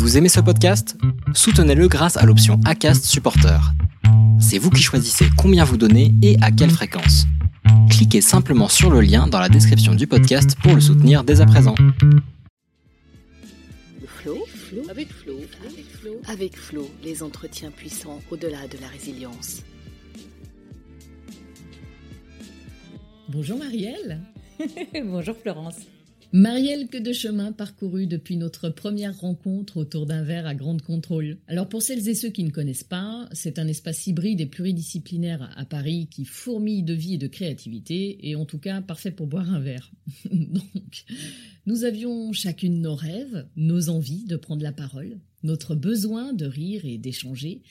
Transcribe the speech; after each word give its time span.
Vous 0.00 0.16
aimez 0.16 0.30
ce 0.30 0.40
podcast? 0.40 0.96
Soutenez-le 1.34 1.86
grâce 1.86 2.16
à 2.16 2.24
l'option 2.24 2.58
ACAST 2.64 3.04
Supporter. 3.04 3.60
C'est 4.40 4.56
vous 4.56 4.70
qui 4.70 4.82
choisissez 4.82 5.26
combien 5.36 5.62
vous 5.62 5.76
donnez 5.76 6.14
et 6.22 6.38
à 6.40 6.50
quelle 6.50 6.70
fréquence. 6.70 7.26
Cliquez 7.90 8.22
simplement 8.22 8.68
sur 8.68 8.88
le 8.90 9.02
lien 9.02 9.26
dans 9.26 9.38
la 9.38 9.50
description 9.50 9.94
du 9.94 10.06
podcast 10.06 10.56
pour 10.62 10.74
le 10.74 10.80
soutenir 10.80 11.22
dès 11.22 11.42
à 11.42 11.46
présent. 11.46 11.74
Flo, 14.06 14.38
avec 14.88 15.12
Flo, 15.12 15.34
avec 15.68 15.86
Flo, 15.92 16.10
avec 16.26 16.56
Flo, 16.56 16.90
les 17.04 17.22
entretiens 17.22 17.70
puissants 17.70 18.20
au-delà 18.30 18.66
de 18.68 18.78
la 18.80 18.88
résilience. 18.88 19.60
Bonjour 23.28 23.58
Marielle. 23.58 24.22
Bonjour 25.04 25.36
Florence. 25.36 25.76
Marielle, 26.32 26.86
que 26.86 26.96
de 26.96 27.12
chemin 27.12 27.50
parcouru 27.50 28.06
depuis 28.06 28.36
notre 28.36 28.68
première 28.68 29.18
rencontre 29.18 29.78
autour 29.78 30.06
d'un 30.06 30.22
verre 30.22 30.46
à 30.46 30.54
grande 30.54 30.80
contrôle. 30.80 31.38
Alors 31.48 31.68
pour 31.68 31.82
celles 31.82 32.08
et 32.08 32.14
ceux 32.14 32.28
qui 32.28 32.44
ne 32.44 32.50
connaissent 32.50 32.84
pas, 32.84 33.28
c'est 33.32 33.58
un 33.58 33.66
espace 33.66 34.06
hybride 34.06 34.40
et 34.40 34.46
pluridisciplinaire 34.46 35.52
à 35.56 35.64
Paris 35.64 36.06
qui 36.08 36.24
fourmille 36.24 36.84
de 36.84 36.94
vie 36.94 37.14
et 37.14 37.18
de 37.18 37.26
créativité, 37.26 38.28
et 38.28 38.36
en 38.36 38.44
tout 38.44 38.58
cas 38.58 38.80
parfait 38.80 39.10
pour 39.10 39.26
boire 39.26 39.52
un 39.52 39.58
verre. 39.58 39.90
Donc, 40.32 41.04
nous 41.66 41.82
avions 41.82 42.32
chacune 42.32 42.80
nos 42.80 42.94
rêves, 42.94 43.48
nos 43.56 43.88
envies 43.88 44.24
de 44.24 44.36
prendre 44.36 44.62
la 44.62 44.72
parole, 44.72 45.18
notre 45.42 45.74
besoin 45.74 46.32
de 46.32 46.46
rire 46.46 46.84
et 46.84 46.98
d'échanger, 46.98 47.62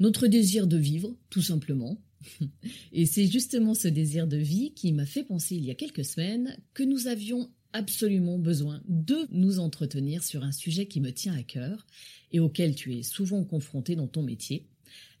notre 0.00 0.26
désir 0.26 0.66
de 0.66 0.76
vivre, 0.76 1.16
tout 1.30 1.40
simplement. 1.40 1.98
Et 2.92 3.06
c'est 3.06 3.26
justement 3.26 3.74
ce 3.74 3.88
désir 3.88 4.26
de 4.26 4.36
vie 4.36 4.74
qui 4.74 4.92
m'a 4.92 5.06
fait 5.06 5.24
penser 5.24 5.56
il 5.56 5.64
y 5.64 5.70
a 5.70 5.74
quelques 5.74 6.04
semaines 6.04 6.58
que 6.74 6.82
nous 6.82 7.06
avions 7.06 7.50
absolument 7.72 8.38
besoin 8.38 8.82
de 8.86 9.26
nous 9.30 9.58
entretenir 9.58 10.22
sur 10.22 10.44
un 10.44 10.52
sujet 10.52 10.86
qui 10.86 11.00
me 11.00 11.12
tient 11.12 11.34
à 11.34 11.42
cœur 11.42 11.86
et 12.32 12.40
auquel 12.40 12.74
tu 12.74 12.94
es 12.94 13.02
souvent 13.02 13.44
confronté 13.44 13.96
dans 13.96 14.06
ton 14.06 14.22
métier, 14.22 14.66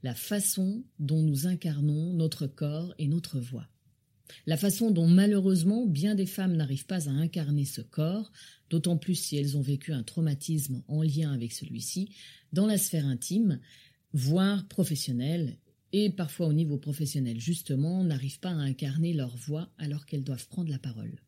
la 0.02 0.14
façon 0.14 0.84
dont 0.98 1.22
nous 1.22 1.46
incarnons 1.46 2.12
notre 2.12 2.46
corps 2.46 2.94
et 2.98 3.08
notre 3.08 3.38
voix. 3.38 3.68
La 4.46 4.56
façon 4.56 4.90
dont 4.90 5.06
malheureusement 5.06 5.86
bien 5.86 6.14
des 6.14 6.26
femmes 6.26 6.56
n'arrivent 6.56 6.86
pas 6.86 7.08
à 7.08 7.12
incarner 7.12 7.64
ce 7.64 7.80
corps, 7.80 8.32
d'autant 8.70 8.96
plus 8.96 9.14
si 9.14 9.36
elles 9.36 9.56
ont 9.56 9.62
vécu 9.62 9.92
un 9.92 10.02
traumatisme 10.02 10.82
en 10.88 11.02
lien 11.02 11.32
avec 11.32 11.52
celui-ci, 11.52 12.10
dans 12.52 12.66
la 12.66 12.78
sphère 12.78 13.06
intime, 13.06 13.60
voire 14.14 14.66
professionnelle, 14.68 15.58
et 15.92 16.08
parfois 16.10 16.46
au 16.46 16.52
niveau 16.52 16.78
professionnel 16.78 17.38
justement, 17.38 18.02
n'arrivent 18.02 18.40
pas 18.40 18.50
à 18.50 18.54
incarner 18.54 19.12
leur 19.12 19.36
voix 19.36 19.70
alors 19.78 20.06
qu'elles 20.06 20.24
doivent 20.24 20.48
prendre 20.48 20.70
la 20.70 20.78
parole. 20.78 21.20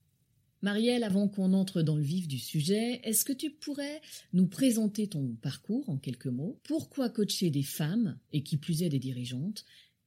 Marielle, 0.65 1.05
avant 1.05 1.29
qu'on 1.29 1.53
entre 1.53 1.83
dans 1.83 1.95
le 1.95 2.03
vif 2.03 2.27
du 2.27 2.39
sujet, 2.39 3.03
est-ce 3.05 3.27
que 3.27 3.35
tu 3.35 3.51
pourrais 3.51 4.01
nous 4.33 4.47
présenter 4.47 5.07
ton 5.09 5.37
parcours 5.43 5.87
en 5.91 5.99
quelques 5.99 6.25
mots? 6.25 6.59
Pourquoi 6.65 7.11
coacher 7.11 7.51
des 7.51 7.63
femmes, 7.63 8.19
et 8.33 8.43
qui 8.43 8.57
plus 8.57 8.83
est 8.83 8.89
des 8.89 8.99
dirigeantes? 8.99 9.67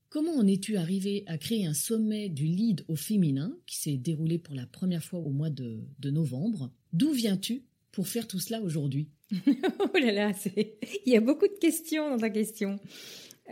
Comment 0.09 0.33
en 0.33 0.47
es-tu 0.47 0.75
arrivé 0.75 1.23
à 1.27 1.37
créer 1.37 1.67
un 1.67 1.75
sommet 1.75 2.27
du 2.27 2.45
lead 2.45 2.83
au 2.87 2.95
féminin 2.95 3.55
qui 3.67 3.77
s'est 3.77 3.97
déroulé 3.97 4.39
pour 4.39 4.55
la 4.55 4.65
première 4.65 5.03
fois 5.03 5.19
au 5.19 5.29
mois 5.29 5.51
de, 5.51 5.85
novembre? 6.03 6.71
D'où 6.91 7.11
viens-tu 7.11 7.61
pour 7.91 8.07
faire 8.07 8.27
tout 8.27 8.39
cela 8.39 8.59
aujourd'hui? 8.59 9.09
Oh 9.79 9.97
là 9.99 10.11
là, 10.11 10.31
il 10.55 11.13
y 11.13 11.15
a 11.15 11.21
beaucoup 11.21 11.47
de 11.47 11.59
questions 11.61 12.09
dans 12.09 12.17
ta 12.17 12.31
question. 12.31 12.79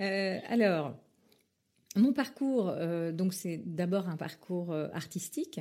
Euh, 0.02 0.40
alors, 0.48 0.98
mon 1.96 2.14
parcours, 2.14 2.70
euh, 2.70 3.12
donc 3.12 3.36
c'est 3.36 3.62
d'abord 3.64 4.10
un 4.10 4.18
parcours 4.18 4.72
euh, 4.72 4.88
artistique 4.92 5.60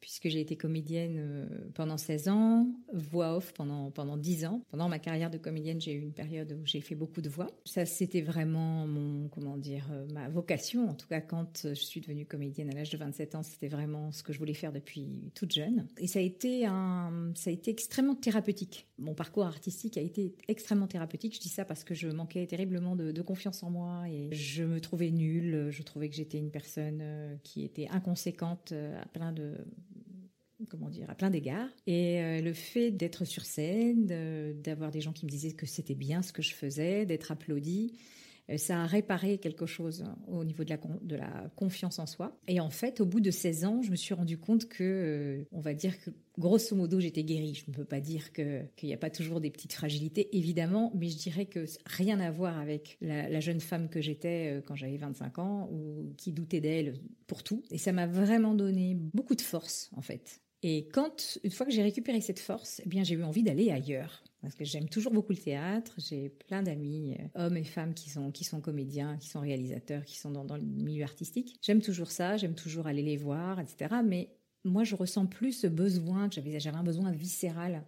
puisque 0.00 0.28
j'ai 0.28 0.40
été 0.40 0.56
comédienne 0.56 1.16
euh, 1.18 1.46
pendant 1.74 1.96
16 1.96 2.28
ans, 2.28 2.66
voix 2.92 3.36
off 3.36 3.52
pendant, 3.52 3.90
pendant 3.90 4.16
10 4.16 4.46
ans. 4.46 4.62
Pendant 4.70 4.88
ma 4.88 4.98
carrière 4.98 5.30
de 5.30 5.38
comédienne, 5.38 5.80
j'ai 5.80 5.92
eu 5.92 6.00
une 6.00 6.12
période 6.12 6.52
où 6.52 6.64
j'ai 6.64 6.80
fait 6.80 6.94
beaucoup 6.94 7.20
de 7.20 7.28
voix. 7.28 7.48
Ça, 7.64 7.84
c'était 7.84 8.22
vraiment 8.22 8.86
mon, 8.86 9.28
comment 9.28 9.56
dire, 9.56 9.86
euh, 9.92 10.06
ma 10.12 10.28
vocation. 10.28 10.88
En 10.88 10.94
tout 10.94 11.08
cas, 11.08 11.20
quand 11.20 11.66
je 11.68 11.74
suis 11.74 12.00
devenue 12.00 12.26
comédienne 12.26 12.70
à 12.70 12.74
l'âge 12.74 12.90
de 12.90 12.96
27 12.96 13.34
ans, 13.34 13.42
c'était 13.42 13.68
vraiment 13.68 14.12
ce 14.12 14.22
que 14.22 14.32
je 14.32 14.38
voulais 14.38 14.54
faire 14.54 14.72
depuis 14.72 15.30
toute 15.34 15.52
jeune. 15.52 15.86
Et 15.98 16.06
ça 16.06 16.20
a 16.20 16.22
été 16.22 16.66
un, 16.66 17.32
ça 17.34 17.50
a 17.50 17.52
été 17.52 17.70
extrêmement 17.70 18.14
thérapeutique. 18.14 18.86
Mon 18.98 19.14
parcours 19.14 19.46
artistique 19.46 19.96
a 19.96 20.00
été 20.00 20.34
extrêmement 20.48 20.86
thérapeutique. 20.86 21.34
Je 21.34 21.40
dis 21.40 21.48
ça 21.48 21.64
parce 21.64 21.84
que 21.84 21.94
je 21.94 22.08
manquais 22.08 22.46
terriblement 22.46 22.96
de, 22.96 23.12
de 23.12 23.22
confiance 23.22 23.62
en 23.62 23.70
moi 23.70 24.08
et 24.08 24.28
je 24.32 24.64
me 24.64 24.80
trouvais 24.80 25.10
nulle. 25.10 25.68
Je 25.70 25.82
trouvais 25.82 26.08
que 26.08 26.14
j'étais 26.14 26.38
une 26.38 26.50
personne 26.50 27.00
euh, 27.00 27.36
qui 27.42 27.64
était 27.64 27.88
inconséquente 27.88 28.72
à 28.72 29.06
plein 29.08 29.32
de 29.32 29.54
comment 30.66 30.88
dire, 30.88 31.08
à 31.10 31.14
plein 31.14 31.30
d'égards. 31.30 31.68
Et 31.86 32.20
euh, 32.20 32.40
le 32.40 32.52
fait 32.52 32.90
d'être 32.90 33.24
sur 33.24 33.44
scène, 33.44 34.06
d'avoir 34.62 34.90
des 34.90 35.00
gens 35.00 35.12
qui 35.12 35.26
me 35.26 35.30
disaient 35.30 35.52
que 35.52 35.66
c'était 35.66 35.94
bien 35.94 36.22
ce 36.22 36.32
que 36.32 36.42
je 36.42 36.54
faisais, 36.54 37.06
d'être 37.06 37.30
applaudi, 37.30 37.92
euh, 38.50 38.56
ça 38.56 38.82
a 38.82 38.86
réparé 38.86 39.38
quelque 39.38 39.66
chose 39.66 40.04
au 40.26 40.44
niveau 40.44 40.64
de 40.64 40.70
la, 41.16 41.50
confiance 41.54 41.98
en 41.98 42.06
soi. 42.06 42.38
Et 42.48 42.60
en 42.60 42.70
fait, 42.70 43.00
au 43.00 43.06
bout 43.06 43.20
de 43.20 43.30
16 43.30 43.64
ans, 43.64 43.82
je 43.82 43.90
me 43.90 43.96
suis 43.96 44.14
rendu 44.14 44.38
compte 44.38 44.68
que, 44.68 44.82
euh, 44.84 45.44
on 45.52 45.60
va 45.60 45.74
dire 45.74 45.98
que 46.00 46.10
grosso 46.38 46.74
modo, 46.74 46.98
j'étais 46.98 47.24
guérie. 47.24 47.54
Je 47.54 47.70
ne 47.70 47.76
peux 47.76 47.84
pas 47.84 48.00
dire 48.00 48.32
qu'il 48.32 48.68
n'y 48.84 48.94
a 48.94 48.98
pas 48.98 49.10
toujours 49.10 49.40
des 49.40 49.50
petites 49.50 49.72
fragilités, 49.72 50.36
évidemment, 50.36 50.92
mais 50.94 51.08
je 51.08 51.18
dirais 51.18 51.46
que 51.46 51.66
rien 51.84 52.20
à 52.20 52.30
voir 52.30 52.58
avec 52.58 52.96
la 53.00 53.40
jeune 53.40 53.60
femme 53.60 53.88
que 53.88 54.00
j'étais 54.00 54.62
quand 54.66 54.76
j'avais 54.76 54.96
25 54.96 55.38
ans 55.38 55.68
ou 55.72 56.14
qui 56.16 56.32
doutait 56.32 56.60
d'elle 56.60 56.94
pour 57.26 57.42
tout. 57.42 57.64
Et 57.70 57.78
ça 57.78 57.92
m'a 57.92 58.06
vraiment 58.06 58.54
donné 58.54 58.94
beaucoup 58.94 59.34
de 59.34 59.42
force, 59.42 59.90
en 59.96 60.00
fait. 60.00 60.40
Et 60.62 60.88
quand, 60.92 61.38
une 61.44 61.50
fois 61.50 61.66
que 61.66 61.72
j'ai 61.72 61.82
récupéré 61.82 62.20
cette 62.20 62.40
force, 62.40 62.80
eh 62.84 62.88
bien, 62.88 63.04
j'ai 63.04 63.14
eu 63.14 63.22
envie 63.22 63.42
d'aller 63.42 63.70
ailleurs. 63.70 64.24
Parce 64.42 64.54
que 64.54 64.64
j'aime 64.64 64.88
toujours 64.88 65.12
beaucoup 65.12 65.32
le 65.32 65.38
théâtre. 65.38 65.94
J'ai 65.98 66.28
plein 66.28 66.62
d'amis, 66.62 67.16
euh, 67.18 67.46
hommes 67.46 67.56
et 67.56 67.64
femmes, 67.64 67.94
qui 67.94 68.10
sont, 68.10 68.30
qui 68.30 68.44
sont 68.44 68.60
comédiens, 68.60 69.16
qui 69.18 69.28
sont 69.28 69.40
réalisateurs, 69.40 70.04
qui 70.04 70.16
sont 70.16 70.30
dans, 70.30 70.44
dans 70.44 70.56
le 70.56 70.62
milieu 70.62 71.04
artistique. 71.04 71.58
J'aime 71.62 71.80
toujours 71.80 72.10
ça, 72.10 72.36
j'aime 72.36 72.54
toujours 72.54 72.86
aller 72.86 73.02
les 73.02 73.16
voir, 73.16 73.60
etc. 73.60 73.96
Mais 74.04 74.30
moi, 74.64 74.84
je 74.84 74.96
ressens 74.96 75.26
plus 75.26 75.52
ce 75.52 75.66
besoin 75.66 76.28
que 76.28 76.36
j'avais. 76.36 76.58
J'avais 76.58 76.76
un 76.76 76.84
besoin 76.84 77.10
viscéral 77.12 77.84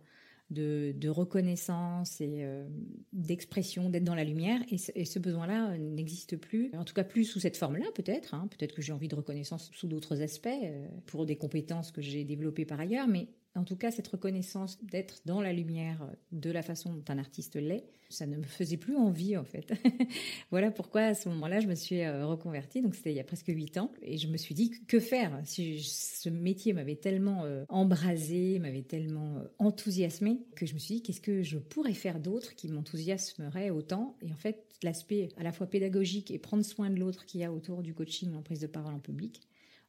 de, 0.51 1.09
reconnaissance 1.09 2.21
et 2.21 2.45
euh, 2.45 2.67
d'expression, 3.13 3.91
d'être 3.91 4.05
dans 4.05 4.15
la 4.15 4.25
lumière. 4.25 4.61
Et 4.71 4.79
ce, 4.79 5.19
besoin-là 5.19 5.77
n'existe 5.79 6.37
plus, 6.37 6.71
en 6.77 6.85
tout 6.85 6.95
cas 6.95 7.05
plus 7.05 7.25
sous 7.25 7.41
cette 7.41 7.57
forme-là 7.57 7.87
peut-être. 7.95 8.35
Hein. 8.35 8.49
Peut-être 8.51 8.75
que 8.75 8.83
j'ai 8.83 8.93
envie 8.93 9.09
de 9.09 9.15
reconnaissance 9.15 9.71
sous 9.73 9.87
d'autres 9.87 10.23
aspects, 10.23 10.49
euh, 10.49 10.87
pour 11.07 11.27
des 11.27 11.37
compétences 11.37 11.93
que 11.93 12.01
j'ai 12.01 12.25
développées 12.25 12.65
par 12.65 12.81
ailleurs, 12.81 13.09
mais 13.09 13.29
en 13.57 13.65
tout 13.65 13.77
cas, 13.77 13.91
cette 13.91 14.07
reconnaissance 14.07 14.79
d'être 14.85 15.23
dans 15.25 15.41
la 15.41 15.53
lumière 15.53 16.09
de 16.31 16.51
la 16.51 16.63
façon 16.63 16.93
dont 16.93 17.05
un 17.09 17.19
artiste 17.19 17.57
l'est, 17.57 17.85
ça 18.09 18.27
ne 18.27 18.37
me 18.37 18.45
faisait 18.45 18.77
plus 18.77 18.97
envie 18.97 19.37
en 19.37 19.45
fait. 19.45 19.73
voilà 20.51 20.71
pourquoi 20.71 21.03
à 21.03 21.15
ce 21.15 21.29
moment-là, 21.31 21.61
je 21.61 21.67
me 21.67 21.75
suis 21.75 22.03
euh, 22.03 22.27
reconvertie. 22.27 22.81
Donc 22.81 22.95
c'était 22.95 23.11
il 23.11 23.17
y 23.17 23.21
a 23.21 23.25
presque 23.25 23.49
huit 23.49 23.77
ans, 23.77 23.93
et 24.03 24.19
je 24.19 24.29
me 24.29 24.37
suis 24.37 24.55
dit 24.55 24.71
que 24.87 25.01
faire? 25.01 25.41
Si 25.45 25.81
ce 25.83 26.29
métier 26.29 26.73
m'avait 26.73 26.97
tellement 26.97 27.45
euh, 27.45 27.65
embrasé, 27.69 28.59
m'avait 28.61 28.83
tellement 28.83 29.39
euh, 29.39 29.49
enthousiasmé, 29.59 30.41
que 30.55 30.67
je 30.67 30.75
me 30.75 30.79
suis 30.79 30.97
dit 30.97 31.03
qu'est-ce 31.03 31.21
que 31.21 31.43
je 31.43 31.59
pourrais 31.59 31.95
faire 31.95 32.21
d'autre 32.21 32.55
qui 32.55 32.69
m'enthousiasmerait 32.69 33.71
autant? 33.71 34.17
Et 34.23 34.33
en 34.33 34.37
fait, 34.37 34.65
l'aspect 34.83 35.29
à 35.37 35.43
la 35.43 35.53
fois 35.53 35.67
pédagogique 35.67 36.31
et 36.31 36.39
prendre 36.39 36.65
soin 36.65 36.91
de 36.91 36.99
l'autre 36.99 37.27
qu'il 37.27 37.41
y 37.41 37.45
a 37.45 37.53
autour 37.53 37.83
du 37.83 37.95
coaching 37.95 38.35
en 38.35 38.43
prise 38.43 38.61
de 38.61 38.67
parole 38.67 38.95
en 38.95 39.01
public, 39.01 39.41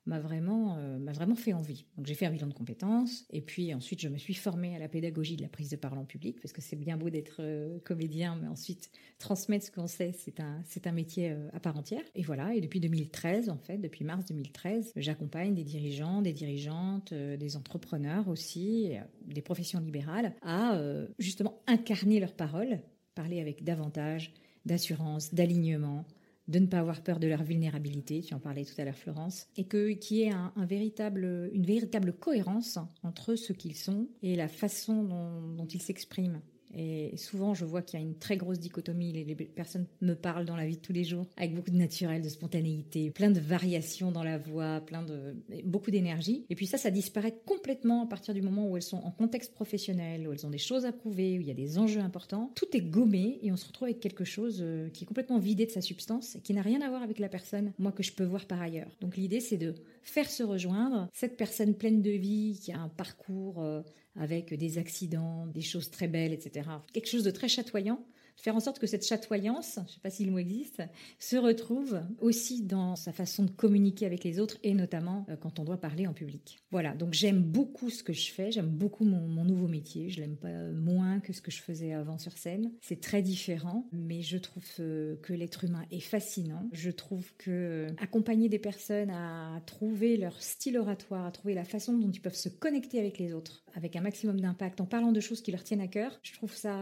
m'a 0.05 0.19
vraiment, 0.19 0.77
euh, 0.77 0.97
vraiment 1.13 1.35
fait 1.35 1.53
envie. 1.53 1.85
Donc 1.95 2.07
j'ai 2.07 2.15
fait 2.15 2.25
un 2.25 2.31
bilan 2.31 2.47
de 2.47 2.53
compétences 2.53 3.25
et 3.29 3.41
puis 3.41 3.73
ensuite 3.73 4.01
je 4.01 4.09
me 4.09 4.17
suis 4.17 4.33
formée 4.33 4.75
à 4.75 4.79
la 4.79 4.87
pédagogie 4.87 5.35
de 5.35 5.43
la 5.43 5.47
prise 5.47 5.69
de 5.69 5.75
parole 5.75 5.99
en 5.99 6.05
public 6.05 6.39
parce 6.41 6.53
que 6.53 6.61
c'est 6.61 6.75
bien 6.75 6.97
beau 6.97 7.09
d'être 7.09 7.37
euh, 7.39 7.79
comédien, 7.83 8.37
mais 8.41 8.47
ensuite 8.47 8.89
transmettre 9.19 9.65
ce 9.65 9.71
qu'on 9.71 9.87
sait, 9.87 10.11
c'est 10.17 10.39
un, 10.39 10.63
un 10.85 10.91
métier 10.91 11.31
euh, 11.31 11.49
à 11.53 11.59
part 11.59 11.77
entière. 11.77 12.03
Et 12.15 12.23
voilà, 12.23 12.55
et 12.55 12.61
depuis 12.61 12.79
2013 12.79 13.49
en 13.49 13.57
fait, 13.57 13.77
depuis 13.77 14.03
mars 14.03 14.25
2013, 14.25 14.93
j'accompagne 14.95 15.53
des 15.53 15.63
dirigeants, 15.63 16.21
des 16.21 16.33
dirigeantes, 16.33 17.13
des 17.13 17.55
entrepreneurs 17.55 18.27
aussi, 18.27 18.93
des 19.25 19.41
professions 19.41 19.79
libérales 19.79 20.33
à 20.41 20.79
justement 21.19 21.61
incarner 21.67 22.19
leur 22.19 22.33
parole, 22.33 22.79
parler 23.15 23.39
avec 23.39 23.63
davantage 23.63 24.33
d'assurance, 24.65 25.33
d'alignement, 25.33 26.05
de 26.47 26.59
ne 26.59 26.67
pas 26.67 26.79
avoir 26.79 27.01
peur 27.01 27.19
de 27.19 27.27
leur 27.27 27.43
vulnérabilité, 27.43 28.21
tu 28.21 28.33
en 28.33 28.39
parlais 28.39 28.65
tout 28.65 28.79
à 28.79 28.83
l'heure 28.83 28.95
Florence, 28.95 29.47
et 29.57 29.65
que 29.65 29.91
qu'il 29.91 30.17
y 30.17 30.23
ait 30.23 30.31
une 30.31 31.65
véritable 31.65 32.13
cohérence 32.13 32.77
entre 33.03 33.35
ce 33.35 33.53
qu'ils 33.53 33.75
sont 33.75 34.07
et 34.21 34.35
la 34.35 34.47
façon 34.47 35.03
dont 35.03 35.67
ils 35.67 35.81
s'expriment. 35.81 36.41
Et 36.73 37.15
souvent, 37.17 37.53
je 37.53 37.65
vois 37.65 37.81
qu'il 37.81 37.99
y 37.99 38.03
a 38.03 38.05
une 38.05 38.15
très 38.15 38.37
grosse 38.37 38.59
dichotomie. 38.59 39.11
Les, 39.11 39.35
personnes 39.35 39.85
me 40.01 40.13
parlent 40.13 40.45
dans 40.45 40.55
la 40.55 40.65
vie 40.65 40.77
de 40.77 40.81
tous 40.81 40.93
les 40.93 41.03
jours 41.03 41.25
avec 41.37 41.53
beaucoup 41.53 41.71
de 41.71 41.77
naturel, 41.77 42.21
de 42.21 42.29
spontanéité, 42.29 43.11
plein 43.11 43.31
de 43.31 43.39
variations 43.39 44.11
dans 44.11 44.23
la 44.23 44.37
voix, 44.37 44.81
plein 44.81 45.03
de 45.03 45.35
beaucoup 45.65 45.91
d'énergie. 45.91 46.45
Et 46.49 46.55
puis 46.55 46.67
ça, 46.67 46.77
ça 46.77 46.91
disparaît 46.91 47.35
complètement 47.45 48.03
à 48.03 48.07
partir 48.07 48.33
du 48.33 48.41
moment 48.41 48.69
où 48.69 48.77
elles 48.77 48.83
sont 48.83 48.97
en 48.97 49.11
contexte 49.11 49.53
professionnel, 49.53 50.27
où 50.27 50.31
elles 50.31 50.45
ont 50.45 50.49
des 50.49 50.57
choses 50.57 50.85
à 50.85 50.91
prouver, 50.91 51.37
où 51.37 51.41
il 51.41 51.47
y 51.47 51.51
a 51.51 51.55
des 51.55 51.77
enjeux 51.77 52.01
importants. 52.01 52.51
Tout 52.55 52.75
est 52.75 52.81
gommé 52.81 53.39
et 53.41 53.51
on 53.51 53.57
se 53.57 53.67
retrouve 53.67 53.87
avec 53.87 53.99
quelque 53.99 54.23
chose 54.23 54.59
euh, 54.61 54.89
qui 54.89 55.03
est 55.03 55.07
complètement 55.07 55.39
vidé 55.39 55.65
de 55.65 55.71
sa 55.71 55.81
substance 55.81 56.35
et 56.35 56.41
qui 56.41 56.53
n'a 56.53 56.61
rien 56.61 56.81
à 56.81 56.89
voir 56.89 57.03
avec 57.03 57.19
la 57.19 57.29
personne, 57.29 57.73
moi 57.79 57.91
que 57.91 58.03
je 58.03 58.13
peux 58.13 58.23
voir 58.23 58.45
par 58.45 58.61
ailleurs. 58.61 58.91
Donc 59.01 59.17
l'idée, 59.17 59.39
c'est 59.39 59.57
de 59.57 59.75
faire 60.03 60.29
se 60.29 60.43
rejoindre 60.43 61.07
cette 61.13 61.37
personne 61.37 61.75
pleine 61.75 62.01
de 62.01 62.11
vie 62.11 62.59
qui 62.61 62.71
a 62.71 62.79
un 62.79 62.89
parcours 62.89 63.61
euh, 63.61 63.81
avec 64.15 64.53
des 64.53 64.77
accidents, 64.77 65.47
des 65.47 65.61
choses 65.61 65.89
très 65.89 66.07
belles, 66.07 66.33
etc. 66.33 66.69
Quelque 66.93 67.07
chose 67.07 67.23
de 67.23 67.31
très 67.31 67.47
chatoyant 67.47 68.05
faire 68.41 68.55
en 68.55 68.59
sorte 68.59 68.79
que 68.79 68.87
cette 68.87 69.05
chatoyance, 69.05 69.75
je 69.75 69.81
ne 69.81 69.87
sais 69.87 69.99
pas 70.01 70.09
si 70.09 70.25
le 70.25 70.31
mot 70.31 70.39
existe, 70.39 70.81
se 71.19 71.37
retrouve 71.37 72.01
aussi 72.19 72.63
dans 72.63 72.95
sa 72.95 73.11
façon 73.11 73.43
de 73.43 73.51
communiquer 73.51 74.05
avec 74.05 74.23
les 74.23 74.39
autres 74.39 74.57
et 74.63 74.73
notamment 74.73 75.25
euh, 75.29 75.35
quand 75.35 75.59
on 75.59 75.63
doit 75.63 75.79
parler 75.79 76.07
en 76.07 76.13
public. 76.13 76.59
Voilà, 76.71 76.95
donc 76.95 77.13
j'aime 77.13 77.41
beaucoup 77.41 77.89
ce 77.89 78.03
que 78.03 78.13
je 78.13 78.31
fais, 78.31 78.51
j'aime 78.51 78.69
beaucoup 78.69 79.05
mon, 79.05 79.45
nouveau 79.45 79.67
métier, 79.67 80.09
je 80.09 80.21
l'aime 80.21 80.37
pas 80.37 80.49
moins 80.73 81.19
que 81.19 81.33
ce 81.33 81.41
que 81.41 81.51
je 81.51 81.61
faisais 81.61 81.93
avant 81.93 82.17
sur 82.17 82.37
scène. 82.37 82.71
C'est 82.81 83.01
très 83.01 83.21
différent, 83.21 83.87
mais 83.91 84.21
je 84.21 84.37
trouve 84.37 84.65
euh, 84.79 85.15
que 85.17 85.33
l'être 85.33 85.63
humain 85.63 85.85
est 85.91 85.99
fascinant. 85.99 86.67
Je 86.73 86.89
trouve 86.89 87.31
que 87.37 87.51
euh, 87.51 87.87
accompagner 87.97 88.49
des 88.49 88.59
personnes 88.59 89.09
à 89.11 89.61
trouver 89.65 90.17
leur 90.17 90.41
style 90.41 90.77
oratoire, 90.77 91.25
à 91.25 91.31
trouver 91.31 91.53
la 91.53 91.63
façon 91.63 91.97
dont 91.97 92.09
ils 92.09 92.21
peuvent 92.21 92.35
se 92.35 92.49
connecter 92.49 92.99
avec 92.99 93.19
les 93.19 93.33
autres, 93.33 93.63
avec 93.75 93.95
un 93.95 94.01
maximum 94.01 94.39
d'impact, 94.39 94.81
en 94.81 94.85
parlant 94.85 95.11
de 95.11 95.19
choses 95.19 95.41
qui 95.41 95.51
leur 95.51 95.63
tiennent 95.63 95.81
à 95.81 95.87
cœur, 95.87 96.19
je 96.23 96.33
trouve 96.33 96.55
ça, 96.55 96.75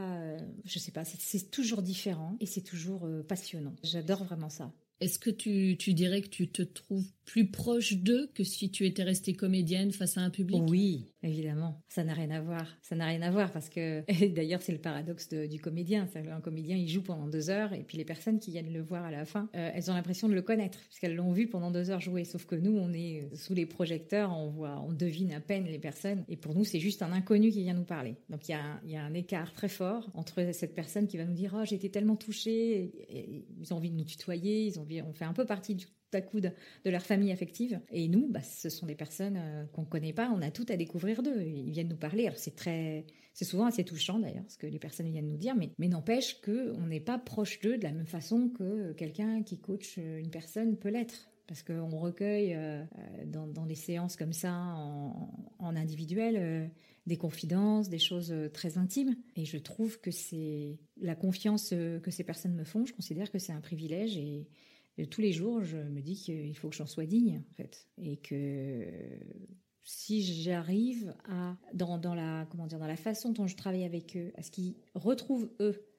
je 0.65 0.79
sais 0.79 0.91
pas, 0.91 1.03
c'est 1.05 1.48
toujours 1.51 1.81
différent 1.81 2.37
et 2.39 2.45
c'est 2.45 2.61
toujours 2.61 3.05
euh, 3.05 3.23
passionnant. 3.23 3.75
J'adore 3.83 4.23
vraiment 4.23 4.49
ça. 4.49 4.71
Est-ce 4.99 5.19
que 5.19 5.29
tu, 5.29 5.77
tu, 5.77 5.93
dirais 5.93 6.21
que 6.21 6.27
tu 6.27 6.49
te 6.49 6.61
trouves 6.61 7.07
plus 7.29 7.51
proche 7.51 7.93
d'eux 7.93 8.31
que 8.33 8.43
si 8.43 8.71
tu 8.71 8.87
étais 8.87 9.03
restée 9.03 9.33
comédienne 9.33 9.91
face 9.91 10.17
à 10.17 10.21
un 10.21 10.31
public 10.31 10.63
Oui, 10.67 11.11
évidemment. 11.21 11.79
Ça 11.87 12.03
n'a 12.03 12.15
rien 12.15 12.31
à 12.31 12.41
voir. 12.41 12.65
Ça 12.81 12.95
n'a 12.95 13.05
rien 13.05 13.21
à 13.21 13.29
voir 13.29 13.51
parce 13.51 13.69
que, 13.69 14.03
d'ailleurs, 14.33 14.63
c'est 14.63 14.71
le 14.71 14.79
paradoxe 14.79 15.29
du 15.29 15.59
comédien. 15.59 16.07
Un 16.15 16.41
comédien, 16.41 16.75
il 16.75 16.89
joue 16.89 17.03
pendant 17.03 17.27
deux 17.27 17.51
heures 17.51 17.71
et 17.73 17.83
puis 17.83 17.99
les 17.99 18.03
personnes 18.03 18.39
qui 18.39 18.49
viennent 18.49 18.73
le 18.73 18.81
voir 18.81 19.05
à 19.05 19.11
la 19.11 19.25
fin, 19.25 19.47
euh, 19.55 19.69
elles 19.75 19.91
ont 19.91 19.93
l'impression 19.93 20.27
de 20.27 20.33
le 20.33 20.41
connaître 20.41 20.79
puisqu'elles 20.79 21.13
l'ont 21.13 21.31
vu 21.31 21.47
pendant 21.47 21.69
deux 21.69 21.91
heures 21.91 22.01
jouer. 22.01 22.25
Sauf 22.25 22.47
que 22.47 22.55
nous, 22.55 22.75
on 22.75 22.91
est 22.93 23.21
euh, 23.21 23.35
sous 23.35 23.53
les 23.53 23.67
projecteurs, 23.67 24.35
on 24.35 24.49
voit, 24.49 24.81
on 24.81 24.91
devine 24.91 25.31
à 25.31 25.39
peine 25.39 25.65
les 25.65 25.77
personnes 25.77 26.25
et 26.29 26.35
pour 26.35 26.55
nous, 26.55 26.65
c'est 26.65 26.79
juste 26.79 27.03
un 27.03 27.11
inconnu 27.11 27.51
qui 27.51 27.61
vient 27.61 27.75
nous 27.75 27.83
parler. 27.83 28.15
Donc 28.29 28.49
il 28.49 28.53
y 28.53 28.95
a, 28.95 29.03
un 29.03 29.13
écart 29.13 29.53
très 29.53 29.69
fort 29.69 30.09
entre 30.15 30.51
cette 30.51 30.73
personne 30.73 31.05
qui 31.05 31.17
va 31.17 31.25
nous 31.25 31.35
dire, 31.35 31.55
oh, 31.55 31.63
été 31.63 31.91
tellement 31.91 32.15
touchée, 32.15 32.91
et 33.07 33.45
ils 33.59 33.71
ont 33.71 33.77
envie 33.77 33.91
de 33.91 33.95
nous 33.95 34.03
tutoyer, 34.03 34.65
ils 34.65 34.79
ont 34.79 34.87
on 35.07 35.13
fait 35.13 35.25
un 35.25 35.33
peu 35.33 35.45
partie 35.45 35.75
du 35.75 35.85
à 36.13 36.21
coup 36.21 36.39
de, 36.39 36.51
leur 36.85 37.01
famille 37.01 37.31
affective. 37.31 37.79
Et 37.91 38.07
nous, 38.07 38.27
bah, 38.29 38.41
ce 38.41 38.69
sont 38.69 38.85
des 38.85 38.95
personnes 38.95 39.37
euh, 39.37 39.65
qu'on 39.73 39.81
ne 39.81 39.87
connaît 39.87 40.13
pas, 40.13 40.31
on 40.35 40.41
a 40.41 40.51
tout 40.51 40.65
à 40.69 40.77
découvrir 40.77 41.23
d'eux. 41.23 41.41
Ils 41.43 41.71
viennent 41.71 41.89
nous 41.89 41.97
parler. 41.97 42.25
Alors 42.25 42.37
c'est 42.37 42.55
très, 42.55 43.05
c'est 43.33 43.45
souvent 43.45 43.65
assez 43.65 43.83
touchant 43.83 44.19
d'ailleurs, 44.19 44.45
ce 44.47 44.57
que 44.57 44.67
les 44.67 44.79
personnes 44.79 45.09
viennent 45.11 45.27
nous 45.27 45.37
dire, 45.37 45.55
mais, 45.55 45.71
mais 45.77 45.87
n'empêche 45.87 46.41
qu'on 46.41 46.87
n'est 46.87 46.99
pas 46.99 47.17
proche 47.17 47.59
d'eux 47.61 47.77
de 47.77 47.83
la 47.83 47.91
même 47.91 48.07
façon 48.07 48.49
que 48.49 48.93
quelqu'un 48.93 49.43
qui 49.43 49.59
coach 49.59 49.97
une 49.97 50.31
personne 50.31 50.77
peut 50.77 50.89
l'être. 50.89 51.29
Parce 51.47 51.63
qu'on 51.63 51.97
recueille 51.97 52.53
euh, 52.53 52.83
dans, 53.25 53.47
dans, 53.47 53.65
des 53.65 53.73
séances 53.73 54.15
comme 54.15 54.33
ça, 54.33 54.53
en, 54.53 55.75
individuel, 55.75 56.35
euh, 56.37 56.67
des 57.07 57.17
confidences, 57.17 57.89
des 57.89 57.97
choses 57.97 58.31
très 58.53 58.77
intimes. 58.77 59.15
Et 59.35 59.45
je 59.45 59.57
trouve 59.57 59.99
que 59.99 60.11
c'est 60.11 60.77
la 61.01 61.15
confiance 61.15 61.69
que 61.69 62.11
ces 62.11 62.23
personnes 62.23 62.53
me 62.53 62.63
font, 62.63 62.85
je 62.85 62.93
considère 62.93 63.31
que 63.31 63.39
c'est 63.39 63.51
un 63.51 63.61
privilège 63.61 64.15
et, 64.15 64.47
tous 65.05 65.21
les 65.21 65.31
jours, 65.31 65.63
je 65.63 65.77
me 65.77 66.01
dis 66.01 66.15
qu'il 66.15 66.55
faut 66.57 66.69
que 66.69 66.75
j'en 66.75 66.87
sois 66.87 67.05
digne, 67.05 67.41
en 67.51 67.53
fait. 67.55 67.87
Et 67.97 68.17
que 68.17 68.85
si 69.83 70.21
j'arrive 70.21 71.15
à, 71.27 71.57
dans, 71.73 71.97
dans, 71.97 72.13
la, 72.13 72.47
comment 72.51 72.67
dire, 72.67 72.79
dans 72.79 72.87
la 72.87 72.95
façon 72.95 73.31
dont 73.31 73.47
je 73.47 73.55
travaille 73.55 73.85
avec 73.85 74.15
eux, 74.15 74.31
à 74.35 74.43
ce 74.43 74.51
qu'ils 74.51 74.75
retrouvent, 74.93 75.49
eux, 75.59 75.89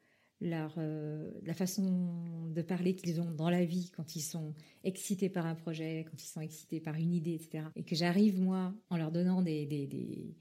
euh, 0.42 1.30
la 1.44 1.54
façon 1.54 2.48
de 2.50 2.62
parler 2.62 2.94
qu'ils 2.94 3.20
ont 3.20 3.30
dans 3.30 3.50
la 3.50 3.64
vie 3.64 3.90
quand 3.94 4.16
ils 4.16 4.22
sont 4.22 4.54
excités 4.84 5.28
par 5.28 5.44
un 5.44 5.54
projet, 5.54 6.06
quand 6.10 6.22
ils 6.22 6.28
sont 6.28 6.40
excités 6.40 6.80
par 6.80 6.94
une 6.94 7.12
idée, 7.12 7.34
etc. 7.34 7.64
Et 7.76 7.82
que 7.82 7.94
j'arrive, 7.94 8.40
moi, 8.40 8.74
en 8.88 8.96
leur 8.96 9.12
donnant 9.12 9.42
des, 9.42 9.66
des, 9.66 9.86
des 9.86 10.36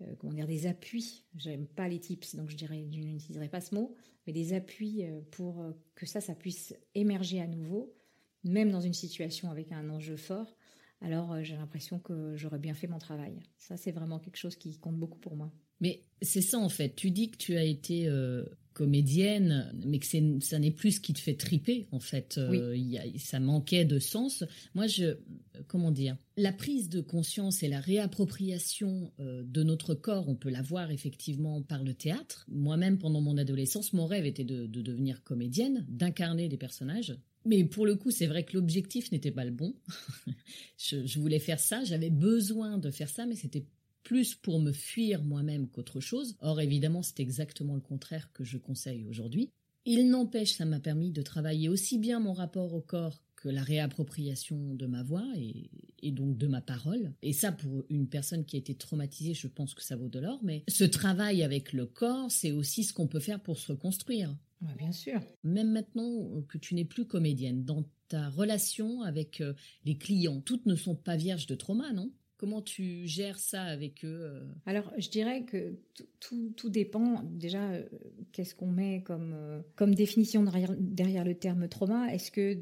euh, 0.00 0.14
comment 0.18 0.32
dire, 0.32 0.46
des 0.46 0.66
appuis. 0.66 1.24
J'aime 1.36 1.66
pas 1.66 1.88
les 1.88 2.00
tips, 2.00 2.34
donc 2.36 2.50
je 2.50 2.56
dirais, 2.56 2.86
je 2.90 3.00
n'utiliserai 3.00 3.48
pas 3.48 3.60
ce 3.60 3.74
mot, 3.74 3.94
mais 4.26 4.32
des 4.32 4.54
appuis 4.54 5.04
euh, 5.04 5.20
pour 5.32 5.62
que 5.94 6.06
ça, 6.06 6.20
ça 6.20 6.34
puisse 6.34 6.74
émerger 6.94 7.40
à 7.40 7.46
nouveau 7.46 7.92
même 8.44 8.70
dans 8.70 8.80
une 8.80 8.94
situation 8.94 9.50
avec 9.50 9.72
un 9.72 9.88
enjeu 9.90 10.16
fort, 10.16 10.56
alors 11.02 11.32
euh, 11.32 11.42
j'ai 11.42 11.56
l'impression 11.56 11.98
que 11.98 12.36
j'aurais 12.36 12.58
bien 12.58 12.74
fait 12.74 12.86
mon 12.86 12.98
travail. 12.98 13.40
Ça, 13.58 13.76
c'est 13.76 13.92
vraiment 13.92 14.18
quelque 14.18 14.36
chose 14.36 14.56
qui 14.56 14.78
compte 14.78 14.96
beaucoup 14.96 15.18
pour 15.18 15.36
moi. 15.36 15.52
Mais 15.80 16.04
c'est 16.20 16.42
ça 16.42 16.58
en 16.58 16.68
fait. 16.68 16.94
Tu 16.94 17.10
dis 17.10 17.30
que 17.30 17.36
tu 17.36 17.56
as 17.56 17.64
été 17.64 18.06
euh, 18.06 18.44
comédienne, 18.72 19.72
mais 19.84 19.98
que 19.98 20.06
ça 20.40 20.58
n'est 20.60 20.70
plus 20.70 20.92
ce 20.92 21.00
qui 21.00 21.12
te 21.12 21.18
fait 21.18 21.34
triper 21.34 21.88
en 21.90 21.98
fait. 21.98 22.38
Euh, 22.38 22.76
ça 23.18 23.40
manquait 23.40 23.84
de 23.84 23.98
sens. 23.98 24.44
Moi, 24.76 24.86
je, 24.86 25.16
comment 25.66 25.90
dire, 25.90 26.16
la 26.36 26.52
prise 26.52 26.88
de 26.88 27.00
conscience 27.00 27.64
et 27.64 27.68
la 27.68 27.80
réappropriation 27.80 29.12
de 29.18 29.62
notre 29.64 29.94
corps, 29.94 30.28
on 30.28 30.36
peut 30.36 30.50
la 30.50 30.62
voir 30.62 30.92
effectivement 30.92 31.60
par 31.62 31.82
le 31.82 31.94
théâtre. 31.94 32.46
Moi-même, 32.48 32.98
pendant 32.98 33.20
mon 33.20 33.36
adolescence, 33.36 33.92
mon 33.92 34.06
rêve 34.06 34.24
était 34.24 34.44
de 34.44 34.66
devenir 34.66 35.24
comédienne, 35.24 35.84
d'incarner 35.88 36.48
des 36.48 36.56
personnages 36.56 37.16
mais 37.44 37.64
pour 37.64 37.86
le 37.86 37.96
coup, 37.96 38.10
c'est 38.10 38.26
vrai 38.26 38.44
que 38.44 38.54
l'objectif 38.54 39.10
n'était 39.12 39.30
pas 39.30 39.44
le 39.44 39.50
bon. 39.50 39.74
je, 40.76 41.18
voulais 41.18 41.38
faire 41.38 41.60
ça, 41.60 41.84
j'avais 41.84 42.10
besoin 42.10 42.78
de 42.78 42.90
faire 42.90 43.08
ça, 43.08 43.26
mais 43.26 43.36
c'était 43.36 43.66
plus 44.02 44.34
pour 44.34 44.60
me 44.60 44.72
fuir 44.72 45.22
moi-même 45.22 45.68
qu'autre 45.68 46.00
chose. 46.00 46.36
Or, 46.40 46.60
évidemment, 46.60 47.02
c'est 47.02 47.20
exactement 47.20 47.74
le 47.74 47.80
contraire 47.80 48.30
que 48.32 48.44
je 48.44 48.58
conseille 48.58 49.06
aujourd'hui. 49.06 49.50
Il 49.84 50.08
n'empêche, 50.10 50.54
ça 50.54 50.64
m'a 50.64 50.80
permis 50.80 51.10
de 51.10 51.22
travailler 51.22 51.68
aussi 51.68 51.98
bien 51.98 52.20
mon 52.20 52.32
rapport 52.32 52.72
au 52.74 52.80
corps 52.80 53.22
que 53.34 53.48
la 53.48 53.62
réappropriation 53.62 54.74
de 54.74 54.86
ma 54.86 55.02
voix 55.02 55.26
et, 55.36 56.12
donc 56.12 56.38
de 56.38 56.46
ma 56.46 56.60
parole. 56.60 57.12
Et 57.22 57.32
ça, 57.32 57.50
pour 57.50 57.84
une 57.90 58.08
personne 58.08 58.44
qui 58.44 58.54
a 58.54 58.58
été 58.60 58.74
traumatisée, 58.76 59.34
je 59.34 59.48
pense 59.48 59.74
que 59.74 59.82
ça 59.82 59.96
vaut 59.96 60.08
de 60.08 60.20
l'or. 60.20 60.38
Mais 60.44 60.62
ce 60.68 60.84
travail 60.84 61.42
avec 61.42 61.72
le 61.72 61.86
corps, 61.86 62.30
c'est 62.30 62.52
aussi 62.52 62.84
ce 62.84 62.92
qu'on 62.92 63.08
peut 63.08 63.18
faire 63.18 63.40
pour 63.40 63.58
se 63.58 63.72
reconstruire 63.72 64.36
bien 64.76 64.92
sûr. 64.92 65.20
Même 65.44 65.72
maintenant 65.72 66.42
que 66.48 66.58
tu 66.58 66.74
n'es 66.74 66.84
plus 66.84 67.06
comédienne, 67.06 67.64
dans 67.64 67.84
ta 68.08 68.28
relation 68.28 69.02
avec 69.02 69.40
euh, 69.40 69.54
les 69.84 69.96
clients, 69.96 70.40
toutes 70.40 70.66
ne 70.66 70.76
sont 70.76 70.94
pas 70.94 71.16
vierges 71.16 71.46
de 71.46 71.54
trauma, 71.54 71.92
non? 71.92 72.12
Comment 72.36 72.60
tu 72.60 73.06
gères 73.06 73.38
ça 73.38 73.62
avec 73.62 74.04
eux 74.04 74.20
euh? 74.20 74.44
Alors, 74.66 74.92
je 74.98 75.08
dirais 75.08 75.44
que 75.44 75.76
tout, 76.18 76.68
dépend. 76.68 77.22
Déjà, 77.22 77.70
euh, 77.70 77.84
qu'est-ce 78.32 78.54
qu'on 78.54 78.70
met 78.70 79.02
comme, 79.02 79.62
comme 79.76 79.94
définition 79.94 80.42
derrière, 80.42 81.24
le 81.24 81.34
terme 81.34 81.68
trauma? 81.68 82.12
Est-ce 82.12 82.32
que 82.32 82.58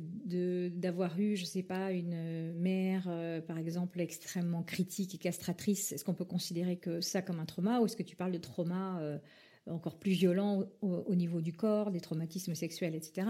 d'avoir 0.69 1.19
eu, 1.19 1.35
je 1.37 1.43
ne 1.43 1.47
sais 1.47 1.63
pas, 1.63 1.93
une 1.93 2.53
mère, 2.53 3.11
par 3.47 3.57
exemple, 3.57 4.01
extrêmement 4.01 4.63
critique 4.63 5.15
et 5.15 5.19
castratrice, 5.19 5.93
est-ce 5.93 6.05
qu'on 6.05 6.15
peut 6.15 6.27
considérer 6.27 6.77
que 6.77 7.01
ça 7.01 7.23
comme 7.23 7.41
un 7.41 7.47
trauma? 7.47 7.81
Ou 7.81 7.87
est-ce 7.87 7.97
que 7.97 8.03
tu 8.03 8.17
parles 8.17 8.33
de 8.33 8.39
trauma 8.39 9.01
encore 9.67 9.99
plus 9.99 10.13
violents 10.13 10.65
au, 10.81 11.15
niveau 11.15 11.41
du 11.41 11.53
corps, 11.53 11.91
des 11.91 12.01
traumatismes 12.01 12.55
sexuels, 12.55 12.95
etc. 12.95 13.27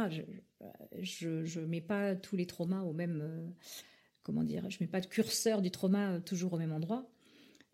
Je 1.01 1.61
ne 1.61 1.67
mets 1.67 1.81
pas 1.81 2.15
tous 2.15 2.37
les 2.37 2.47
traumas 2.47 2.83
au 2.83 2.93
même, 2.93 3.21
euh, 3.23 3.47
comment 4.23 4.45
dire, 4.45 4.69
je 4.71 4.79
mets 4.81 4.87
pas 4.89 5.01
de 5.01 5.07
curseur 5.07 5.63
du 5.63 5.71
trauma 5.71 6.13
euh, 6.13 6.21
toujours 6.21 6.53
au 6.53 6.59
même 6.59 6.73
endroit. 6.73 7.11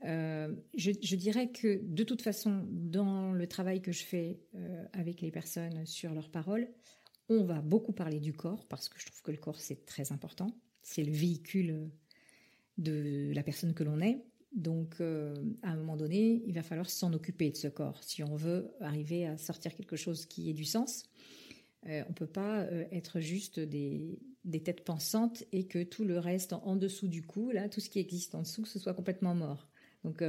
Euh, 0.05 0.55
je, 0.75 1.17
dirais 1.17 1.51
que 1.51 1.81
de 1.83 2.05
toute 2.05 2.23
façon, 2.23 2.67
dans 2.71 3.33
le 3.33 3.47
travail 3.47 3.81
que 3.81 3.93
je 3.93 4.05
fais 4.05 4.39
avec 4.93 5.23
les 5.23 5.31
personnes 5.31 5.87
sur 5.87 6.13
leurs 6.13 6.31
paroles, 6.31 6.69
on 7.29 7.45
va 7.45 7.61
beaucoup 7.63 7.93
parler 7.93 8.21
du 8.21 8.35
corps 8.35 8.67
parce 8.67 8.89
que 8.89 9.01
je 9.01 9.07
trouve 9.07 9.23
que 9.23 9.31
le 9.33 9.39
corps 9.39 9.59
c'est 9.59 9.87
très 9.87 10.13
important. 10.13 10.49
C'est 10.83 11.03
le 11.03 11.13
véhicule 11.13 11.91
de 12.77 13.33
la 13.35 13.43
personne 13.43 13.73
que 13.73 13.85
l'on 13.85 14.01
est. 14.01 14.23
Donc, 14.57 14.97
euh, 15.03 15.35
à 15.63 15.73
un 15.73 15.77
moment 15.77 15.97
donné, 15.97 16.43
il 16.47 16.55
va 16.55 16.63
falloir 16.63 16.89
s'en 16.89 17.13
occuper 17.13 17.51
de 17.51 17.57
ce 17.57 17.69
corps 17.69 18.03
si 18.03 18.23
on 18.25 18.37
veut 18.37 18.71
arriver 18.81 19.27
à 19.27 19.37
sortir 19.37 19.75
quelque 19.75 19.97
chose 19.97 20.25
qui 20.25 20.49
ait 20.49 20.55
du 20.55 20.65
sens. 20.65 21.05
Euh, 21.87 22.03
on 22.07 22.09
ne 22.09 22.15
peut 22.15 22.27
pas 22.27 22.63
euh, 22.63 22.87
être 22.91 23.21
juste 23.21 23.61
des, 23.61 24.19
têtes 24.65 24.83
pensantes 24.83 25.45
et 25.53 25.67
que 25.67 25.83
tout 25.83 26.05
le 26.05 26.19
reste 26.19 26.55
en, 26.55 26.75
dessous 26.75 27.07
du 27.07 27.23
cou, 27.23 27.51
là, 27.51 27.69
tout 27.69 27.81
ce 27.81 27.91
qui 27.91 27.99
existe 27.99 28.35
en 28.35 28.41
dessous, 28.41 28.65
ce 28.65 28.79
soit 28.79 28.95
complètement 28.95 29.35
mort. 29.35 29.69
Donc, 30.05 30.23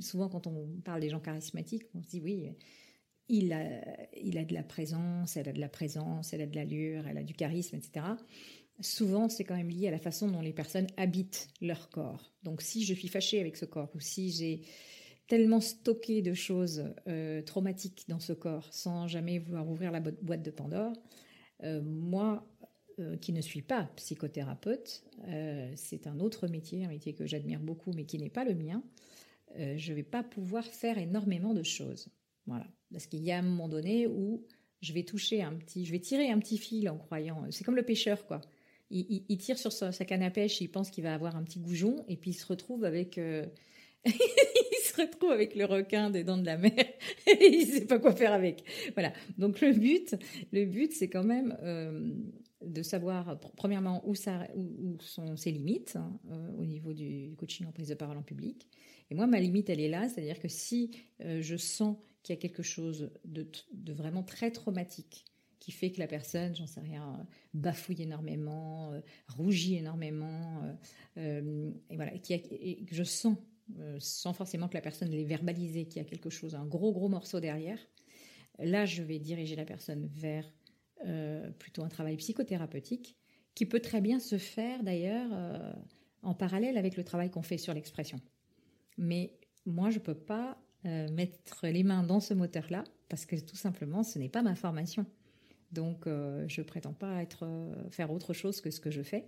souvent, 0.00 0.30
quand 0.30 0.46
on 0.46 0.66
parle 0.84 1.00
des 1.02 1.10
gens 1.10 1.20
charismatiques, 1.20 1.84
on 1.94 2.02
se 2.02 2.08
dit 2.08 2.20
oui, 2.22 2.48
il 3.28 3.52
a, 3.52 3.62
il 4.16 4.38
a 4.38 4.44
de 4.44 4.54
la 4.54 4.62
présence, 4.62 5.36
elle 5.36 5.50
a 5.50 5.52
de 5.52 5.60
la 5.60 5.68
présence, 5.68 6.32
elle 6.32 6.40
a 6.40 6.46
de 6.46 6.56
l'allure, 6.56 7.06
elle 7.06 7.18
a 7.18 7.22
du 7.22 7.34
charisme, 7.34 7.76
etc 7.76 8.06
souvent 8.80 9.28
c'est 9.28 9.44
quand 9.44 9.56
même 9.56 9.68
lié 9.68 9.88
à 9.88 9.90
la 9.90 9.98
façon 9.98 10.28
dont 10.28 10.40
les 10.40 10.52
personnes 10.52 10.86
habitent 10.96 11.48
leur 11.60 11.90
corps. 11.90 12.32
Donc 12.42 12.62
si 12.62 12.84
je 12.84 12.94
suis 12.94 13.08
fâchée 13.08 13.40
avec 13.40 13.56
ce 13.56 13.64
corps 13.64 13.90
ou 13.94 14.00
si 14.00 14.30
j'ai 14.30 14.62
tellement 15.26 15.60
stocké 15.60 16.22
de 16.22 16.34
choses 16.34 16.92
euh, 17.06 17.42
traumatiques 17.42 18.04
dans 18.08 18.18
ce 18.18 18.32
corps 18.32 18.72
sans 18.72 19.06
jamais 19.06 19.38
vouloir 19.38 19.68
ouvrir 19.68 19.92
la 19.92 20.00
boîte 20.00 20.42
de 20.42 20.50
Pandore, 20.50 20.92
euh, 21.62 21.80
moi 21.82 22.46
euh, 22.98 23.16
qui 23.16 23.32
ne 23.32 23.40
suis 23.40 23.62
pas 23.62 23.90
psychothérapeute, 23.96 25.04
c'est 25.76 26.06
un 26.06 26.18
autre 26.18 26.48
métier, 26.48 26.84
un 26.84 26.88
métier 26.88 27.14
que 27.14 27.26
j'admire 27.26 27.60
beaucoup 27.60 27.92
mais 27.92 28.04
qui 28.04 28.18
n'est 28.18 28.30
pas 28.30 28.44
le 28.44 28.54
mien, 28.54 28.82
je 29.56 29.90
ne 29.90 29.96
vais 29.96 30.04
pas 30.04 30.22
pouvoir 30.22 30.64
faire 30.64 30.96
énormément 30.96 31.54
de 31.54 31.62
choses. 31.62 32.08
Voilà. 32.46 32.66
Parce 32.92 33.06
qu'il 33.06 33.22
y 33.22 33.32
a 33.32 33.38
un 33.38 33.42
moment 33.42 33.68
donné 33.68 34.06
où 34.06 34.44
je 34.80 34.92
vais 34.92 35.02
toucher 35.02 35.42
un 35.42 35.54
petit, 35.54 35.84
je 35.84 35.92
vais 35.92 35.98
tirer 35.98 36.30
un 36.30 36.38
petit 36.38 36.56
fil 36.56 36.88
en 36.88 36.96
croyant, 36.96 37.44
c'est 37.50 37.64
comme 37.64 37.76
le 37.76 37.84
pêcheur 37.84 38.26
quoi 38.26 38.40
il, 38.90 39.38
tire 39.38 39.58
sur 39.58 39.72
sa, 39.72 39.92
canne 39.92 40.22
à 40.22 40.30
pêche, 40.30 40.60
il 40.60 40.68
pense 40.68 40.90
qu'il 40.90 41.04
va 41.04 41.14
avoir 41.14 41.36
un 41.36 41.42
petit 41.42 41.60
goujon, 41.60 42.04
et 42.08 42.16
puis 42.16 42.30
il 42.30 42.34
se 42.34 42.46
retrouve 42.46 42.84
avec, 42.84 43.18
euh, 43.18 43.46
il 44.04 44.82
se 44.82 45.00
retrouve 45.00 45.30
avec 45.30 45.54
le 45.54 45.64
requin 45.64 46.10
des 46.10 46.24
dents 46.24 46.38
de 46.38 46.46
la 46.46 46.56
mer 46.56 46.72
et 47.26 47.46
il 47.46 47.66
sait 47.66 47.86
pas 47.86 47.98
quoi 47.98 48.14
faire 48.14 48.32
avec. 48.32 48.64
Voilà. 48.94 49.12
Donc 49.38 49.60
le 49.60 49.72
but, 49.72 50.16
le 50.52 50.64
but, 50.64 50.92
c'est 50.92 51.08
quand 51.08 51.24
même 51.24 51.56
euh, 51.62 52.10
de 52.64 52.82
savoir 52.82 53.38
premièrement 53.56 54.02
où, 54.06 54.14
sont 54.14 55.36
ses 55.36 55.52
limites 55.52 55.96
hein, 55.96 56.18
euh, 56.30 56.50
au 56.58 56.64
niveau 56.64 56.92
du 56.92 57.34
coaching 57.38 57.66
en 57.66 57.72
prise 57.72 57.88
de 57.88 57.94
parole 57.94 58.18
en 58.18 58.22
public. 58.22 58.66
Et 59.10 59.14
moi, 59.14 59.26
ma 59.26 59.40
limite, 59.40 59.70
elle 59.70 59.80
est 59.80 59.88
là, 59.88 60.08
c'est-à-dire 60.08 60.38
que 60.38 60.46
si 60.46 60.92
je 61.18 61.56
sens 61.56 61.96
qu'il 62.22 62.32
y 62.32 62.38
a 62.38 62.40
quelque 62.40 62.62
chose 62.62 63.10
de, 63.24 63.44
de, 63.72 63.92
vraiment 63.92 64.22
très 64.22 64.52
traumatique 64.52 65.24
qui 65.60 65.70
fait 65.70 65.92
que 65.92 66.00
la 66.00 66.08
personne, 66.08 66.56
j'en 66.56 66.66
sais 66.66 66.80
rien, 66.80 67.24
bafouille 67.54 68.02
énormément, 68.02 68.92
rougit 69.28 69.76
énormément, 69.76 70.62
et 71.16 71.96
voilà, 71.96 72.12
et 72.14 72.84
que 72.84 72.94
je 72.94 73.04
sens 73.04 73.36
euh, 73.78 73.96
sans 74.00 74.32
forcément 74.32 74.68
que 74.68 74.74
la 74.74 74.80
personne 74.80 75.10
l'ait 75.10 75.24
verbalisé, 75.24 75.84
qu'il 75.86 76.02
y 76.02 76.04
a 76.04 76.08
quelque 76.08 76.30
chose, 76.30 76.54
un 76.54 76.66
gros 76.66 76.92
gros 76.92 77.08
morceau 77.08 77.40
derrière, 77.40 77.78
là 78.58 78.84
je 78.84 79.02
vais 79.02 79.18
diriger 79.18 79.54
la 79.54 79.64
personne 79.64 80.08
vers 80.14 80.50
euh, 81.06 81.50
plutôt 81.52 81.82
un 81.82 81.88
travail 81.88 82.16
psychothérapeutique 82.16 83.16
qui 83.54 83.66
peut 83.66 83.80
très 83.80 84.00
bien 84.00 84.18
se 84.18 84.38
faire 84.38 84.82
d'ailleurs 84.82 85.30
euh, 85.32 85.72
en 86.22 86.34
parallèle 86.34 86.78
avec 86.78 86.96
le 86.96 87.04
travail 87.04 87.30
qu'on 87.30 87.42
fait 87.42 87.58
sur 87.58 87.74
l'expression. 87.74 88.20
Mais 88.98 89.38
moi 89.66 89.90
je 89.90 89.98
ne 89.98 90.04
peux 90.04 90.18
pas 90.18 90.58
mettre 90.82 91.66
les 91.66 91.82
mains 91.82 92.02
dans 92.02 92.20
ce 92.20 92.32
moteur-là 92.32 92.84
parce 93.10 93.26
que 93.26 93.36
tout 93.36 93.56
simplement 93.56 94.02
ce 94.02 94.18
n'est 94.18 94.30
pas 94.30 94.40
ma 94.40 94.54
formation. 94.54 95.04
Donc 95.72 96.06
je 96.06 96.62
prétends 96.62 96.92
pas 96.92 97.22
être 97.22 97.46
faire 97.90 98.10
autre 98.10 98.32
chose 98.32 98.60
que 98.60 98.70
ce 98.70 98.80
que 98.80 98.90
je 98.90 99.02
fais. 99.02 99.24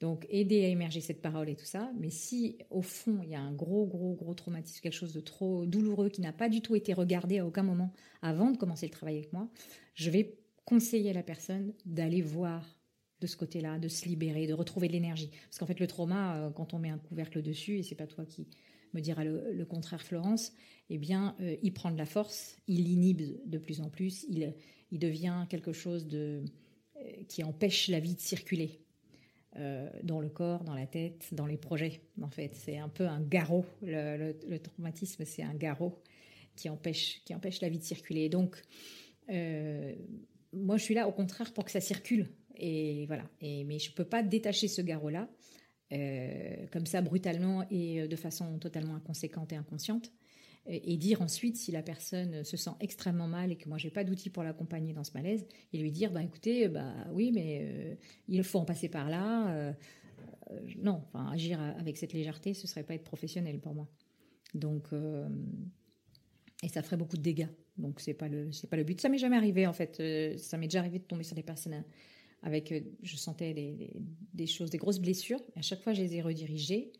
Donc 0.00 0.26
aider 0.28 0.64
à 0.64 0.68
émerger 0.68 1.00
cette 1.00 1.22
parole 1.22 1.48
et 1.48 1.56
tout 1.56 1.64
ça. 1.64 1.90
Mais 1.98 2.10
si 2.10 2.58
au 2.70 2.82
fond 2.82 3.20
il 3.22 3.30
y 3.30 3.34
a 3.34 3.40
un 3.40 3.52
gros, 3.52 3.86
gros, 3.86 4.14
gros 4.14 4.34
traumatisme, 4.34 4.80
quelque 4.80 4.92
chose 4.92 5.12
de 5.12 5.20
trop 5.20 5.66
douloureux 5.66 6.08
qui 6.08 6.20
n'a 6.20 6.32
pas 6.32 6.48
du 6.48 6.60
tout 6.60 6.74
été 6.74 6.92
regardé 6.92 7.38
à 7.38 7.46
aucun 7.46 7.62
moment 7.62 7.92
avant 8.22 8.50
de 8.50 8.56
commencer 8.56 8.86
le 8.86 8.92
travail 8.92 9.16
avec 9.16 9.32
moi, 9.32 9.48
je 9.94 10.10
vais 10.10 10.38
conseiller 10.64 11.10
à 11.10 11.14
la 11.14 11.22
personne 11.22 11.72
d'aller 11.84 12.22
voir 12.22 12.78
de 13.20 13.26
ce 13.26 13.36
côté-là, 13.36 13.78
de 13.78 13.88
se 13.88 14.06
libérer, 14.06 14.46
de 14.46 14.52
retrouver 14.52 14.88
de 14.88 14.92
l'énergie. 14.92 15.30
Parce 15.44 15.58
qu'en 15.58 15.66
fait 15.66 15.80
le 15.80 15.86
trauma, 15.86 16.36
euh, 16.36 16.50
quand 16.50 16.74
on 16.74 16.78
met 16.78 16.90
un 16.90 16.98
couvercle 16.98 17.42
dessus, 17.42 17.78
et 17.78 17.82
c'est 17.82 17.94
pas 17.94 18.06
toi 18.06 18.24
qui 18.26 18.46
me 18.92 19.00
dira 19.00 19.24
le, 19.24 19.64
contraire 19.64 20.02
Florence, 20.02 20.52
eh 20.90 20.98
bien 20.98 21.34
euh, 21.40 21.56
il 21.62 21.72
prend 21.72 21.90
de 21.90 21.96
la 21.96 22.06
force, 22.06 22.58
il 22.66 22.88
inhibe 22.88 23.22
de 23.46 23.58
plus 23.58 23.80
en 23.80 23.88
plus, 23.88 24.24
il, 24.28 24.54
il 24.94 25.00
devient 25.00 25.44
quelque 25.50 25.72
chose 25.72 26.06
de 26.06 26.44
euh, 26.96 27.00
qui 27.28 27.42
empêche 27.42 27.88
la 27.88 28.00
vie 28.00 28.14
de 28.14 28.20
circuler. 28.20 28.80
Euh, 29.56 29.88
dans 30.02 30.20
le 30.20 30.28
corps, 30.28 30.64
dans 30.64 30.74
la 30.74 30.86
tête, 30.86 31.28
dans 31.30 31.46
les 31.46 31.56
projets. 31.56 32.00
En 32.20 32.28
fait, 32.28 32.56
c'est 32.56 32.76
un 32.76 32.88
peu 32.88 33.06
un 33.06 33.20
garrot. 33.20 33.64
Le, 33.82 34.58
traumatisme, 34.58 35.24
c'est 35.24 35.44
un 35.44 35.54
garrot 35.54 36.02
qui 36.56 36.68
empêche, 36.68 37.22
qui 37.24 37.36
empêche 37.36 37.60
la 37.60 37.68
vie 37.68 37.78
de 37.78 37.84
circuler. 37.84 38.28
Donc, 38.28 38.60
euh, 39.30 39.94
moi, 40.52 40.76
je 40.76 40.82
suis 40.82 40.94
là 40.94 41.06
au 41.06 41.12
contraire 41.12 41.52
pour 41.52 41.64
que 41.64 41.70
ça 41.70 41.80
circule. 41.80 42.30
Et 42.56 43.06
voilà. 43.06 43.30
Et, 43.40 43.62
mais 43.62 43.78
je 43.78 43.90
ne 43.90 43.94
peux 43.94 44.04
pas 44.04 44.24
détacher 44.24 44.66
ce 44.66 44.82
garrot-là 44.82 45.28
comme 46.72 46.86
ça 46.86 47.00
brutalement 47.00 47.64
et 47.70 48.08
de 48.08 48.16
façon 48.16 48.58
totalement 48.58 48.96
inconséquente 48.96 49.52
et 49.52 49.56
inconsciente 49.56 50.10
et 50.66 50.96
dire 50.96 51.20
ensuite 51.20 51.56
si 51.56 51.72
la 51.72 51.82
personne 51.82 52.42
se 52.42 52.56
sent 52.56 52.70
extrêmement 52.80 53.28
mal 53.28 53.52
et 53.52 53.56
que 53.56 53.68
moi 53.68 53.76
j'ai 53.76 53.90
pas 53.90 54.02
d'outils 54.02 54.30
pour 54.30 54.42
l'accompagner 54.42 54.94
dans 54.94 55.04
ce 55.04 55.12
malaise 55.12 55.46
et 55.72 55.78
lui 55.78 55.92
dire 55.92 56.10
bah 56.10 56.22
écoutez 56.22 56.68
bah 56.68 56.94
oui 57.12 57.32
mais 57.32 57.60
euh, 57.62 57.94
il 58.28 58.42
faut 58.42 58.58
en 58.58 58.64
passer 58.64 58.88
par 58.88 59.10
là 59.10 59.54
euh, 59.54 59.72
euh, 60.50 60.60
non 60.78 61.02
enfin 61.06 61.30
agir 61.30 61.60
avec 61.60 61.98
cette 61.98 62.14
légèreté 62.14 62.54
ce 62.54 62.66
serait 62.66 62.82
pas 62.82 62.94
être 62.94 63.04
professionnel 63.04 63.60
pour 63.60 63.74
moi. 63.74 63.88
Donc 64.54 64.88
et 66.62 66.68
ça 66.68 66.82
ferait 66.82 66.96
beaucoup 66.96 67.16
de 67.16 67.22
dégâts. 67.22 67.48
Donc 67.76 68.00
c'est 68.00 68.14
pas 68.14 68.28
le 68.28 68.50
c'est 68.52 68.70
pas 68.70 68.76
le 68.76 68.84
but. 68.84 69.00
Ça 69.00 69.08
m'est 69.08 69.18
jamais 69.18 69.36
arrivé 69.36 69.66
en 69.66 69.72
fait 69.74 70.02
ça 70.38 70.56
m'est 70.56 70.68
déjà 70.68 70.78
arrivé 70.78 70.98
de 70.98 71.04
tomber 71.04 71.24
sur 71.24 71.34
des 71.36 71.42
personnes 71.42 71.84
avec 72.42 72.72
je 73.02 73.16
sentais 73.16 73.52
des, 73.52 73.90
des, 74.32 74.46
choses 74.46 74.70
des 74.70 74.78
grosses 74.78 75.00
blessures 75.00 75.40
à 75.56 75.62
chaque 75.62 75.82
fois 75.82 75.92
je 75.92 76.02
les 76.02 76.16
ai 76.16 76.22
redirigées 76.22 76.92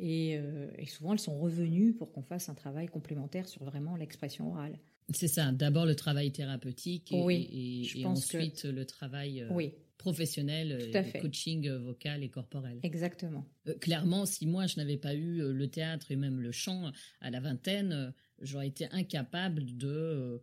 euh, 0.00 0.70
et, 0.76 0.86
souvent, 0.86 1.12
elles 1.12 1.18
sont 1.18 1.38
revenues 1.38 1.92
pour 1.92 2.12
qu'on 2.12 2.22
fasse 2.22 2.48
un 2.48 2.54
travail 2.54 2.86
complémentaire 2.86 3.48
sur 3.48 3.64
vraiment 3.64 3.96
l'expression 3.96 4.50
orale. 4.50 4.78
C'est 5.12 5.28
ça, 5.28 5.52
d'abord 5.52 5.86
le 5.86 5.94
travail 5.94 6.30
thérapeutique 6.32 7.12
et, 7.12 7.88
et, 7.98 8.06
ensuite 8.06 8.64
le 8.64 8.84
travail 8.84 9.40
euh, 9.40 9.68
professionnel, 9.96 10.90
coaching 11.20 11.66
euh, 11.66 11.78
vocal 11.78 12.22
et 12.22 12.28
corporel. 12.28 12.78
Exactement. 12.82 13.46
clairement, 13.80 14.26
si 14.26 14.46
moi 14.46 14.66
je 14.66 14.76
n'avais 14.76 14.98
pas 14.98 15.14
eu 15.14 15.40
le 15.52 15.68
théâtre 15.68 16.12
et 16.12 16.16
même 16.16 16.40
le 16.42 16.52
chant 16.52 16.92
à 17.22 17.30
la 17.30 17.40
vingtaine, 17.40 18.12
j'aurais 18.42 18.68
été 18.68 18.86
incapable 18.92 19.78
de, 19.78 20.42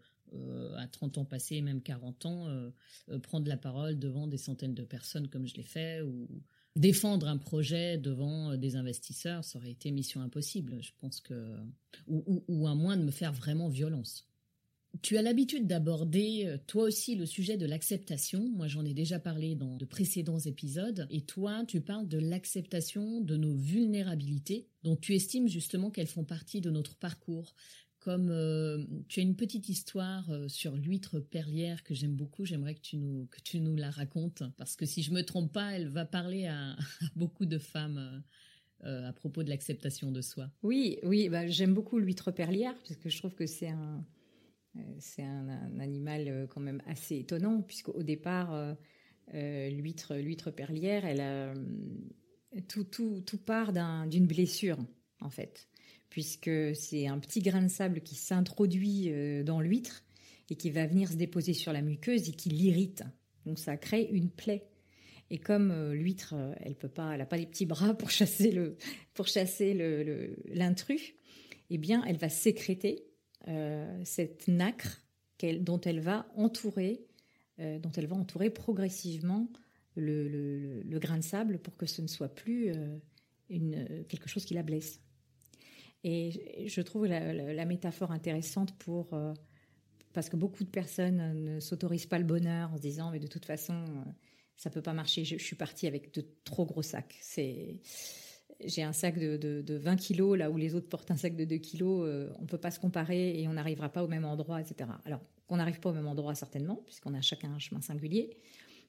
à 0.77 0.87
30 0.87 1.19
ans 1.19 1.25
passés, 1.25 1.61
même 1.61 1.83
40 1.83 2.25
ans, 2.25 2.71
prendre 3.21 3.47
la 3.47 3.57
parole 3.57 3.99
devant 3.99 4.25
des 4.25 4.37
centaines 4.37 4.73
de 4.73 4.83
personnes 4.83 5.27
comme 5.27 5.45
je 5.45 5.53
l'ai 5.57 5.63
fait 5.63 6.01
ou 6.01 6.27
défendre 6.75 7.27
un 7.27 7.37
projet 7.37 7.97
devant 7.97 8.51
euh, 8.51 8.57
des 8.57 8.75
investisseurs, 8.75 9.43
ça 9.43 9.59
aurait 9.59 9.71
été 9.71 9.91
mission 9.91 10.21
impossible. 10.21 10.77
Je 10.81 10.91
pense 10.99 11.21
que 11.21 11.33
ou, 12.07 12.67
à 12.67 12.75
moins 12.75 12.97
de 12.97 13.03
me 13.03 13.11
faire 13.11 13.33
vraiment 13.33 13.69
violence. 13.69 14.27
Tu 15.01 15.17
as 15.17 15.21
l'habitude 15.21 15.67
d'aborder 15.67 16.45
euh, 16.45 16.57
toi 16.67 16.83
aussi 16.83 17.15
le 17.15 17.25
sujet 17.25 17.57
de 17.57 17.65
l'acceptation. 17.65 18.49
Moi, 18.55 18.67
j'en 18.67 18.85
ai 18.85 18.93
déjà 18.93 19.19
parlé 19.19 19.55
dans 19.55 19.75
de 19.75 19.85
précédents 19.85 20.39
épisodes. 20.39 21.07
Et 21.09 21.21
toi, 21.21 21.63
tu 21.67 21.81
parles 21.81 22.07
de 22.07 22.17
l'acceptation 22.17 23.19
de 23.21 23.35
nos 23.35 23.53
vulnérabilités, 23.53 24.67
dont 24.83 24.95
tu 24.95 25.15
estimes 25.15 25.47
justement 25.47 25.91
qu'elles 25.91 26.07
font 26.07 26.23
partie 26.23 26.61
de 26.61 26.69
notre 26.69 26.95
parcours, 26.95 27.55
comme 28.05 28.29
euh, 28.29 28.85
tu 29.07 29.19
as 29.19 29.23
une 29.23 29.35
petite 29.35 29.67
histoire 29.67 30.29
euh, 30.29 30.47
sur 30.47 30.75
l'huître 30.75 31.19
perlière 31.19 31.83
que 31.83 31.95
j'aime 31.95 32.13
beaucoup, 32.13 32.45
j'aimerais 32.45 32.75
que 32.75 32.81
tu 32.81 32.97
nous 32.97 33.25
que 33.31 33.41
tu 33.41 33.59
nous 33.59 33.75
la 33.75 33.89
racontes. 33.89 34.43
Parce 34.57 34.75
que 34.75 34.85
si 34.85 35.01
je 35.01 35.11
me 35.11 35.23
trompe 35.23 35.51
pas, 35.51 35.71
elle 35.71 35.89
va 35.89 36.05
parler 36.05 36.45
à, 36.45 36.75
beaucoup 37.15 37.47
de 37.47 37.57
femmes 37.57 38.23
euh, 38.83 39.09
à 39.09 39.11
propos 39.11 39.41
de 39.41 39.49
l'acceptation 39.49 40.11
de 40.11 40.21
soi. 40.21 40.51
Oui, 40.61 40.99
oui, 41.01 41.29
bah, 41.29 41.47
j'aime 41.47 41.73
beaucoup 41.73 41.97
l'huître 41.97 42.29
perlière 42.29 42.75
parce 42.75 42.95
que 42.95 43.09
je 43.09 43.17
trouve 43.17 43.33
que 43.33 43.47
c'est 43.47 43.69
un 43.69 44.05
c'est 44.99 45.23
un, 45.23 45.79
animal 45.79 46.47
quand 46.49 46.59
même 46.59 46.83
assez 46.85 47.15
étonnant 47.15 47.61
puisqu'au 47.61 48.03
départ 48.03 48.75
l'huître 49.33 50.15
l'huître 50.15 50.51
perlière, 50.51 51.05
elle 51.05 51.21
a 51.21 51.53
tout 52.67 52.83
tout 52.83 53.21
tout 53.21 53.37
part 53.37 53.71
d'une 54.05 54.27
blessure 54.27 54.77
en 55.21 55.29
fait 55.29 55.69
puisque 56.15 56.73
c'est 56.77 57.07
un 57.07 57.19
petit 57.19 57.41
grain 57.41 57.61
de 57.61 57.67
sable 57.67 57.99
qui 57.99 58.15
s'introduit 58.15 59.11
euh, 59.11 59.43
dans 59.43 59.59
l'huître 59.59 60.05
et 60.49 60.55
qui 60.55 60.69
va 60.69 60.87
venir 60.87 61.09
se 61.09 61.17
déposer 61.17 61.51
sur 61.51 61.73
la 61.73 61.81
muqueuse 61.81 62.29
et 62.29 62.31
qui 62.31 62.47
l'irrite. 62.47 63.03
Donc 63.45 63.59
ça 63.59 63.75
crée 63.75 64.07
une 64.13 64.29
plaie. 64.29 64.65
Et 65.29 65.39
comme 65.39 65.71
euh, 65.71 65.93
l'huître, 65.93 66.33
euh, 66.33 66.53
elle 66.61 66.75
peut 66.75 66.87
pas, 66.87 67.13
elle 67.13 67.19
a 67.19 67.25
pas 67.25 67.35
les 67.35 67.45
petits 67.45 67.65
bras 67.65 67.93
pour 67.97 68.11
chasser 68.11 68.51
le, 68.51 68.77
pour 69.13 69.27
chasser 69.27 69.73
l'intrus, 70.53 71.01
eh 71.69 71.77
bien, 71.77 72.01
elle 72.07 72.15
va 72.15 72.29
sécréter 72.29 73.03
cette 74.05 74.47
nacre 74.47 75.03
dont 75.59 75.81
elle 75.81 75.99
va 75.99 76.27
entourer, 76.35 77.05
dont 77.59 77.91
elle 77.97 78.07
va 78.07 78.15
entourer 78.15 78.49
progressivement 78.49 79.49
le, 79.95 80.81
grain 80.93 81.17
de 81.17 81.23
sable 81.23 81.59
pour 81.59 81.75
que 81.75 81.85
ce 81.85 82.01
ne 82.01 82.07
soit 82.07 82.33
plus 82.33 82.71
quelque 83.49 84.29
chose 84.29 84.45
qui 84.45 84.53
la 84.53 84.63
blesse. 84.63 85.01
Et 86.07 86.67
je 86.67 86.81
trouve 86.81 87.07
la, 87.07 87.65
métaphore 87.65 88.11
intéressante 88.11 88.77
pour 88.77 89.11
euh, 89.15 89.33
parce 90.13 90.29
que 90.29 90.35
beaucoup 90.35 90.63
de 90.63 90.69
personnes 90.69 91.43
ne 91.43 91.59
s'autorisent 91.59 92.05
pas 92.05 92.19
le 92.19 92.25
bonheur 92.25 92.71
en 92.71 92.77
se 92.77 92.81
disant 92.83 93.09
mais 93.09 93.17
de 93.17 93.25
toute 93.25 93.43
façon 93.43 93.73
euh, 93.73 94.11
ça 94.55 94.69
peut 94.69 94.83
pas 94.83 94.93
marcher. 94.93 95.25
Je, 95.25 95.35
suis 95.37 95.55
partie 95.55 95.87
avec 95.87 96.13
de 96.13 96.23
trop 96.43 96.63
gros 96.63 96.83
sacs. 96.83 97.17
C'est 97.21 97.81
j'ai 98.63 98.83
un 98.83 98.93
sac 98.93 99.17
de, 99.17 99.35
de, 99.35 99.75
20 99.75 99.95
kilos 99.95 100.37
là 100.37 100.51
où 100.51 100.57
les 100.57 100.75
autres 100.75 100.87
portent 100.87 101.09
un 101.09 101.17
sac 101.17 101.35
de 101.35 101.43
2 101.43 101.57
kilos. 101.57 102.07
Euh, 102.07 102.31
on 102.39 102.45
peut 102.45 102.59
pas 102.59 102.69
se 102.69 102.79
comparer 102.79 103.41
et 103.41 103.47
on 103.47 103.53
n'arrivera 103.53 103.89
pas 103.89 104.03
au 104.03 104.07
même 104.07 104.25
endroit, 104.25 104.61
etc. 104.61 104.91
Alors 105.05 105.21
qu'on 105.47 105.57
n'arrive 105.57 105.79
pas 105.79 105.89
au 105.89 105.93
même 105.93 106.07
endroit 106.07 106.35
certainement 106.35 106.83
puisqu'on 106.85 107.15
a 107.15 107.21
chacun 107.21 107.51
un 107.51 107.59
chemin 107.59 107.81
singulier. 107.81 108.37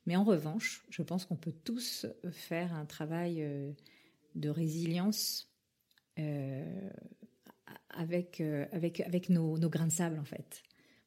Mais 0.04 0.16
en 0.16 0.25
revanche, 0.25 0.85
je 0.90 1.00
pense 1.00 1.25
qu'on 1.25 1.37
peut 1.37 1.54
tous 1.64 2.06
faire 2.30 2.75
un 2.75 2.85
travail 2.85 3.42
de 4.35 4.50
résilience 4.50 5.50
euh, 6.18 6.90
avec, 7.90 8.40
euh, 8.40 8.66
nos, 9.30 9.70
grains 9.70 9.87
de 9.87 9.92
sable, 9.92 10.18
en 10.18 10.25
fait. 10.25 10.62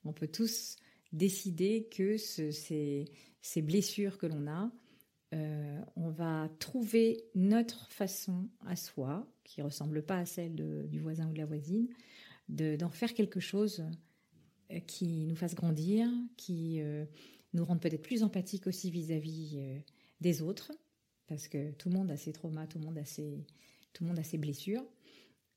On 0.06 0.14
peut 0.14 0.28
tous 0.28 0.78
décider 1.14 1.88
que 1.92 2.18
ce, 2.18 2.52
ces, 2.52 3.62
blessures 3.62 4.18
que 4.18 4.26
l'on 4.26 4.48
a, 4.48 4.72
euh, 5.34 5.80
on 5.96 6.10
va 6.10 6.50
trouver 6.60 7.24
notre 7.36 7.92
façon 7.92 8.50
à 8.66 8.76
soi, 8.76 9.28
qui 9.44 9.62
ressemble 9.62 10.04
pas 10.04 10.18
à 10.18 10.26
celle 10.26 10.88
du 10.90 11.00
voisin 11.00 11.30
ou 11.30 11.34
de 11.34 11.38
la 11.38 11.46
voisine, 11.46 11.88
d'en 12.48 12.90
faire 12.90 13.14
quelque 13.14 13.40
chose 13.40 13.84
qui 14.88 15.26
nous 15.26 15.36
fasse 15.36 15.54
grandir, 15.54 16.08
qui 16.38 16.82
nous 17.54 17.66
rende 17.66 17.80
peut-être 17.80 18.02
plus 18.02 18.24
empathiques 18.24 18.66
aussi 18.66 18.90
vis-à-vis 18.90 19.60
des 20.22 20.42
autres, 20.42 20.72
parce 21.28 21.48
que 21.48 21.72
tout 21.74 21.90
le 21.90 21.96
monde 21.96 22.10
a 22.10 22.18
ses 22.18 22.34
traumas, 22.34 22.66
tout 22.66 22.80
le 22.80 22.86
monde 22.86 22.98
a 22.98 24.24
ses 24.24 24.38
blessures. 24.38 24.84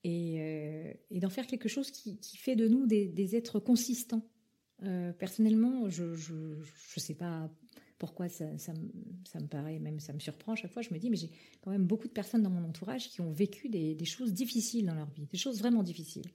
Et, 0.04 0.96
d'en 1.10 1.30
faire 1.30 1.46
quelque 1.46 1.68
chose 1.68 1.90
qui, 1.90 2.36
fait 2.36 2.56
de 2.56 2.68
nous 2.68 2.86
des, 2.86 3.36
êtres 3.36 3.60
consistants. 3.60 4.22
personnellement, 5.18 5.88
je 5.88 6.04
ne 6.04 7.00
sais 7.00 7.14
pas 7.14 7.50
pourquoi 8.02 8.28
ça, 8.28 8.46
me 8.46 9.46
paraît, 9.46 9.78
même 9.78 10.00
ça 10.00 10.12
me 10.12 10.18
surprend 10.18 10.54
à 10.54 10.56
chaque 10.56 10.72
fois, 10.72 10.82
je 10.82 10.92
me 10.92 10.98
dis, 10.98 11.08
mais 11.08 11.16
j'ai 11.16 11.30
quand 11.60 11.70
même 11.70 11.86
beaucoup 11.86 12.08
de 12.08 12.12
personnes 12.12 12.42
dans 12.42 12.50
mon 12.50 12.64
entourage 12.64 13.08
qui 13.08 13.20
ont 13.20 13.30
vécu 13.30 13.68
des, 13.68 14.04
choses 14.04 14.32
difficiles 14.32 14.86
dans 14.86 14.96
leur 14.96 15.08
vie, 15.10 15.26
des 15.26 15.38
choses 15.38 15.60
vraiment 15.60 15.84
difficiles. 15.84 16.26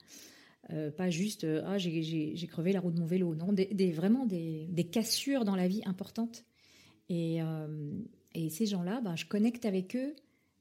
Euh, 0.72 0.92
pas 0.92 1.10
juste, 1.10 1.44
euh, 1.44 1.62
ah, 1.66 1.78
j'ai 1.78 2.48
crevé 2.50 2.72
la 2.72 2.80
roue 2.80 2.92
de 2.92 3.00
mon 3.00 3.06
vélo, 3.06 3.36
non, 3.36 3.52
des, 3.52 3.92
vraiment 3.92 4.26
des, 4.26 4.90
cassures 4.90 5.44
dans 5.44 5.58
la 5.58 5.68
vie 5.68 5.82
importantes. 5.84 6.46
Et, 7.10 7.42
euh, 7.42 7.68
ces 8.50 8.66
gens-là, 8.66 9.02
ben, 9.02 9.18
je 9.18 9.26
connecte 9.26 9.66
avec 9.66 9.98
eux 9.98 10.16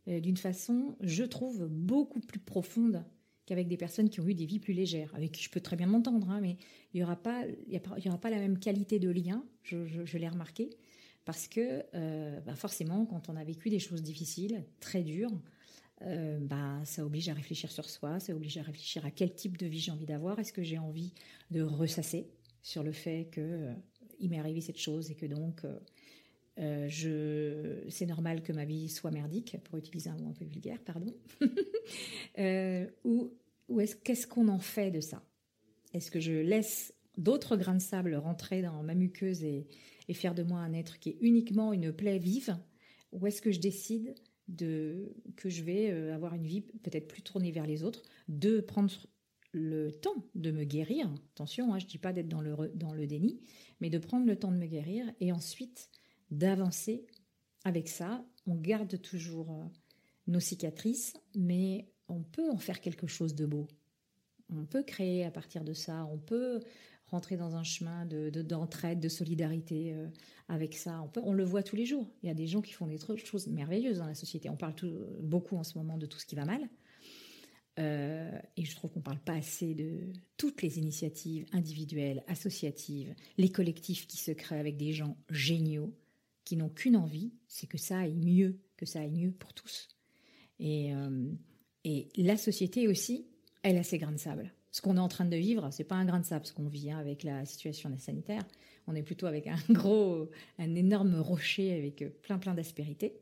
d'une 0.07 0.37
façon, 0.37 0.97
je 1.01 1.25
trouve, 1.25 1.67
beaucoup 1.69 2.21
plus 2.21 2.39
profonde 2.39 3.05
qu'avec 3.47 3.69
des 3.69 3.77
personnes 3.77 4.09
qui 4.09 4.21
ont 4.21 4.29
eu 4.29 4.35
des 4.35 4.47
vies 4.47 4.59
plus 4.59 4.75
légères, 4.75 5.15
avec 5.15 5.33
qui 5.33 5.43
je 5.43 5.51
peux 5.51 5.61
très 5.61 5.77
bien 5.77 5.87
m'entendre, 5.87 6.31
hein, 6.31 6.41
mais 6.41 6.57
il 6.93 6.99
n'y 6.99 7.03
aura, 7.03 7.17
pas, 7.17 7.45
y 7.69 8.09
aura 8.09 8.19
pas 8.19 8.31
la 8.31 8.39
même 8.39 8.59
qualité 8.59 8.99
de 8.99 9.11
lien, 9.11 9.45
je 9.63 10.19
l'ai 10.19 10.29
remarqué. 10.29 10.71
Parce 11.27 11.49
que 11.49 11.83
euh, 11.95 12.41
bah, 12.41 12.55
forcément, 12.55 13.05
quand 13.05 13.29
on 13.29 13.37
a 13.37 13.43
vécu 13.43 13.69
des 13.69 13.81
choses 13.81 14.01
difficiles, 14.01 14.65
très 14.79 15.03
dures, 15.03 15.37
euh, 16.03 16.39
bah, 16.41 16.81
ça 16.85 17.05
oblige 17.05 17.29
à 17.29 17.35
réfléchir 17.35 17.71
sur 17.73 17.91
soi, 17.91 18.21
ça 18.21 18.33
oblige 18.33 18.57
à 18.59 18.63
réfléchir 18.63 19.05
à 19.05 19.11
quel 19.11 19.35
type 19.35 19.59
de 19.59 19.67
vie 19.67 19.81
j'ai 19.81 19.91
envie 19.91 20.07
d'avoir. 20.07 20.39
Est-ce 20.39 20.53
que 20.53 20.63
j'ai 20.63 20.79
envie 20.79 21.13
de 21.51 21.63
ressasser 21.63 22.29
sur 22.63 22.85
le 22.85 22.93
fait 22.93 23.29
que 23.33 23.41
euh, 23.41 23.75
m'est 24.21 24.39
arrivé 24.39 24.61
cette 24.61 24.79
chose 24.79 25.11
et 25.11 25.17
que 25.17 25.27
donc 25.27 25.63
je, 26.57 27.85
c'est 27.89 28.07
normal 28.07 28.43
que 28.43 28.53
ma 28.53 28.65
vie 28.65 28.89
soit 28.89 29.11
merdique, 29.11 29.57
pour 29.65 29.79
utiliser 29.79 30.11
un 30.11 30.17
mot 30.17 30.29
un 30.29 30.33
peu 30.33 30.45
vulgaire, 30.45 30.79
pardon. 30.85 31.15
ou 33.05 33.33
ou 33.69 33.81
est-ce 33.81 33.97
qu'est-ce 33.97 34.27
qu'on 34.27 34.49
en 34.49 34.59
fait 34.59 34.91
de 34.91 35.01
ça? 35.01 35.23
Est-ce 35.93 36.11
que 36.11 36.21
je 36.21 36.33
laisse 36.33 36.95
d'autres 37.17 37.57
grains 37.57 37.75
de 37.75 37.81
sable 37.81 38.15
rentrer 38.15 38.63
dans 38.63 38.83
ma 38.83 38.95
muqueuse 38.95 39.43
et, 39.45 39.67
faire 40.13 40.35
de 40.35 40.45
moi 40.45 40.61
un 40.61 40.73
être 40.73 40.99
qui 40.99 41.11
est 41.11 41.19
uniquement 41.21 41.73
une 41.73 41.93
plaie 41.93 42.19
vive? 42.19 42.57
Ou 43.13 43.27
est-ce 43.27 43.43
que 43.43 43.51
je 43.51 43.61
décide 43.61 44.15
de, 44.49 45.17
que 45.37 45.49
je 45.49 45.63
vais 45.63 45.91
euh, 45.91 46.15
avoir 46.15 46.35
une 46.35 46.47
vie 46.47 46.61
peut-être 46.61 47.09
plus 47.09 47.23
tournée 47.23 47.51
vers 47.51 47.67
les 47.67 47.83
autres, 47.83 48.03
de 48.29 48.61
prendre 48.61 48.93
le 49.53 49.91
temps 49.91 50.25
de 50.35 50.51
me 50.51 50.65
guérir, 50.65 51.13
attention, 51.33 51.73
hein, 51.73 51.79
je 51.79 51.87
ne 51.87 51.91
dis 51.91 51.99
pas 51.99 52.13
d'être 52.13 52.29
dans 52.29 52.43
le 52.43 53.07
déni, 53.07 53.41
mais 53.81 53.89
de 53.89 53.99
prendre 53.99 54.27
le 54.27 54.37
temps 54.37 54.53
de 54.53 54.59
me 54.59 54.67
guérir 54.67 55.11
et 55.21 55.33
ensuite 55.33 55.89
d'avancer 56.30 57.06
avec 57.64 57.88
ça. 57.88 58.25
On 58.47 58.54
garde 58.54 59.00
toujours 59.00 59.50
euh, 59.50 59.64
nos 60.26 60.40
cicatrices, 60.40 61.14
mais 61.35 61.88
on 62.09 62.23
peut 62.23 62.50
en 62.50 62.59
faire 62.59 62.80
quelque 62.80 63.06
chose 63.06 63.35
de 63.35 63.47
beau. 63.47 63.66
On 64.50 64.64
peut 64.64 64.83
créer 64.83 65.25
à 65.25 65.30
partir 65.30 65.64
de 65.64 65.73
ça, 65.73 66.04
on 66.12 66.18
peut 66.18 66.61
rentrer 67.06 67.37
dans 67.37 67.54
un 67.56 67.62
chemin 67.62 68.04
de 68.04 68.30
d'entraide, 68.42 69.00
de, 69.00 69.09
solidarité 69.09 69.95
euh, 69.95 70.09
avec 70.49 70.75
ça. 70.75 71.09
On 71.16 71.33
le 71.33 71.45
voit 71.45 71.62
tous 71.62 71.76
les 71.76 71.87
jours. 71.87 72.09
Il 72.23 72.26
y 72.26 72.30
a 72.30 72.35
des 72.35 72.47
gens 72.47 72.62
qui 72.62 72.73
font 72.73 72.87
des 72.87 72.99
choses 73.25 73.47
merveilleuses 73.49 73.99
dans 73.99 74.06
la 74.06 74.14
société. 74.14 74.50
On 74.50 74.56
parle 74.56 74.75
beaucoup 75.21 75.56
en 75.56 75.64
ce 75.64 75.78
moment 75.78 75.99
de 75.99 76.06
tout 76.06 76.18
ce 76.18 76.26
qui 76.26 76.35
va 76.35 76.45
mal. 76.45 76.68
Euh, 77.78 78.30
et 78.56 78.64
je 78.64 78.75
trouve 78.75 78.90
qu'on 78.90 79.00
ne 79.00 79.04
parle 79.04 79.18
pas 79.18 79.35
assez 79.35 79.75
de 79.75 80.12
toutes 80.37 80.62
les 80.62 80.78
initiatives 80.78 81.47
individuelles, 81.52 82.25
associatives, 82.26 83.14
les 83.37 83.50
collectifs 83.50 84.06
qui 84.06 84.16
se 84.16 84.30
créent 84.30 84.59
avec 84.59 84.76
des 84.76 84.92
gens 84.92 85.16
géniaux, 85.30 85.92
qui 86.47 86.57
n'ont 86.57 86.71
qu'une 86.71 86.97
envie, 86.97 87.35
c'est 87.47 87.67
que 87.67 87.76
ça 87.76 87.99
aille 87.99 88.17
mieux, 88.17 88.59
que 88.79 88.87
ça 88.87 89.00
aille 89.00 89.11
mieux 89.11 89.33
pour 89.33 89.53
tous. 89.53 89.88
Et, 90.59 90.95
euh, 90.95 91.31
et 91.85 92.09
la 92.17 92.38
société 92.38 92.88
aussi, 92.88 93.26
elle 93.62 93.76
a 93.76 93.83
ses 93.83 93.99
grains 93.99 94.12
de 94.12 94.17
sable 94.17 94.55
ce 94.76 94.83
qu'on 94.83 94.99
est 94.99 95.00
en 95.00 95.09
train 95.09 95.25
de 95.25 95.37
vivre, 95.37 95.71
c'est 95.73 95.85
pas 95.85 95.95
un 95.95 96.05
grain 96.05 96.21
de 96.21 96.26
sable 96.26 96.45
ce 96.45 96.53
qu'on 96.53 96.69
vit 96.69 96.91
hein, 96.91 96.99
avec 96.99 97.23
la 97.23 97.47
situation 97.47 97.91
sanitaire. 97.97 98.43
On 98.87 98.95
est 98.95 99.03
plutôt 99.03 99.25
avec 99.25 99.47
un 99.47 99.57
gros, 99.71 100.29
un 100.59 100.75
énorme 100.75 101.19
rocher 101.19 101.73
avec 101.73 102.03
euh, 102.03 102.11
plein 102.11 102.38
plein 102.38 102.52
d'aspérités. 102.52 103.15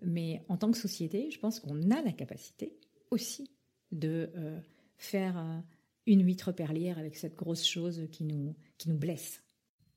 Mais 0.00 0.42
en 0.48 0.56
tant 0.56 0.70
que 0.70 0.78
société, 0.78 1.30
je 1.30 1.38
pense 1.38 1.60
qu'on 1.60 1.90
a 1.90 2.00
la 2.00 2.12
capacité 2.12 2.78
aussi 3.10 3.50
de 3.92 4.30
euh, 4.36 4.58
faire 4.96 5.62
une 6.06 6.24
huître 6.24 6.50
perlière 6.50 6.98
avec 6.98 7.14
cette 7.16 7.36
grosse 7.36 7.66
chose 7.66 8.08
qui 8.10 8.24
nous 8.24 8.54
qui 8.78 8.88
nous 8.88 8.96
blesse. 8.96 9.42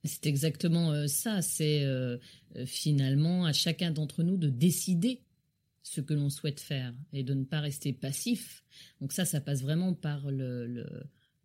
C'est 0.03 0.27
exactement 0.27 1.07
ça. 1.07 1.41
C'est 1.41 1.85
finalement 2.65 3.45
à 3.45 3.53
chacun 3.53 3.91
d'entre 3.91 4.23
nous 4.23 4.37
de 4.37 4.49
décider 4.49 5.21
ce 5.89 6.01
que 6.01 6.13
l'on 6.13 6.29
souhaite 6.29 6.59
faire 6.59 6.93
et 7.13 7.23
de 7.23 7.33
ne 7.33 7.43
pas 7.43 7.61
rester 7.61 7.93
passif. 7.93 8.63
Donc 9.01 9.11
ça, 9.11 9.25
ça 9.25 9.41
passe 9.41 9.61
vraiment 9.61 9.93
par 9.93 10.29
le, 10.29 10.67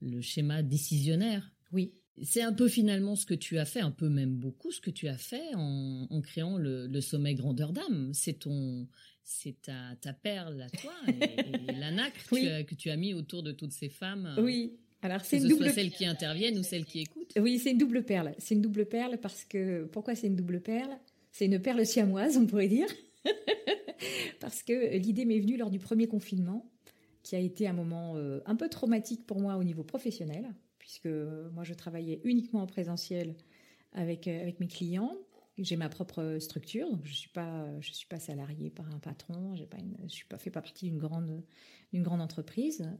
le, 0.02 0.20
schéma 0.20 0.62
décisionnaire. 0.62 1.50
Oui. 1.72 1.94
C'est 2.22 2.42
un 2.42 2.52
peu 2.52 2.68
finalement 2.68 3.16
ce 3.16 3.26
que 3.26 3.34
tu 3.34 3.58
as 3.58 3.64
fait, 3.64 3.80
un 3.80 3.90
peu 3.90 4.08
même 4.08 4.36
beaucoup 4.36 4.70
ce 4.70 4.80
que 4.80 4.90
tu 4.90 5.08
as 5.08 5.16
fait 5.16 5.54
en, 5.54 6.20
créant 6.22 6.58
le, 6.58 7.00
sommet 7.00 7.34
grandeur 7.34 7.72
d'âme. 7.72 8.12
C'est 8.12 8.40
ton, 8.40 8.86
c'est 9.22 9.60
ta, 9.62 9.96
ta 10.00 10.12
perle 10.12 10.60
à 10.62 10.70
toi 10.70 10.94
et, 11.08 11.72
la 11.72 11.90
nacre 11.90 12.28
que, 12.28 12.74
tu 12.74 12.90
as 12.90 12.96
mis 12.96 13.14
autour 13.14 13.42
de 13.42 13.50
toutes 13.50 13.72
ces 13.72 13.88
femmes. 13.88 14.36
Oui. 14.38 14.78
Alors 15.04 15.22
c'est 15.22 15.36
une 15.36 15.48
double 15.48 15.70
celles 15.70 15.90
qui 15.90 16.06
interviennent 16.06 16.58
ou 16.58 16.62
celles 16.62 16.86
qui 16.86 17.00
écoutent. 17.00 17.34
Oui, 17.38 17.58
c'est 17.58 17.72
une 17.72 17.78
double 17.78 18.04
perle. 18.04 18.34
C'est 18.38 18.54
une 18.54 18.62
double 18.62 18.86
perle 18.86 19.18
parce 19.18 19.44
que 19.44 19.84
pourquoi 19.84 20.14
c'est 20.14 20.28
une 20.28 20.34
double 20.34 20.62
perle? 20.62 20.96
C'est 21.30 21.44
une 21.44 21.60
perle 21.60 21.84
siamoise, 21.84 22.38
on 22.38 22.46
pourrait 22.46 22.68
dire. 22.68 22.86
parce 24.40 24.62
que 24.62 24.96
l'idée 24.96 25.26
m'est 25.26 25.40
venue 25.40 25.58
lors 25.58 25.68
du 25.68 25.78
premier 25.78 26.06
confinement, 26.06 26.70
qui 27.22 27.36
a 27.36 27.38
été 27.38 27.68
un 27.68 27.74
moment 27.74 28.14
euh, 28.16 28.40
un 28.46 28.56
peu 28.56 28.70
traumatique 28.70 29.26
pour 29.26 29.40
moi 29.40 29.56
au 29.56 29.64
niveau 29.64 29.84
professionnel, 29.84 30.46
puisque 30.78 31.06
euh, 31.06 31.50
moi 31.50 31.64
je 31.64 31.74
travaillais 31.74 32.22
uniquement 32.24 32.62
en 32.62 32.66
présentiel 32.66 33.34
avec, 33.92 34.26
euh, 34.26 34.40
avec 34.40 34.58
mes 34.58 34.68
clients. 34.68 35.14
J'ai 35.56 35.76
ma 35.76 35.88
propre 35.88 36.38
structure, 36.40 36.90
donc 36.90 37.04
je 37.04 37.12
suis 37.14 37.30
suis 37.82 38.06
pas 38.08 38.18
salariée 38.18 38.70
par 38.70 38.92
un 38.92 38.98
patron, 38.98 39.54
pas 39.70 39.78
je 40.02 40.08
suis 40.08 40.26
pas 40.26 40.38
fait 40.38 40.50
pas 40.50 40.60
partie 40.60 40.86
d'une 40.86 40.98
grande 40.98 41.42
grande 41.94 42.20
entreprise 42.20 42.90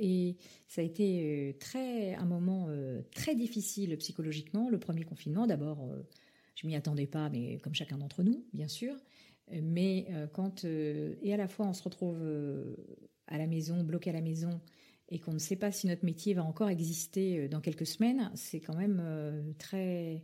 et 0.00 0.36
ça 0.66 0.80
a 0.80 0.84
été 0.84 1.56
très 1.60 2.14
un 2.14 2.24
moment 2.24 2.68
très 3.14 3.36
difficile 3.36 3.96
psychologiquement 3.98 4.68
le 4.70 4.80
premier 4.80 5.04
confinement. 5.04 5.46
D'abord, 5.46 5.88
je 6.56 6.66
m'y 6.66 6.74
attendais 6.74 7.06
pas, 7.06 7.30
mais 7.30 7.58
comme 7.58 7.74
chacun 7.74 7.98
d'entre 7.98 8.24
nous, 8.24 8.44
bien 8.52 8.66
sûr. 8.66 8.96
Mais 9.50 10.06
euh, 10.10 10.26
quand, 10.26 10.64
euh, 10.64 11.14
et 11.22 11.34
à 11.34 11.36
la 11.36 11.48
fois 11.48 11.66
on 11.66 11.72
se 11.72 11.82
retrouve 11.82 12.18
euh, 12.22 12.76
à 13.26 13.38
la 13.38 13.46
maison, 13.46 13.82
bloqué 13.82 14.10
à 14.10 14.12
la 14.12 14.20
maison, 14.20 14.60
et 15.08 15.18
qu'on 15.18 15.32
ne 15.32 15.38
sait 15.38 15.56
pas 15.56 15.72
si 15.72 15.88
notre 15.88 16.04
métier 16.04 16.34
va 16.34 16.44
encore 16.44 16.68
exister 16.68 17.48
dans 17.48 17.60
quelques 17.60 17.86
semaines, 17.86 18.30
c'est 18.36 18.60
quand 18.60 18.76
même 18.76 19.02
très, 19.58 20.22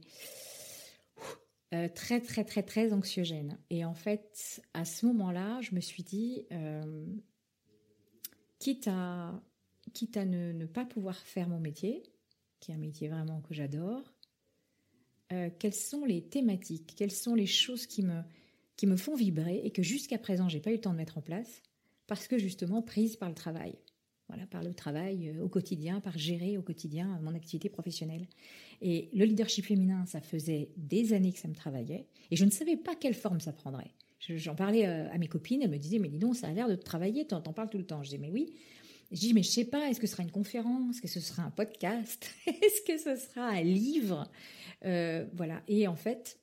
très, 1.71 2.21
très, 2.21 2.45
très, 2.45 2.63
très 2.63 2.93
anxiogène. 2.93 3.59
Et 3.71 3.85
en 3.85 3.95
fait, 3.95 4.63
à 4.75 4.85
ce 4.85 5.07
moment-là, 5.07 5.61
je 5.61 5.75
me 5.75 5.81
suis 5.81 6.03
dit, 6.03 6.47
quitte 8.59 8.89
à, 8.89 9.43
quitte 9.93 10.17
à 10.17 10.25
ne, 10.25 10.53
ne, 10.53 10.67
pas 10.67 10.85
pouvoir 10.85 11.17
faire 11.17 11.49
mon 11.49 11.61
métier, 11.61 12.03
qui 12.61 12.71
est 12.71 12.75
un 12.75 12.79
métier 12.79 13.09
vraiment 13.09 13.41
que 13.41 13.55
j'adore, 13.55 14.03
quelles 15.29 15.75
sont 15.75 16.05
les 16.05 16.23
thématiques, 16.23 16.95
quelles 16.97 17.11
sont 17.11 17.35
les 17.35 17.47
choses 17.47 17.87
qui 17.87 18.03
me, 18.03 18.23
qui 18.77 18.87
me 18.87 18.97
font 18.97 19.15
vibrer 19.15 19.61
et 19.65 19.71
que 19.71 19.83
jusqu'à 19.83 20.19
présent 20.19 20.49
j'ai 20.49 20.61
pas 20.61 20.71
eu 20.71 20.75
le 20.75 20.81
temps 20.81 20.93
de 20.93 20.99
mettre 20.99 21.19
en 21.19 21.23
place 21.23 21.63
parce 22.07 22.29
que 22.29 22.39
justement 22.39 22.83
prise 22.83 23.17
par 23.17 23.29
le 23.29 23.35
travail. 23.35 23.75
Voilà, 24.29 24.45
par 24.47 24.63
le 24.63 24.75
travail 24.75 25.29
euh, 25.29 25.45
au 25.45 25.49
quotidien, 25.49 26.01
par 26.01 26.19
gérer 26.19 26.59
au 26.59 26.63
quotidien 26.63 27.21
mon 27.23 27.35
activité 27.35 27.69
professionnelle. 27.69 28.27
Et 28.83 29.09
le 29.15 29.25
leadership 29.25 29.67
féminin, 29.67 30.05
ça 30.07 30.21
faisait 30.21 30.71
des 30.77 31.13
années 31.13 31.33
que 31.33 31.39
ça 31.39 31.49
me 31.49 31.55
travaillait 31.55 32.07
et 32.31 32.37
je 32.37 32.45
ne 32.45 32.51
savais 32.51 32.77
pas 32.77 32.97
quelle 32.97 33.15
forme 33.15 33.41
ça 33.41 33.53
prendrait. 33.53 33.93
J'en 34.19 34.57
parlais 34.57 34.87
euh, 34.87 35.09
à 35.13 35.19
mes 35.19 35.29
copines, 35.29 35.63
elles 35.63 35.71
me 35.71 35.79
disaient 35.79 36.01
mais 36.01 36.09
dis 36.09 36.19
donc 36.19 36.35
ça 36.35 36.49
a 36.49 36.53
l'air 36.53 36.69
de 36.69 36.75
travailler, 36.75 37.27
t'en 37.27 37.41
parles 37.41 37.71
tout 37.71 37.79
le 37.79 37.87
temps. 37.87 38.03
Je 38.03 38.11
dis 38.11 38.19
mais 38.19 38.31
oui. 38.31 38.55
Je 39.13 39.21
dis 39.21 39.35
mais 39.35 39.45
je 39.45 39.51
sais 39.51 39.65
pas, 39.65 39.89
est-ce 39.89 40.01
que 40.01 40.09
ce 40.09 40.13
sera 40.13 40.25
une 40.25 40.33
conférence, 40.33 40.97
est-ce 40.97 41.03
que 41.03 41.09
ce 41.09 41.21
sera 41.21 41.45
un 41.45 41.51
podcast, 41.51 42.29
est-ce 42.47 42.83
que 42.83 42.99
ce 42.99 43.15
sera 43.15 43.51
un 43.51 43.63
livre, 43.63 44.29
euh, 44.85 45.25
voilà. 45.35 45.63
Et 45.69 45.87
en 45.87 45.97
fait, 45.97 46.41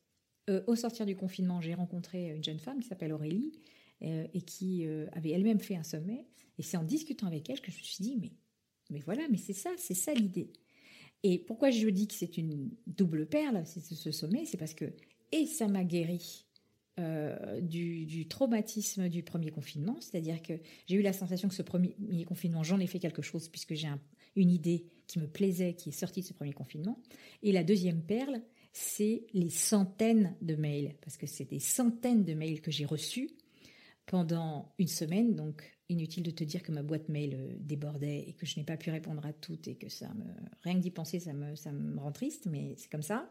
euh, 0.50 0.62
au 0.67 0.76
sortir 0.76 1.06
du 1.06 1.15
confinement, 1.15 1.62
j'ai 1.62 1.74
rencontré 1.74 2.36
une 2.36 2.43
jeune 2.43 2.60
femme 2.60 2.80
qui 2.80 2.88
s'appelle 2.88 3.13
Aurélie 3.13 3.52
euh, 3.54 3.72
et 4.04 4.42
qui 4.42 4.86
euh, 4.86 5.08
avait 5.13 5.32
elle-même 5.32 5.60
fait 5.60 5.76
un 5.76 5.84
sommet. 5.84 6.26
Et 6.58 6.63
c'est 6.63 6.78
en 6.78 6.84
discutant 6.84 7.28
avec 7.28 7.50
elle 7.50 7.62
que 7.62 7.72
je 7.72 7.78
me 7.78 7.84
suis 7.84 8.04
dit, 8.04 8.18
mais, 8.20 8.32
mais 8.89 9.00
voilà, 9.00 9.24
mais 9.30 9.38
c'est 9.38 9.54
ça, 9.54 9.72
c'est 9.78 9.94
ça 9.94 10.13
l'idée. 10.13 10.52
Et 11.24 11.39
pourquoi 11.39 11.72
je 11.72 11.88
dis 11.88 12.08
que 12.08 12.13
c'est 12.13 12.38
une 12.38 12.70
double 12.86 13.26
perle, 13.26 13.63
ce 13.66 14.12
sommet, 14.12 14.46
c'est 14.46 14.58
parce 14.58 14.74
que, 14.74 14.94
et 15.32 15.46
ça 15.46 15.68
m'a 15.68 15.84
guéri 15.86 16.46
du, 17.62 18.28
traumatisme 18.28 19.10
du 19.10 19.24
premier 19.24 19.50
confinement, 19.50 19.98
c'est-à-dire 20.00 20.42
que 20.42 20.54
j'ai 20.86 20.98
eu 20.98 21.02
la 21.02 21.13
sensation 21.13 21.48
que 21.48 21.56
ce 21.56 21.63
premier 21.63 21.96
confinement, 22.28 22.62
j'en 22.62 22.80
ai 22.80 22.88
fait 22.88 23.00
quelque 23.00 23.22
chose 23.22 23.48
puisque 23.48 23.74
j'ai 23.74 23.88
une 24.36 24.52
idée 24.52 24.86
qui 25.08 25.20
me 25.20 25.28
plaisait, 25.28 25.74
qui 25.74 25.89
est 25.89 25.94
sortie 25.94 26.22
de 26.22 26.26
ce 26.26 26.34
premier 26.34 26.54
confinement. 26.54 27.00
Et 27.42 27.52
la 27.52 27.63
deuxième 27.63 28.04
perle, 28.04 28.42
c'est 28.74 29.26
les 29.34 29.50
centaines 29.50 30.36
de 30.42 30.56
mails, 30.56 30.96
parce 31.02 31.18
que 31.18 31.28
c'est 31.28 31.46
des 31.46 31.60
centaines 31.60 32.24
de 32.24 32.34
mails 32.34 32.62
que 32.62 32.72
j'ai 32.72 32.86
reçus 32.86 33.30
pendant 34.06 34.74
une 34.80 34.88
semaine. 34.88 35.36
Donc, 35.36 35.63
inutile 35.89 36.24
de 36.24 36.32
te 36.32 36.44
dire 36.44 36.63
que 36.63 36.72
ma 36.72 36.84
boîte 36.84 37.10
mail 37.10 37.36
euh, 37.36 37.56
débordait 37.60 38.26
et 38.28 38.34
que 38.34 38.46
je 38.46 38.58
n'ai 38.58 38.66
pas 38.66 38.78
pu 38.78 38.89
répondre 38.89 39.26
à 39.26 39.34
toutes 39.34 39.68
et 39.68 39.76
que 39.76 39.89
ça 39.89 40.08
me, 40.13 40.26
rien 40.62 40.76
que 40.76 40.80
d'y 40.80 40.92
penser, 40.92 41.20
ça 41.20 41.34
me, 41.34 41.56
ça 41.56 41.72
me 41.72 42.00
rend 42.00 42.12
triste, 42.12 42.46
mais 42.46 42.76
c'est 42.78 42.92
comme 42.92 43.02
ça. 43.02 43.30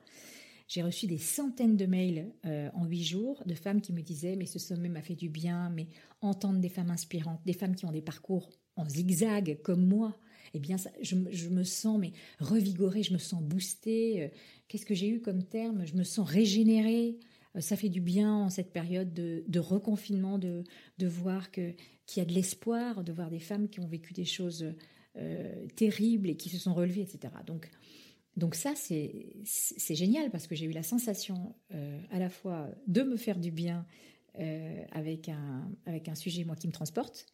J'ai 0.69 0.83
reçu 0.83 1.07
des 1.07 1.19
centaines 1.19 1.77
de 1.77 1.87
mails 1.87 2.33
euh, 2.47 2.71
en 2.75 2.87
huit 2.87 3.05
jours 3.05 3.43
de 3.45 3.55
femmes 3.55 3.81
qui 3.81 3.93
me 3.93 4.01
disaient 4.01 4.37
mais 4.37 4.47
ce 4.47 4.59
sommet 4.59 4.89
m'a 4.89 5.03
fait 5.03 5.15
du 5.15 5.29
bien, 5.29 5.71
mais 5.71 5.89
entendre 6.21 6.61
des 6.61 6.69
femmes 6.69 6.91
inspirantes, 6.91 7.41
des 7.45 7.53
femmes 7.53 7.75
qui 7.75 7.85
ont 7.85 7.93
des 7.93 8.01
parcours 8.01 8.49
en 8.77 8.89
zigzag 8.89 9.59
comme 9.63 9.87
moi, 9.87 10.17
eh 10.55 10.61
bien 10.61 10.77
je, 11.03 11.49
me 11.49 11.63
sens 11.65 11.99
mais 11.99 12.13
revigorée, 12.39 13.03
je 13.03 13.13
me 13.13 13.19
sens 13.19 13.43
boostée. 13.43 14.23
Euh, 14.23 14.29
qu'est-ce 14.69 14.87
que 14.87 14.95
j'ai 14.95 15.09
eu 15.09 15.21
comme 15.21 15.43
terme? 15.43 15.85
Je 15.85 15.95
me 15.95 16.05
sens 16.05 16.27
régénérée. 16.29 17.19
Euh, 17.57 17.61
ça 17.61 17.77
fait 17.77 17.89
du 17.89 18.01
bien 18.01 18.33
en 18.33 18.51
cette 18.51 18.73
période 18.73 19.13
de, 19.13 19.59
reconfinement 19.59 20.39
de, 20.39 20.65
de 20.99 21.07
voir 21.07 21.51
que 21.51 21.75
qu'il 22.07 22.21
y 22.21 22.27
a 22.27 22.29
de 22.29 22.35
l'espoir, 22.35 23.05
de 23.05 23.13
voir 23.13 23.31
des 23.31 23.39
femmes 23.39 23.69
qui 23.69 23.81
ont 23.81 23.87
vécu 23.87 24.13
des 24.13 24.25
choses 24.25 24.67
terribles 25.77 26.31
et 26.31 26.37
qui 26.37 26.49
se 26.49 26.59
sont 26.59 26.73
relevées, 26.73 27.03
etc. 27.03 27.35
Donc 27.47 27.71
donc 28.37 28.55
ça, 28.55 28.73
c'est 28.75 29.95
génial 29.95 30.31
parce 30.31 30.47
que 30.47 30.55
j'ai 30.55 30.65
eu 30.67 30.73
la 30.73 30.83
sensation 30.83 31.55
euh, 31.75 32.01
à 32.11 32.19
la 32.19 32.31
fois 32.31 32.69
de 32.87 33.03
me 33.03 33.17
faire 33.17 33.39
du 33.39 33.51
bien 33.51 33.87
euh, 34.41 34.83
avec, 34.93 35.29
un, 35.29 35.71
avec 35.85 36.09
un 36.09 36.15
sujet, 36.15 36.45
moi, 36.45 36.57
qui 36.57 36.67
me 36.67 36.73
transporte, 36.73 37.27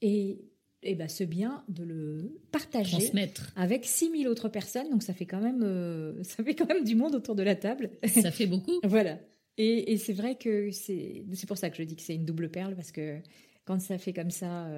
et, 0.00 0.40
et 0.82 0.94
ben, 0.94 1.08
ce 1.08 1.24
bien 1.24 1.62
de 1.68 1.84
le 1.84 2.40
partager 2.52 3.12
avec 3.54 3.84
6000 3.84 4.28
autres 4.28 4.48
personnes. 4.48 4.88
Donc 4.88 5.02
ça 5.02 5.12
fait, 5.12 5.26
quand 5.26 5.40
même, 5.40 5.62
euh, 5.62 6.22
ça 6.22 6.42
fait 6.42 6.54
quand 6.54 6.68
même 6.68 6.84
du 6.84 6.94
monde 6.94 7.14
autour 7.14 7.34
de 7.34 7.42
la 7.42 7.54
table. 7.54 7.90
Ça 8.06 8.30
fait 8.30 8.46
beaucoup. 8.46 8.80
voilà. 8.84 9.18
Et, 9.58 9.96
c'est 9.96 10.12
vrai 10.12 10.36
que 10.36 10.70
c'est 10.70 11.24
pour 11.46 11.56
ça 11.56 11.70
que 11.70 11.76
je 11.76 11.82
dis 11.82 11.96
que 11.96 12.02
c'est 12.02 12.14
une 12.14 12.26
double 12.26 12.50
perle 12.50 12.74
parce 12.74 12.92
que 12.92 13.20
quand 13.64 13.80
ça 13.80 13.96
fait 13.98 14.12
comme 14.12 14.30
ça, 14.30 14.68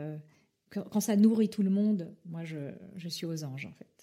quand, 0.71 0.83
quand, 0.85 1.01
ça 1.01 1.17
nourrit 1.17 1.49
tout 1.49 1.63
le 1.63 1.71
monde, 1.71 2.15
moi, 2.27 2.45
je, 2.45 2.73
je 2.97 3.09
suis 3.09 3.27
aux 3.27 3.45
anges, 3.45 3.67
en 3.67 3.73
fait. 3.73 3.99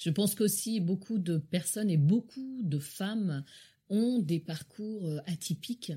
Je 0.00 0.08
pense 0.08 0.34
qu'aussi 0.34 0.80
beaucoup 0.80 1.18
de 1.18 1.36
personnes 1.36 1.90
et 1.90 1.98
beaucoup 1.98 2.62
de 2.62 2.78
femmes 2.78 3.44
ont 3.90 4.20
des 4.20 4.40
parcours 4.40 5.04
euh, 5.04 5.18
atypiques. 5.26 5.92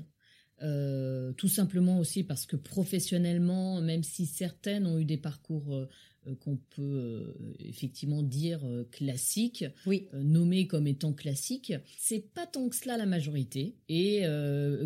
Euh, 0.62 1.32
tout 1.32 1.48
simplement 1.48 1.98
aussi 1.98 2.22
parce 2.22 2.46
que 2.46 2.56
professionnellement, 2.56 3.80
même 3.80 4.04
si 4.04 4.24
certaines 4.24 4.86
ont 4.86 4.98
eu 4.98 5.04
des 5.04 5.16
parcours 5.16 5.74
euh, 5.74 6.34
qu'on 6.40 6.56
peut 6.56 7.34
effectivement 7.58 8.22
dire 8.22 8.60
classiques, 8.90 9.64
oui. 9.84 10.08
nommés 10.14 10.66
comme 10.66 10.86
étant 10.86 11.12
classiques, 11.12 11.74
c'est 11.98 12.32
pas 12.32 12.46
tant 12.46 12.68
que 12.68 12.76
cela 12.76 12.96
la 12.96 13.04
majorité. 13.04 13.76
Et 13.90 14.22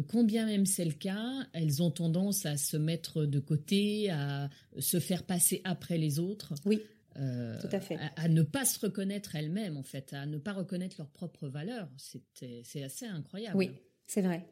combien 0.08 0.46
même 0.46 0.66
c'est 0.66 0.84
le 0.84 0.94
cas, 0.94 1.46
elles 1.52 1.80
ont 1.80 1.92
tendance 1.92 2.44
à 2.44 2.56
se 2.56 2.76
mettre 2.76 3.24
de 3.24 3.38
côté, 3.38 4.10
à 4.10 4.50
se 4.80 4.98
faire 4.98 5.22
passer 5.22 5.60
après 5.62 5.96
les 5.96 6.18
autres. 6.18 6.54
Oui. 6.64 6.80
Euh, 7.18 7.60
Tout 7.60 7.68
à 7.72 7.80
fait. 7.80 7.98
À, 8.16 8.28
ne 8.28 8.42
pas 8.42 8.64
se 8.64 8.78
reconnaître 8.78 9.34
elles-mêmes, 9.34 9.76
en 9.76 9.82
fait, 9.82 10.12
à 10.12 10.26
ne 10.26 10.38
pas 10.38 10.52
reconnaître 10.52 10.96
leurs 10.98 11.10
propres 11.10 11.48
valeurs. 11.48 11.88
C'est 11.96 12.82
assez 12.82 13.06
incroyable. 13.06 13.56
Oui, 13.56 13.70
c'est 14.06 14.22
vrai. 14.22 14.46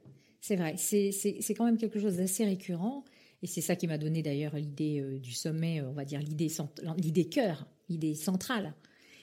C'est 0.47 0.55
vrai. 0.55 0.77
C'est 0.77 1.55
quand 1.55 1.65
même 1.65 1.77
quelque 1.77 1.99
chose 1.99 2.19
d'assez 2.19 2.45
récurrent. 2.45 3.03
Et 3.43 3.49
c'est 3.49 3.61
ça 3.61 3.75
qui 3.75 3.89
m'a 3.89 3.99
donné 3.99 4.23
d'ailleurs 4.23 4.55
l'idée 4.55 5.01
euh, 5.01 5.19
du 5.19 5.33
sommet, 5.33 5.81
euh, 5.81 5.91
on 5.91 5.93
va 5.93 6.05
dire 6.05 6.21
l'idée 6.21 7.29
cœur, 7.29 7.67
l'idée 7.89 8.15
centrale. 8.15 8.73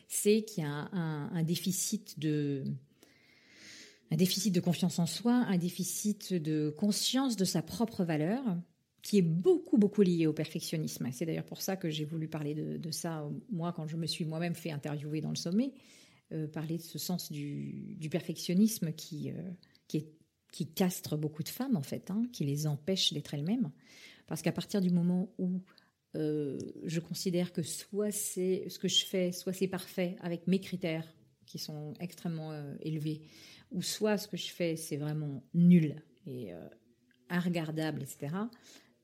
C'est 0.09 0.43
qu'il 0.43 0.65
y 0.65 0.67
a 0.67 0.89
un, 0.91 1.43
déficit 1.43 2.19
de 2.19 2.65
un 4.11 4.17
déficit 4.17 4.53
de 4.53 4.59
confiance 4.59 4.99
en 4.99 5.05
soi, 5.05 5.33
un 5.47 5.57
déficit 5.57 6.33
de 6.33 6.75
conscience 6.77 7.37
de 7.37 7.45
sa 7.45 7.61
propre 7.61 8.03
valeur 8.03 8.43
qui 9.01 9.17
est 9.17 9.23
beaucoup, 9.23 9.77
beaucoup 9.77 10.01
lié 10.01 10.27
au 10.27 10.33
perfectionnisme. 10.33 11.07
C'est 11.13 11.25
d'ailleurs 11.25 11.45
pour 11.45 11.61
ça 11.61 11.77
que 11.77 11.89
j'ai 11.89 12.03
voulu 12.03 12.27
parler 12.27 12.53
de, 12.53 12.91
ça, 12.91 13.27
moi, 13.49 13.71
quand 13.71 13.87
je 13.87 13.95
me 13.95 14.07
suis 14.07 14.25
moi-même 14.25 14.55
fait 14.55 14.71
interviewer 14.71 15.21
dans 15.21 15.29
le 15.29 15.37
sommet, 15.37 15.71
euh, 16.33 16.47
parler 16.47 16.77
de 16.77 16.83
ce 16.83 16.99
sens 16.99 17.31
du, 17.31 17.97
perfectionnisme 18.11 18.91
qui, 18.91 19.31
qui, 19.87 19.97
est, 19.97 20.07
qui, 20.53 20.67
castre 20.67 21.17
beaucoup 21.17 21.43
de 21.43 21.49
femmes, 21.49 21.75
en 21.75 21.81
fait, 21.81 22.09
hein, 22.11 22.23
qui 22.31 22.45
les 22.45 22.67
empêche 22.67 23.11
d'être 23.11 23.33
elles-mêmes. 23.33 23.71
Parce 24.27 24.41
qu'à 24.41 24.53
partir 24.53 24.79
du 24.79 24.89
moment 24.89 25.33
où 25.37 25.61
euh, 26.15 26.57
je 26.85 26.99
considère 27.01 27.51
que 27.51 27.63
soit 27.63 28.11
c'est 28.11 28.69
ce 28.69 28.79
que 28.79 28.87
je 28.87 29.03
fais, 29.05 29.31
soit 29.31 29.51
c'est 29.51 29.67
parfait 29.67 30.15
avec 30.21 30.47
mes 30.47 30.59
critères 30.59 31.07
qui 31.45 31.59
sont 31.59 31.93
extrêmement 31.99 32.53
élevés, 32.79 33.21
ou 33.71 33.81
soit 33.81 34.17
ce 34.17 34.27
que 34.27 34.37
je 34.37 34.49
fais 34.49 34.75
c'est 34.75 34.97
vraiment 34.97 35.43
nul 35.53 36.01
et 36.25 36.53
regardable, 37.29 38.01
etc 38.03 38.29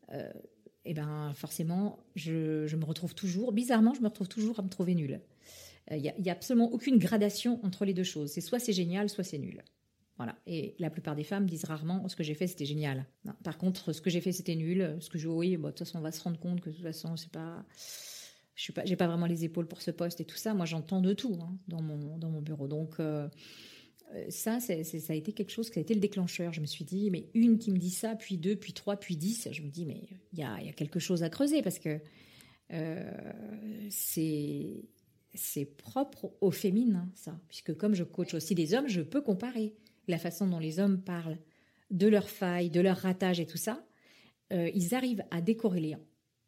et 0.10 0.16
euh, 0.16 0.32
eh 0.86 0.94
ben 0.94 1.34
forcément, 1.36 2.00
je, 2.16 2.76
me 2.76 2.86
retrouve 2.86 3.14
toujours, 3.14 3.52
bizarrement, 3.52 3.94
je 3.94 4.02
me 4.02 4.08
retrouve 4.08 4.28
toujours 4.28 4.60
à 4.60 4.64
me 4.64 4.70
trouver 4.70 4.96
nulle. 4.96 5.22
Il 5.92 5.98
euh, 6.08 6.12
n'y 6.20 6.30
a, 6.30 6.34
absolument 6.34 6.72
aucune 6.72 6.98
gradation 6.98 7.60
entre 7.64 7.86
les 7.86 7.94
deux 7.94 8.04
choses. 8.04 8.32
C'est 8.32 8.42
soit 8.42 8.60
c'est 8.60 8.74
génial, 8.74 9.10
soit 9.10 9.24
c'est 9.24 9.38
nul. 9.38 9.64
Voilà. 10.20 10.38
Et 10.46 10.76
la 10.78 10.92
plupart 10.92 11.16
des 11.16 11.24
femmes 11.24 11.48
disent 11.48 11.64
rarement 11.64 12.08
ce 12.08 12.16
que 12.16 12.24
j'ai 12.24 12.36
fait 12.36 12.46
c'était 12.46 12.66
génial. 12.66 13.08
Par 13.44 13.58
contre, 13.58 13.94
ce 13.94 14.02
que 14.02 14.12
j'ai 14.12 14.22
fait 14.22 14.32
c'était 14.32 14.56
nul. 14.56 14.98
Ce 15.00 15.10
que 15.10 15.18
je 15.18 15.28
oui, 15.28 15.58
de 15.58 15.62
toute 15.64 15.80
façon 15.80 15.98
on 15.98 16.02
va 16.02 16.12
se 16.12 16.22
rendre 16.22 16.40
compte 16.40 16.62
que 16.62 16.70
de 16.70 16.76
toute 16.76 16.84
façon 16.84 17.16
c'est 17.16 17.32
pas, 17.32 17.66
je 18.56 18.62
suis 18.62 18.74
pas, 18.74 18.86
j'ai 18.86 18.96
pas 18.96 19.08
vraiment 19.08 19.26
les 19.26 19.46
épaules 19.46 19.68
pour 19.68 19.82
ce 19.82 19.90
poste 19.90 20.22
et 20.22 20.26
tout 20.26 20.38
ça. 20.38 20.54
Moi 20.54 20.68
j'entends 20.68 21.02
de 21.02 21.14
tout 21.14 21.40
hein, 21.42 21.58
dans 21.68 21.82
mon 21.82 22.42
bureau. 22.42 22.68
Donc 22.68 23.00
euh, 23.00 23.28
euh, 24.16 24.26
ça, 24.30 24.60
ça 24.60 24.74
a 24.74 25.16
été 25.16 25.34
quelque 25.34 25.52
chose 25.52 25.70
qui 25.70 25.80
a 25.80 25.82
été 25.82 25.94
le 25.94 26.00
déclencheur. 26.00 26.52
Je 26.54 26.62
me 26.62 26.66
suis 26.66 26.86
dit, 26.86 27.12
mais 27.12 27.30
une 27.34 27.60
qui 27.60 27.72
me 27.72 27.78
dit 27.78 27.92
ça, 27.92 28.16
puis 28.16 28.38
deux, 28.38 28.56
puis 28.56 28.74
trois, 28.74 28.98
puis 28.98 29.16
dix, 29.16 29.48
je 29.52 29.62
me 29.62 29.70
dis, 29.70 29.86
mais 29.86 30.02
il 30.34 30.40
y 30.40 30.44
a, 30.44 30.58
quelque 30.74 31.00
chose 31.00 31.24
à 31.24 31.30
creuser 31.30 31.62
parce 31.62 31.80
que 31.80 32.00
euh, 32.72 33.32
c'est 33.90 34.86
propre 35.78 36.34
au 36.42 36.52
féminin, 36.52 37.10
ça. 37.14 37.40
Puisque 37.48 37.76
comme 37.76 37.94
je 37.94 38.04
coach 38.04 38.34
aussi 38.34 38.56
des 38.56 38.74
hommes, 38.74 38.88
je 38.88 39.02
peux 39.02 39.22
comparer 39.22 39.76
la 40.10 40.18
façon 40.18 40.48
dont 40.48 40.60
les 40.60 40.80
hommes 40.80 41.02
parlent 41.02 41.38
de 41.92 42.08
leurs 42.08 42.30
failles, 42.30 42.70
de 42.70 42.82
leurs 42.82 42.98
ratages 42.98 43.40
et 43.40 43.46
tout 43.46 43.58
ça. 43.58 43.84
Euh, 44.52 44.70
ils 44.74 44.96
arrivent 44.96 45.24
à 45.32 45.42
décorréler 45.42 45.96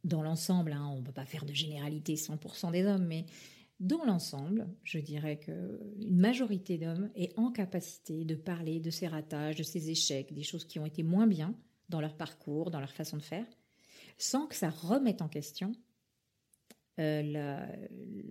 dans 0.03 0.23
l'ensemble. 0.23 0.73
Hein, 0.73 0.89
on 0.91 0.99
ne 0.99 1.05
peut 1.05 1.11
pas 1.11 1.25
faire 1.25 1.45
de 1.45 1.53
généralité 1.53 2.15
100% 2.15 2.71
des 2.71 2.85
hommes, 2.85 3.05
mais 3.05 3.25
dans 3.79 4.03
l'ensemble, 4.03 4.67
je 4.83 4.99
dirais 4.99 5.39
qu'une 5.39 6.15
majorité 6.15 6.77
d'hommes 6.77 7.09
est 7.15 7.37
en 7.37 7.51
capacité 7.51 8.25
de 8.25 8.35
parler 8.35 8.79
de 8.79 8.91
ses 8.91 9.07
ratages, 9.07 9.55
de 9.55 9.63
ses 9.63 9.89
échecs, 9.89 10.33
des 10.33 10.43
choses 10.43 10.65
qui 10.65 10.79
ont 10.79 10.85
été 10.85 11.03
moins 11.03 11.27
bien 11.27 11.55
dans 11.89 12.01
leur 12.01 12.15
parcours, 12.15 12.71
dans 12.71 12.79
leur 12.79 12.93
façon 12.93 13.17
de 13.17 13.23
faire, 13.23 13.45
sans 14.17 14.47
que 14.47 14.55
ça 14.55 14.69
remette 14.69 15.21
en 15.21 15.27
question 15.27 15.71
euh, 17.01 17.57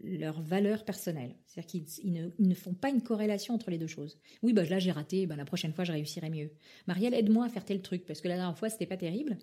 leur 0.05 0.41
valeur 0.43 0.85
personnelle. 0.85 1.35
C'est-à-dire 1.47 1.85
qu'ils 1.87 2.33
ne, 2.39 2.55
font 2.55 2.75
pas 2.75 2.89
une 2.89 3.03
corrélation 3.03 3.55
entre 3.55 3.71
les 3.71 3.79
deux 3.79 3.87
choses. 3.87 4.19
Oui, 4.43 4.53
bah, 4.53 4.65
là 4.65 4.79
j'ai 4.79 4.93
raté, 4.93 5.27
bah, 5.27 5.35
la 5.37 5.45
prochaine 5.45 5.73
fois 5.73 5.85
je 5.85 5.93
réussirai 5.93 6.31
mieux. 6.31 6.53
Marielle, 6.87 7.15
aide-moi 7.15 7.47
à 7.47 7.49
faire 7.49 7.65
tel 7.65 7.83
truc, 7.83 8.07
parce 8.07 8.21
que 8.21 8.29
la 8.29 8.37
dernière 8.37 8.57
fois 8.57 8.69
c'était 8.69 8.87
pas 8.87 8.97
terrible. 8.97 9.39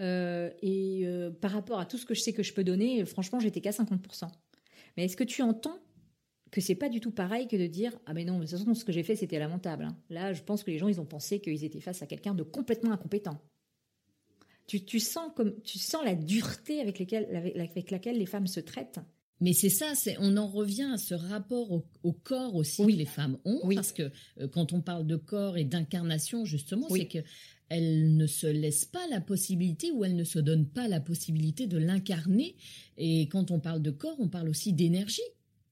Euh, 0.00 0.50
et 0.60 1.02
euh, 1.04 1.30
par 1.30 1.52
rapport 1.52 1.78
à 1.78 1.86
tout 1.86 1.98
ce 1.98 2.04
que 2.04 2.14
je 2.14 2.20
sais 2.20 2.32
que 2.32 2.42
je 2.42 2.52
peux 2.52 2.64
donner, 2.64 3.04
franchement 3.04 3.38
j'étais 3.38 3.60
qu'à 3.60 3.70
50%. 3.70 4.28
Mais 4.96 5.04
est-ce 5.04 5.16
que 5.16 5.24
tu 5.24 5.42
entends 5.42 5.78
que 6.50 6.60
c'est 6.60 6.74
pas 6.74 6.88
du 6.88 7.00
tout 7.00 7.12
pareil 7.12 7.46
que 7.46 7.56
de 7.56 7.66
dire 7.66 7.96
ah 8.06 8.14
mais 8.14 8.24
non 8.24 8.38
de 8.38 8.46
toute 8.46 8.50
façon 8.50 8.74
ce 8.74 8.84
que 8.84 8.92
j'ai 8.92 9.02
fait 9.02 9.16
c'était 9.16 9.38
lamentable. 9.38 9.84
Hein. 9.84 9.96
Là 10.10 10.32
je 10.32 10.42
pense 10.42 10.64
que 10.64 10.70
les 10.70 10.78
gens 10.78 10.88
ils 10.88 11.00
ont 11.00 11.06
pensé 11.06 11.40
qu'ils 11.40 11.64
étaient 11.64 11.80
face 11.80 12.02
à 12.02 12.06
quelqu'un 12.06 12.34
de 12.34 12.42
complètement 12.42 12.92
incompétent. 12.92 13.40
Tu, 14.66 14.98
sens 14.98 15.30
comme 15.36 15.60
tu 15.62 15.78
sens 15.78 16.04
la 16.04 16.14
dureté 16.14 16.80
avec, 16.80 17.00
avec, 17.00 17.90
laquelle 17.90 18.18
les 18.18 18.26
femmes 18.26 18.46
se 18.46 18.60
traitent. 18.60 19.00
Mais 19.40 19.52
c'est 19.52 19.68
ça, 19.68 19.94
c'est 19.94 20.16
on 20.20 20.36
en 20.36 20.46
revient 20.46 20.90
à 20.94 20.96
ce 20.96 21.14
rapport 21.14 21.70
au, 21.70 22.12
corps 22.12 22.54
aussi 22.54 22.82
que 22.82 22.92
les 22.92 23.04
femmes 23.04 23.38
ont, 23.44 23.60
parce 23.74 23.92
que 23.92 24.10
euh, 24.40 24.48
quand 24.48 24.72
on 24.72 24.80
parle 24.80 25.06
de 25.06 25.16
corps 25.16 25.58
et 25.58 25.64
d'incarnation 25.64 26.44
justement, 26.44 26.88
c'est 26.88 27.08
que 27.08 27.18
elle 27.68 28.16
ne 28.16 28.26
se 28.26 28.46
laisse 28.46 28.84
pas 28.84 29.06
la 29.10 29.20
possibilité 29.20 29.90
ou 29.90 30.04
elle 30.04 30.16
ne 30.16 30.24
se 30.24 30.38
donne 30.38 30.66
pas 30.66 30.86
la 30.86 31.00
possibilité 31.00 31.66
de 31.66 31.78
l'incarner. 31.78 32.56
Et 32.98 33.22
quand 33.28 33.50
on 33.50 33.58
parle 33.58 33.82
de 33.82 33.90
corps, 33.90 34.16
on 34.20 34.28
parle 34.28 34.48
aussi 34.48 34.72
d'énergie. 34.72 35.22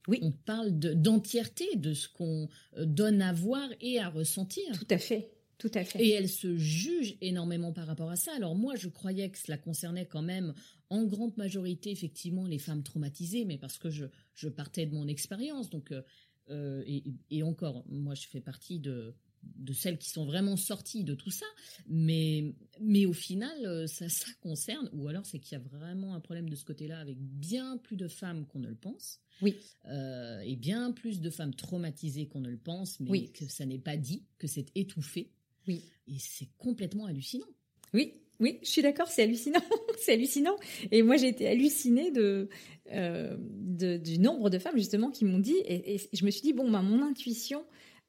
Oui. 0.08 0.18
On 0.22 0.32
parle 0.32 0.72
d'entièreté, 0.72 1.76
de, 1.76 1.94
ce 1.94 2.08
qu'on 2.08 2.48
euh, 2.76 2.84
donne 2.86 3.22
à 3.22 3.32
voir 3.32 3.68
et 3.80 4.00
à 4.00 4.08
ressentir. 4.08 4.64
Tout 4.72 4.86
à 4.90 4.98
fait. 4.98 5.30
Tout 5.62 5.70
à 5.74 5.84
fait. 5.84 6.04
Et 6.04 6.10
elle 6.10 6.28
se 6.28 6.56
juge 6.56 7.16
énormément 7.20 7.72
par 7.72 7.86
rapport 7.86 8.10
à 8.10 8.16
ça. 8.16 8.32
Alors 8.34 8.56
moi, 8.56 8.74
je 8.74 8.88
croyais 8.88 9.30
que 9.30 9.38
cela 9.38 9.56
concernait 9.56 10.06
quand 10.06 10.20
même 10.20 10.54
en 10.90 11.04
grande 11.04 11.36
majorité 11.36 11.92
effectivement 11.92 12.48
les 12.48 12.58
femmes 12.58 12.82
traumatisées, 12.82 13.44
mais 13.44 13.58
parce 13.58 13.78
que 13.78 13.88
je, 13.88 14.06
je 14.34 14.48
partais 14.48 14.86
de 14.86 14.94
mon 14.96 15.06
expérience. 15.06 15.70
Donc 15.70 15.92
euh, 15.92 16.02
euh 16.50 16.82
et, 16.84 17.04
et, 17.30 17.44
encore, 17.44 17.84
moi, 17.88 18.16
je 18.16 18.26
fais 18.26 18.40
partie 18.40 18.80
de 18.80 19.14
de 19.42 19.72
celles 19.72 19.98
qui 19.98 20.08
sont 20.08 20.24
vraiment 20.24 20.56
sorties 20.56 21.02
de 21.02 21.14
tout 21.16 21.32
ça, 21.32 21.46
mais, 21.88 22.54
mais 22.80 23.06
au 23.06 23.12
final, 23.12 23.66
euh, 23.66 23.88
ça, 23.88 24.08
ça 24.08 24.30
concerne, 24.40 24.88
ou 24.92 25.08
alors 25.08 25.26
c'est 25.26 25.40
qu'il 25.40 25.58
y 25.58 25.60
a 25.60 25.64
vraiment 25.64 26.14
un 26.14 26.20
problème 26.20 26.48
de 26.48 26.54
ce 26.54 26.64
côté-là 26.64 27.00
avec 27.00 27.18
bien 27.18 27.76
plus 27.76 27.96
de 27.96 28.06
femmes 28.06 28.46
qu'on 28.46 28.60
ne 28.60 28.68
le 28.68 28.76
pense. 28.76 29.20
Oui. 29.40 29.56
Euh, 29.86 30.40
et 30.42 30.54
bien 30.54 30.92
plus 30.92 31.20
de 31.20 31.28
femmes 31.28 31.54
traumatisées 31.54 32.28
qu'on 32.28 32.40
ne 32.40 32.50
le 32.50 32.58
pense, 32.58 33.00
mais 33.00 33.26
que 33.28 33.48
ça 33.48 33.66
n'est 33.66 33.80
pas 33.80 33.96
dit, 33.96 34.24
que 34.38 34.46
c'est 34.46 34.66
étouffé. 34.76 35.32
Oui. 35.68 35.82
Et 36.08 36.18
c'est 36.18 36.48
complètement 36.58 37.06
hallucinant. 37.06 37.46
Oui, 37.94 38.14
Oui, 38.40 38.58
je 38.62 38.68
suis 38.68 38.82
d'accord, 38.82 39.08
c'est 39.08 39.22
hallucinant, 39.22 39.60
c'est 39.98 40.14
hallucinant. 40.14 40.56
Et 40.90 41.02
moi, 41.02 41.16
j'ai 41.16 41.28
été 41.28 41.46
hallucinée 41.46 42.10
de, 42.10 42.48
euh, 42.90 43.36
de, 43.38 43.98
du 43.98 44.18
nombre 44.18 44.50
de 44.50 44.58
femmes 44.58 44.76
justement 44.76 45.10
qui 45.10 45.24
m'ont 45.24 45.38
dit, 45.38 45.56
et, 45.64 46.00
je 46.12 46.24
me 46.24 46.30
suis 46.30 46.42
dit 46.42 46.52
bon, 46.52 46.70
bah, 46.70 46.82
mon 46.82 47.02
intuition 47.02 47.64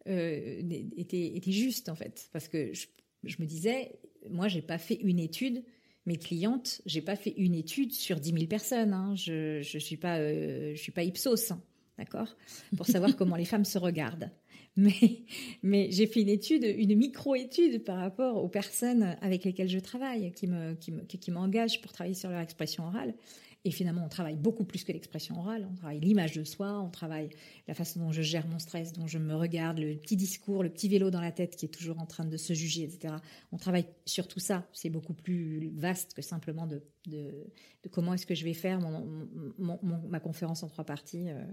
euh, 0.08 0.62
était, 0.98 1.36
était 1.36 1.52
juste 1.52 1.90
en 1.90 1.96
fait, 1.96 2.30
parce 2.32 2.48
que 2.48 2.74
je, 2.74 2.88
je 3.24 3.36
me 3.40 3.46
disais, 3.46 4.00
moi, 4.30 4.48
j'ai 4.48 4.62
pas 4.62 4.78
fait 4.78 4.96
une 4.96 5.20
étude. 5.20 5.64
Mes 6.06 6.18
clientes, 6.18 6.82
j'ai 6.86 7.02
pas 7.02 7.16
fait 7.16 7.34
une 7.38 7.56
étude 7.56 7.94
sur 7.94 8.20
10 8.20 8.34
000 8.34 8.46
personnes. 8.48 8.94
Hein. 8.94 9.16
Je, 9.16 9.62
je 9.62 9.78
suis 9.78 9.96
pas, 9.96 10.18
euh, 10.18 10.74
je 10.76 10.82
suis 10.82 10.92
pas 10.92 11.04
Ipsos, 11.04 11.52
hein, 11.52 11.62
d'accord, 11.98 12.36
pour 12.76 12.88
savoir 12.88 13.16
comment 13.18 13.38
les 13.38 13.46
femmes 13.46 13.64
se 13.64 13.78
regardent. 13.78 14.30
Mais, 14.76 15.92
j'ai 15.92 16.08
fait 16.08 16.22
une 16.22 16.30
étude, 16.30 16.64
une 16.64 16.96
micro-étude 16.96 17.84
par 17.84 17.98
rapport 17.98 18.44
aux 18.44 18.50
personnes 18.50 19.16
avec 19.22 19.44
lesquelles 19.44 19.70
je 19.70 19.80
travaille, 19.80 20.32
qui 20.34 20.48
me, 20.48 20.74
qui 20.74 20.92
qui 21.20 21.32
m'engagent 21.32 21.82
pour 21.82 21.92
travailler 21.92 22.16
sur 22.16 22.30
leur 22.30 22.40
expression 22.40 22.86
orale. 22.86 23.14
Et 23.66 23.72
finalement, 23.72 24.04
on 24.04 24.10
travaille 24.10 24.36
beaucoup 24.36 24.66
plus 24.66 24.84
que 24.84 24.92
l'expression 24.92 25.40
orale. 25.40 25.66
On 25.72 25.76
travaille 25.76 26.02
l'image 26.02 26.34
de 26.34 26.44
soi, 26.44 26.82
on 26.82 26.90
travaille 26.90 27.30
la 27.68 27.74
façon 27.74 28.02
dont 28.02 28.12
je 28.12 28.22
gère 28.22 28.46
mon 28.46 28.60
stress, 28.60 28.92
dont 28.92 29.08
je 29.08 29.18
me 29.18 29.36
regarde, 29.36 29.80
le 29.80 29.96
petit 29.96 30.18
discours, 30.18 30.64
le 30.64 30.70
petit 30.70 30.90
vélo 30.90 31.10
dans 31.12 31.22
la 31.22 31.32
tête 31.32 31.56
qui 31.56 31.66
est 31.66 31.70
toujours 31.70 32.00
en 32.00 32.06
train 32.06 32.26
de 32.26 32.36
se 32.36 32.54
juger, 32.54 32.84
etc. 32.84 33.16
On 33.54 33.58
travaille 33.58 33.86
sur 34.06 34.28
tout 34.28 34.42
ça. 34.42 34.68
C'est 34.74 34.90
beaucoup 34.90 35.14
plus 35.14 35.72
vaste 35.76 36.14
que 36.14 36.22
simplement 36.22 36.68
de, 36.68 36.84
de, 37.08 37.32
comment 37.90 38.14
est-ce 38.14 38.26
que 38.26 38.36
je 38.36 38.44
vais 38.44 38.54
faire 38.54 38.82
mon, 38.82 39.80
ma 40.10 40.20
conférence 40.20 40.64
en 40.64 40.68
trois 40.68 40.84
parties, 40.84 41.30
euh, 41.30 41.46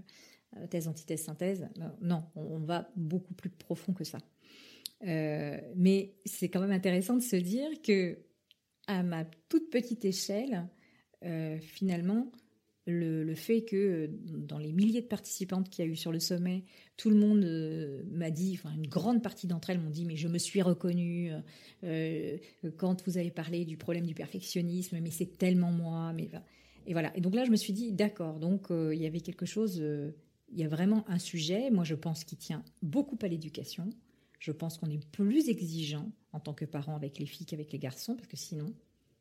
thèse, 0.69 0.89
antithèse, 0.89 1.23
synthèse. 1.23 1.69
Non, 2.01 2.25
on, 2.35 2.59
va 2.59 2.91
beaucoup 2.97 3.35
plus 3.35 3.51
profond 3.51 3.93
que 3.93 4.05
ça. 4.05 4.19
Euh, 5.07 5.59
mais 5.77 6.15
c'est 6.25 6.49
quand 6.49 6.61
même 6.61 6.73
intéressant 6.73 7.17
de 7.17 7.23
se 7.23 7.37
dire 7.37 7.71
que 7.83 8.19
à 8.87 9.03
ma 9.03 9.25
toute 9.49 9.71
petite 9.71 10.05
échelle, 10.05 10.69
euh, 11.25 11.59
finalement, 11.61 12.33
le, 12.87 13.35
fait 13.35 13.63
que 13.63 13.77
euh, 13.77 14.09
dans 14.11 14.59
les 14.59 14.73
milliers 14.73 15.03
de 15.03 15.07
participantes 15.07 15.71
qu'il 15.71 15.85
y 15.85 15.89
a 15.89 15.91
eu 15.91 15.95
sur 15.95 16.11
le 16.11 16.19
sommet, 16.19 16.65
tout 16.97 17.09
le 17.09 17.17
monde 17.17 17.45
euh, 17.45 18.03
m'a 18.11 18.31
dit, 18.31 18.59
enfin 18.59 18.75
une 18.75 18.89
grande 18.89 19.23
partie 19.23 19.47
d'entre 19.47 19.71
elles 19.71 19.79
m'ont 19.79 19.91
dit, 19.91 20.05
mais 20.05 20.17
je 20.17 20.27
me 20.27 20.39
suis 20.39 20.61
reconnue 20.61 21.31
quand 22.79 23.07
vous 23.07 23.17
avez 23.17 23.31
parlé 23.31 23.65
du 23.65 23.77
problème 23.77 24.07
du 24.07 24.15
perfectionnisme, 24.15 24.99
mais 25.01 25.11
c'est 25.11 25.39
tellement 25.39 25.71
moi, 25.71 26.13
mais 26.13 26.29
et 26.87 26.93
voilà. 26.93 27.17
Et 27.17 27.21
donc 27.21 27.35
là, 27.35 27.45
je 27.45 27.51
me 27.51 27.57
suis 27.57 27.73
dit, 27.73 27.93
d'accord, 27.93 28.41
donc 28.41 28.69
il 28.71 28.99
y 28.99 29.07
avait 29.07 29.21
quelque 29.21 29.47
chose, 29.47 29.81
il 30.53 30.59
y 30.59 30.65
a 30.65 30.69
vraiment 30.69 31.05
un 31.09 31.19
sujet, 31.19 31.71
moi 31.71 31.85
je 31.85 31.95
pense 31.95 32.25
qui 32.25 32.37
tient 32.37 32.65
beaucoup 32.83 33.19
à 33.23 33.29
l'éducation. 33.29 33.91
Je 34.39 34.53
pense 34.53 34.79
qu'on 34.79 34.91
est 34.91 35.05
plus 35.11 35.49
exigeant 35.49 36.11
en 36.33 36.41
tant 36.41 36.55
que 36.55 36.65
parent 36.65 36.97
avec 36.97 37.19
les 37.19 37.27
filles 37.27 37.47
qu'avec 37.47 37.73
les 37.73 37.79
garçons, 37.79 38.17
parce 38.17 38.29
que 38.29 38.37
sinon, 38.37 38.73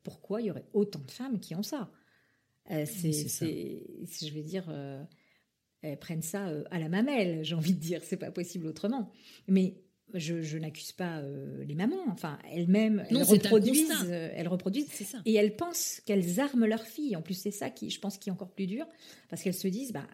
pourquoi 0.02 0.40
il 0.40 0.46
y 0.46 0.50
aurait 0.50 0.66
autant 0.72 1.00
de 1.00 1.10
femmes 1.10 1.40
qui 1.40 1.54
ont 1.54 1.62
ça? 1.62 1.90
Euh, 2.70 2.84
c'est, 2.86 3.12
je 3.12 4.32
vais 4.32 4.42
dire, 4.42 4.64
euh, 4.68 5.02
elles 5.82 5.98
prennent 5.98 6.22
ça 6.22 6.48
euh, 6.48 6.64
à 6.70 6.78
la 6.78 6.88
mamelle, 6.88 7.44
j'ai 7.44 7.54
envie 7.54 7.74
de 7.74 7.80
dire, 7.80 8.00
c'est 8.02 8.16
pas 8.16 8.30
possible 8.30 8.66
autrement. 8.66 9.12
Mais 9.46 9.82
je, 10.14 10.56
n'accuse 10.58 10.92
pas 10.92 11.22
les 11.60 11.74
mamans, 11.74 12.02
enfin 12.08 12.38
elles-mêmes, 12.50 13.04
elles, 13.08 13.22
reproduisent, 13.22 14.10
elles 14.10 14.48
reproduisent, 14.48 15.16
et 15.24 15.34
elles 15.34 15.54
pensent 15.54 16.00
qu'elles 16.04 16.40
arment 16.40 16.66
leur 16.66 16.82
fille. 16.82 17.14
En 17.14 17.22
plus, 17.22 17.34
c'est 17.34 17.52
ça 17.52 17.70
qui, 17.70 17.90
je 17.90 18.00
pense, 18.00 18.18
qui 18.18 18.28
est 18.28 18.32
encore 18.32 18.50
plus 18.50 18.66
dur, 18.66 18.86
parce 19.28 19.42
qu'elles 19.42 19.54
se 19.54 19.68
disent, 19.68 19.92
bah, 19.92 20.08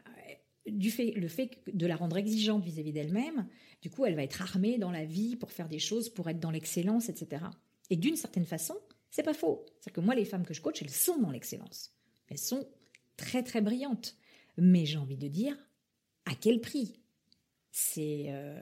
du 0.69 0.91
fait, 0.91 1.13
le 1.13 1.29
fait 1.29 1.61
de 1.73 1.87
la 1.87 1.97
rendre 1.97 2.17
exigeante 2.17 2.65
vis-à-vis 2.65 2.93
d'elle-même, 2.93 3.47
du 3.83 3.91
coup, 3.91 4.05
elle 4.05 4.15
va 4.15 4.23
être 4.23 4.43
armée 4.43 4.79
dans 4.79 4.91
la 4.91 5.05
vie 5.05 5.37
pour 5.37 5.53
faire 5.53 5.69
des 5.69 5.79
choses, 5.79 6.09
pour 6.09 6.29
être 6.29 6.41
dans 6.41 6.51
l'excellence, 6.51 7.09
etc. 7.09 7.45
Et 7.91 7.97
d'une 7.97 8.17
certaine 8.17 8.45
façon, 8.45 8.75
c'est 9.11 9.23
pas 9.23 9.35
faux. 9.35 9.65
C'est 9.81 9.93
que 9.93 10.01
moi, 10.01 10.15
les 10.15 10.25
femmes 10.25 10.45
que 10.45 10.55
je 10.55 10.61
coach, 10.61 10.83
elles 10.83 10.91
sont 10.91 11.19
dans 11.19 11.31
l'excellence. 11.31 11.93
Elles 12.29 12.39
sont 12.39 12.67
très 13.17 13.43
très 13.43 13.61
brillantes. 13.61 14.17
Mais 14.59 14.87
j'ai 14.87 14.99
envie 14.99 15.17
de 15.17 15.29
dire, 15.29 15.57
à 16.25 16.35
quel 16.35 16.61
prix? 16.61 17.01
Euh, 17.99 18.59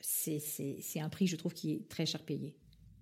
C'est 0.00 0.38
c'est 0.38 1.00
un 1.00 1.08
prix, 1.08 1.26
je 1.26 1.36
trouve, 1.36 1.52
qui 1.52 1.72
est 1.72 1.88
très 1.88 2.06
cher 2.06 2.22
payé. 2.22 2.56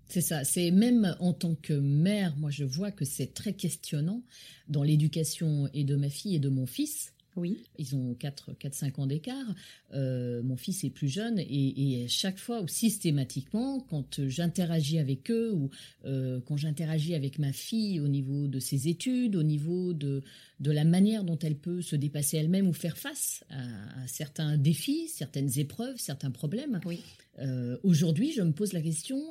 C'est 0.08 0.22
ça, 0.22 0.42
c'est 0.42 0.72
même 0.72 1.16
en 1.20 1.32
tant 1.32 1.54
que 1.54 1.72
mère, 1.72 2.36
moi 2.36 2.50
je 2.50 2.64
vois 2.64 2.90
que 2.90 3.04
c'est 3.04 3.32
très 3.32 3.52
questionnant 3.52 4.24
dans 4.68 4.82
l'éducation 4.82 5.68
et 5.72 5.84
de 5.84 5.94
ma 5.94 6.08
fille 6.08 6.34
et 6.34 6.40
de 6.40 6.48
mon 6.48 6.66
fils 6.66 7.12
oui. 7.36 7.62
Ils 7.78 7.94
ont 7.94 8.14
4-5 8.14 9.00
ans 9.00 9.06
d'écart. 9.06 9.54
Euh, 9.94 10.42
mon 10.42 10.56
fils 10.56 10.84
est 10.84 10.90
plus 10.90 11.08
jeune 11.08 11.38
et, 11.38 12.06
chaque 12.08 12.38
fois 12.38 12.62
ou 12.62 12.68
systématiquement, 12.68 13.80
quand 13.80 14.26
j'interagis 14.26 14.98
avec 14.98 15.30
eux 15.30 15.52
ou 15.52 15.70
euh, 16.04 16.40
quand 16.46 16.56
j'interagis 16.56 17.14
avec 17.14 17.38
ma 17.38 17.52
fille 17.52 18.00
au 18.00 18.08
niveau 18.08 18.48
de 18.48 18.58
ses 18.58 18.88
études, 18.88 19.36
au 19.36 19.42
niveau 19.42 19.92
de, 19.92 20.22
de 20.60 20.70
la 20.70 20.84
manière 20.84 21.24
dont 21.24 21.38
elle 21.38 21.56
peut 21.56 21.82
se 21.82 21.96
dépasser 21.96 22.36
elle-même 22.36 22.66
ou 22.66 22.72
faire 22.72 22.96
face 22.96 23.44
à, 23.50 24.06
certains 24.06 24.56
défis, 24.56 25.08
certaines 25.08 25.58
épreuves, 25.58 25.96
certains 25.98 26.30
problèmes. 26.30 26.80
Oui. 26.84 27.00
Euh, 27.38 27.78
aujourd'hui, 27.84 28.32
je 28.32 28.42
me 28.42 28.52
pose 28.52 28.72
la 28.72 28.82
question 28.82 29.22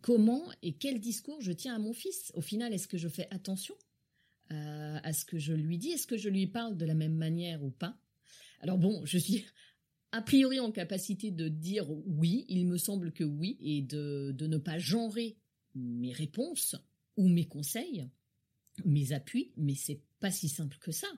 comment 0.00 0.42
et 0.62 0.72
quel 0.72 0.98
discours 0.98 1.40
je 1.40 1.52
tiens 1.52 1.74
à 1.74 1.78
mon 1.78 1.92
fils? 1.92 2.32
Au 2.34 2.40
final, 2.40 2.72
est-ce 2.72 2.88
que 2.88 2.98
je 2.98 3.08
fais 3.08 3.28
attention? 3.30 3.74
Euh, 4.52 4.98
à 5.02 5.12
ce 5.12 5.24
que 5.24 5.38
je 5.38 5.52
lui 5.52 5.78
dis 5.78 5.90
Est-ce 5.90 6.06
que 6.06 6.16
je 6.16 6.28
lui 6.28 6.46
parle 6.46 6.76
de 6.76 6.84
la 6.84 6.94
même 6.94 7.14
manière 7.14 7.64
ou 7.64 7.70
pas? 7.70 7.98
Alors 8.60 8.78
bon, 8.78 9.04
je 9.04 9.18
suis 9.18 9.44
a 10.12 10.20
priori 10.20 10.60
en 10.60 10.70
capacité 10.70 11.30
de 11.30 11.48
dire 11.48 11.90
oui, 12.06 12.44
il 12.48 12.66
me 12.66 12.76
semble 12.76 13.12
que 13.12 13.24
oui, 13.24 13.56
et 13.60 13.82
de, 13.82 14.34
ne 14.38 14.58
pas 14.58 14.78
genrer 14.78 15.36
mes 15.74 16.12
réponses 16.12 16.76
ou 17.16 17.28
mes 17.28 17.46
conseils, 17.46 18.08
mes 18.84 19.12
appuis, 19.12 19.52
mais 19.56 19.74
c'est 19.74 20.02
pas 20.20 20.30
si 20.30 20.48
simple 20.48 20.76
que 20.78 20.92
ça. 20.92 21.08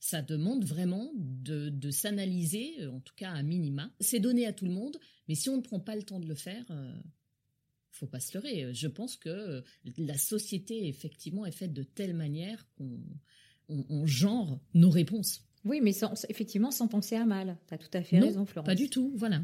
Ça 0.00 0.20
demande 0.20 0.64
vraiment 0.64 1.12
de, 1.14 1.90
s'analyser, 1.90 2.86
en 2.86 3.00
tout 3.00 3.14
cas 3.14 3.30
à 3.30 3.42
minima. 3.42 3.90
C'est 4.00 4.20
donné 4.20 4.46
à 4.46 4.52
tout 4.52 4.66
le 4.66 4.72
monde, 4.72 4.98
mais 5.28 5.34
si 5.34 5.48
on 5.48 5.56
ne 5.56 5.62
prend 5.62 5.80
pas 5.80 5.96
le 5.96 6.02
temps 6.02 6.20
de 6.20 6.26
le 6.26 6.34
faire, 6.34 6.66
euh, 6.70 6.92
faut 7.94 8.06
pas 8.06 8.20
se 8.20 8.36
leurrer. 8.36 8.72
Je 8.74 8.88
pense 8.88 9.16
que 9.16 9.62
la 9.98 10.18
société, 10.18 10.88
effectivement, 10.88 11.46
est 11.46 11.52
faite 11.52 11.72
de 11.72 11.82
telle 11.82 12.14
manière 12.14 12.66
qu'on 12.76 13.00
on, 13.68 14.06
genre 14.06 14.60
nos 14.74 14.90
réponses. 14.90 15.46
Oui, 15.64 15.80
mais 15.82 15.92
effectivement, 16.28 16.70
sans 16.70 16.88
penser 16.88 17.16
à 17.16 17.24
mal. 17.24 17.56
Tu 17.68 17.74
as 17.74 17.78
tout 17.78 17.90
à 17.92 18.02
fait 18.02 18.18
raison, 18.18 18.44
Florence. 18.44 18.66
Pas 18.66 18.74
du 18.74 18.90
tout, 18.90 19.12
voilà. 19.16 19.42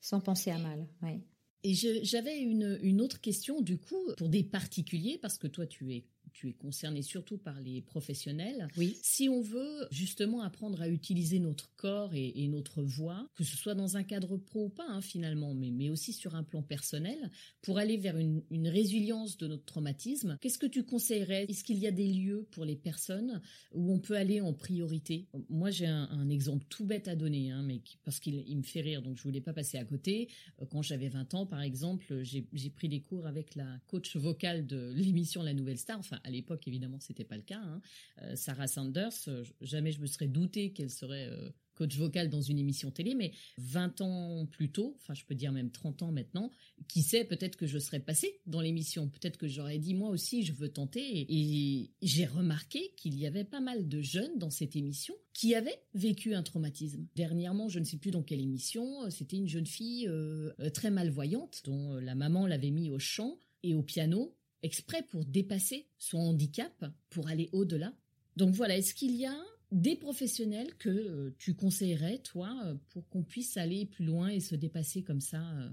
Sans 0.00 0.20
penser 0.20 0.50
à 0.50 0.58
mal, 0.58 0.86
oui. 1.02 1.20
Et 1.64 1.74
j'avais 1.74 2.38
une, 2.38 2.78
une, 2.82 3.00
autre 3.00 3.20
question, 3.20 3.60
du 3.60 3.78
coup, 3.78 4.12
pour 4.16 4.28
des 4.28 4.44
particuliers, 4.44 5.18
parce 5.20 5.38
que 5.38 5.48
toi, 5.48 5.66
tu 5.66 5.92
es 5.92 6.06
tu 6.32 6.48
es 6.48 6.52
concerné 6.52 7.02
surtout 7.02 7.38
par 7.38 7.60
les 7.60 7.82
professionnels. 7.82 8.68
Oui. 8.76 8.96
Si 9.02 9.28
on 9.28 9.40
veut 9.40 9.86
justement 9.90 10.42
apprendre 10.42 10.80
à 10.80 10.88
utiliser 10.88 11.38
notre 11.38 11.74
corps 11.76 12.14
et, 12.14 12.48
notre 12.48 12.82
voix, 12.82 13.28
que 13.34 13.44
ce 13.44 13.56
soit 13.56 13.74
dans 13.74 13.96
un 13.96 14.02
cadre 14.02 14.36
pro 14.36 14.66
ou 14.66 14.68
pas 14.68 14.86
hein, 14.88 15.00
finalement, 15.00 15.54
mais, 15.54 15.70
mais 15.70 15.90
aussi 15.90 16.12
sur 16.12 16.34
un 16.34 16.42
plan 16.42 16.62
personnel, 16.62 17.30
pour 17.62 17.78
aller 17.78 17.96
vers 17.96 18.16
une, 18.16 18.42
résilience 18.68 19.38
de 19.38 19.46
notre 19.46 19.64
traumatisme, 19.64 20.36
qu'est-ce 20.40 20.58
que 20.58 20.66
tu 20.66 20.84
conseillerais? 20.84 21.46
Est-ce 21.48 21.64
qu'il 21.64 21.78
y 21.78 21.86
a 21.86 21.90
des 21.90 22.12
lieux 22.12 22.46
pour 22.50 22.64
les 22.64 22.76
personnes 22.76 23.40
où 23.72 23.92
on 23.92 23.98
peut 23.98 24.16
aller 24.16 24.40
en 24.40 24.52
priorité? 24.52 25.26
Moi, 25.48 25.70
j'ai 25.70 25.86
un, 25.86 26.28
exemple 26.28 26.66
tout 26.68 26.84
bête 26.84 27.08
à 27.08 27.16
donner, 27.16 27.50
hein, 27.50 27.62
mais 27.62 27.80
parce 28.04 28.20
qu'il 28.20 28.56
me 28.56 28.62
fait 28.62 28.80
rire, 28.80 29.02
donc 29.02 29.16
je 29.16 29.22
voulais 29.22 29.40
pas 29.40 29.52
passer 29.52 29.78
à 29.78 29.84
côté. 29.84 30.28
Euh, 30.60 30.66
quand 30.66 30.82
j'avais 30.82 31.08
20 31.08 31.34
ans, 31.34 31.46
par 31.46 31.62
exemple, 31.62 32.22
j'ai 32.22 32.70
pris 32.70 32.88
des 32.88 33.00
cours 33.00 33.26
avec 33.26 33.54
la 33.54 33.78
coach 33.86 34.16
vocale 34.16 34.66
de 34.66 34.92
l'émission 34.94 35.42
La 35.42 35.54
Nouvelle 35.54 35.78
Star, 35.78 35.98
enfin 35.98 36.17
à 36.24 36.30
l'époque, 36.30 36.66
évidemment, 36.66 37.00
c'était 37.00 37.24
pas 37.24 37.36
le 37.36 37.42
cas. 37.42 37.60
Hein. 37.60 37.80
Euh, 38.22 38.36
Sarah 38.36 38.66
Sanders, 38.66 39.12
euh, 39.28 39.44
jamais 39.60 39.92
je 39.92 40.00
me 40.00 40.06
serais 40.06 40.28
douté 40.28 40.72
qu'elle 40.72 40.90
serait 40.90 41.28
euh, 41.28 41.50
coach 41.74 41.96
vocal 41.96 42.28
dans 42.28 42.40
une 42.40 42.58
émission 42.58 42.90
télé, 42.90 43.14
mais 43.14 43.32
20 43.58 44.00
ans 44.00 44.46
plus 44.46 44.70
tôt, 44.70 44.96
enfin 44.98 45.14
je 45.14 45.24
peux 45.24 45.34
dire 45.34 45.52
même 45.52 45.70
30 45.70 46.02
ans 46.02 46.12
maintenant, 46.12 46.50
qui 46.88 47.02
sait, 47.02 47.24
peut-être 47.24 47.56
que 47.56 47.66
je 47.66 47.78
serais 47.78 48.00
passée 48.00 48.40
dans 48.46 48.60
l'émission, 48.60 49.08
peut-être 49.08 49.36
que 49.36 49.46
j'aurais 49.46 49.78
dit 49.78 49.94
moi 49.94 50.10
aussi 50.10 50.42
je 50.42 50.52
veux 50.52 50.70
tenter, 50.70 51.00
et 51.28 51.92
j'ai 52.02 52.26
remarqué 52.26 52.94
qu'il 52.96 53.16
y 53.16 53.26
avait 53.26 53.44
pas 53.44 53.60
mal 53.60 53.88
de 53.88 54.00
jeunes 54.00 54.38
dans 54.38 54.50
cette 54.50 54.74
émission 54.74 55.14
qui 55.32 55.54
avaient 55.54 55.80
vécu 55.94 56.34
un 56.34 56.42
traumatisme. 56.42 57.06
Dernièrement, 57.14 57.68
je 57.68 57.78
ne 57.78 57.84
sais 57.84 57.98
plus 57.98 58.10
dans 58.10 58.24
quelle 58.24 58.40
émission, 58.40 59.08
c'était 59.10 59.36
une 59.36 59.48
jeune 59.48 59.66
fille 59.66 60.10
très 60.74 60.90
malvoyante 60.90 61.62
dont 61.64 61.94
la 61.94 62.16
maman 62.16 62.48
l'avait 62.48 62.72
mis 62.72 62.90
au 62.90 62.98
chant 62.98 63.38
et 63.62 63.74
au 63.74 63.82
piano 63.82 64.37
exprès 64.62 65.02
pour 65.02 65.24
dépasser 65.24 65.86
son 65.98 66.18
handicap, 66.18 66.84
pour 67.10 67.28
aller 67.28 67.48
au-delà. 67.52 67.92
Donc 68.36 68.54
voilà, 68.54 68.76
est-ce 68.76 68.94
qu'il 68.94 69.16
y 69.16 69.26
a 69.26 69.36
des 69.72 69.96
professionnels 69.96 70.74
que 70.76 70.88
euh, 70.88 71.34
tu 71.38 71.54
conseillerais, 71.54 72.18
toi, 72.18 72.54
euh, 72.64 72.74
pour 72.90 73.08
qu'on 73.08 73.22
puisse 73.22 73.56
aller 73.56 73.86
plus 73.86 74.04
loin 74.04 74.28
et 74.28 74.40
se 74.40 74.54
dépasser 74.54 75.02
comme 75.02 75.20
ça 75.20 75.42
euh? 75.42 75.68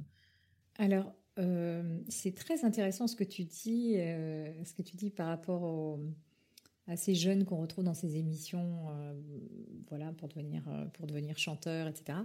Alors, 0.77 1.13
c'est 2.07 2.33
très 2.33 2.63
intéressant 2.63 3.07
ce 3.07 3.15
que 3.17 3.25
tu 3.25 3.43
dis, 3.43 3.95
ce 3.95 4.73
que 4.73 4.81
tu 4.81 4.95
dis 4.95 5.09
par 5.09 5.27
rapport 5.27 5.99
à 6.87 6.95
ces 6.95 7.13
jeunes 7.13 7.43
qu'on 7.43 7.57
retrouve 7.57 7.83
dans 7.83 7.93
ces 7.93 8.15
émissions, 8.15 8.87
voilà, 9.89 10.13
pour 10.13 10.29
devenir, 10.29 10.63
pour 10.93 11.07
devenir 11.07 11.37
chanteur, 11.37 11.89
etc. 11.89 12.19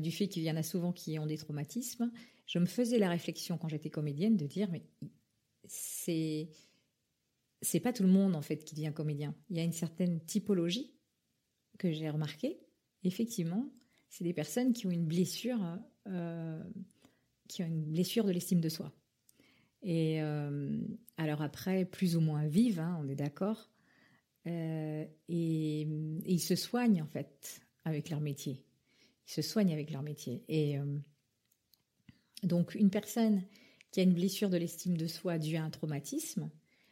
du 0.00 0.10
fait 0.10 0.26
qu'il 0.26 0.42
y 0.42 0.50
en 0.50 0.56
a 0.56 0.64
souvent 0.64 0.92
qui 0.92 1.20
ont 1.20 1.26
des 1.26 1.36
traumatismes. 1.36 2.10
Je 2.46 2.58
me 2.58 2.66
faisais 2.66 2.98
la 2.98 3.10
réflexion 3.10 3.58
quand 3.58 3.68
j'étais 3.68 3.90
comédienne 3.90 4.36
de 4.36 4.46
dire, 4.46 4.68
mais 4.72 4.82
c'est 5.68 6.48
c'est 7.62 7.80
pas 7.80 7.92
tout 7.92 8.02
le 8.02 8.08
monde 8.08 8.36
en 8.36 8.42
fait 8.42 8.64
qui 8.64 8.74
devient 8.74 8.92
comédien. 8.94 9.34
Il 9.50 9.56
y 9.56 9.60
a 9.60 9.64
une 9.64 9.72
certaine 9.72 10.20
typologie 10.20 10.92
que 11.78 11.90
j'ai 11.90 12.10
remarqué. 12.10 12.58
Effectivement, 13.02 13.70
c'est 14.08 14.24
des 14.24 14.32
personnes 14.32 14.72
qui 14.72 14.86
ont 14.86 14.90
une 14.90 15.06
blessure, 15.06 15.60
euh, 16.06 16.62
qui 17.48 17.62
ont 17.62 17.66
une 17.66 17.84
blessure 17.84 18.24
de 18.24 18.32
l'estime 18.32 18.60
de 18.60 18.68
soi. 18.68 18.92
Et 19.82 20.22
euh, 20.22 20.80
alors 21.16 21.42
après, 21.42 21.84
plus 21.84 22.16
ou 22.16 22.20
moins 22.20 22.46
vive, 22.46 22.80
hein, 22.80 22.98
on 23.00 23.08
est 23.08 23.14
d'accord. 23.14 23.70
Euh, 24.46 25.04
et, 25.28 25.80
ils 25.80 26.40
se 26.40 26.54
soignent 26.54 27.02
en 27.02 27.06
fait 27.06 27.60
avec 27.84 28.10
leur 28.10 28.20
métier. 28.20 28.64
Ils 29.28 29.32
se 29.32 29.42
soignent 29.42 29.72
avec 29.72 29.90
leur 29.90 30.02
métier. 30.02 30.44
Et 30.48 30.78
donc 32.42 32.74
une 32.74 32.90
personne 32.90 33.42
a 34.00 34.08
une 34.08 34.14
blessure 34.14 34.50
de 34.50 34.56
l'estime 34.56 34.96
de 34.96 35.06
soi 35.06 35.38
due 35.38 35.56
à 35.56 35.64
un 35.64 35.70
traumatisme, 35.70 36.50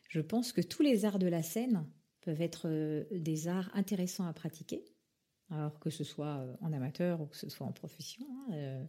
je 0.08 0.20
pense 0.20 0.52
que 0.52 0.60
tous 0.60 0.82
les 0.82 1.04
arts 1.04 1.18
de 1.18 1.26
la 1.26 1.42
scène 1.42 1.86
peuvent 2.20 2.40
être 2.40 2.68
des 3.10 3.48
arts 3.48 3.70
intéressants 3.74 4.26
à 4.26 4.32
pratiquer 4.32 4.84
alors 5.50 5.78
que 5.78 5.90
ce 5.90 6.04
soit 6.04 6.38
euh, 6.38 6.56
en 6.60 6.72
amateur 6.72 7.20
ou 7.20 7.26
que 7.26 7.36
ce 7.36 7.48
soit 7.48 7.66
en 7.66 7.72
profession. 7.72 8.26
Hein, 8.30 8.52
euh, 8.52 8.84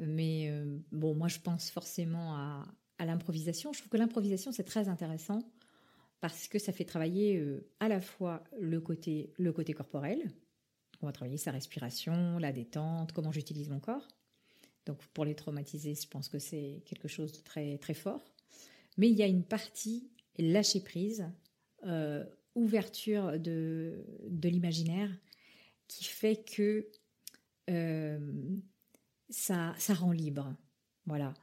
mais 0.00 0.48
euh, 0.50 0.78
bon, 0.92 1.14
moi 1.14 1.28
je 1.28 1.38
pense 1.38 1.70
forcément 1.70 2.34
à, 2.34 2.66
l'improvisation. 3.00 3.72
Je 3.72 3.80
trouve 3.80 3.90
que 3.90 3.96
l'improvisation 3.96 4.50
c'est 4.50 4.64
très 4.64 4.88
intéressant 4.88 5.40
parce 6.20 6.48
que 6.48 6.58
ça 6.58 6.72
fait 6.72 6.86
travailler 6.86 7.44
à 7.80 7.88
la 7.88 8.00
fois 8.00 8.42
le 8.58 8.80
côté, 8.80 9.34
le 9.36 9.52
côté 9.52 9.74
corporel. 9.74 10.32
On 11.02 11.06
va 11.06 11.12
travailler 11.12 11.36
sa 11.36 11.50
respiration, 11.50 12.38
la 12.38 12.50
détente, 12.50 13.12
comment 13.12 13.30
j'utilise 13.30 13.68
mon 13.68 13.78
corps. 13.78 14.08
Donc 14.86 14.98
pour 15.08 15.24
les 15.24 15.34
traumatiser, 15.34 15.94
je 15.94 16.08
pense 16.08 16.28
que 16.28 16.38
c'est 16.38 16.82
quelque 16.84 17.08
chose 17.08 17.32
de 17.32 17.38
très 17.38 17.78
très 17.78 17.94
fort. 17.94 18.24
Mais 18.96 19.08
il 19.08 19.16
y 19.16 19.22
a 19.22 19.26
une 19.26 19.44
partie 19.44 20.10
lâcher 20.38 20.80
prise, 20.80 21.26
ouverture 22.54 23.38
de, 23.38 24.04
de 24.28 24.48
l'imaginaire 24.48 25.10
qui 25.88 26.04
fait 26.04 26.44
que 26.44 26.88
euh, 27.70 28.18
ça, 29.28 29.74
ça 29.78 29.94
rend 29.94 30.12
libre. 30.12 30.54
Voilà. 31.06 31.34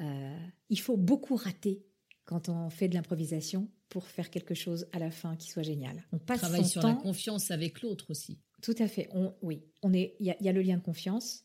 Euh, 0.00 0.46
il 0.70 0.80
faut 0.80 0.96
beaucoup 0.96 1.36
rater 1.36 1.84
quand 2.24 2.48
on 2.48 2.70
fait 2.70 2.88
de 2.88 2.94
l'improvisation 2.94 3.68
pour 3.88 4.06
faire 4.06 4.30
quelque 4.30 4.54
chose 4.54 4.86
à 4.92 4.98
la 4.98 5.10
fin 5.10 5.36
qui 5.36 5.50
soit 5.50 5.62
génial. 5.62 6.02
On 6.12 6.18
passe 6.18 6.40
travaille 6.40 6.64
sur 6.64 6.82
la 6.82 6.94
confiance 6.94 7.50
avec 7.50 7.82
l'autre 7.82 8.10
aussi. 8.10 8.38
Tout 8.62 8.74
à 8.78 8.88
fait. 8.88 9.08
On, 9.12 9.34
oui, 9.42 9.64
on 9.82 9.92
est. 9.92 10.16
Il 10.20 10.34
y, 10.40 10.48
a 10.48 10.52
le 10.52 10.62
lien 10.62 10.76
de 10.76 10.82
confiance. 10.82 11.44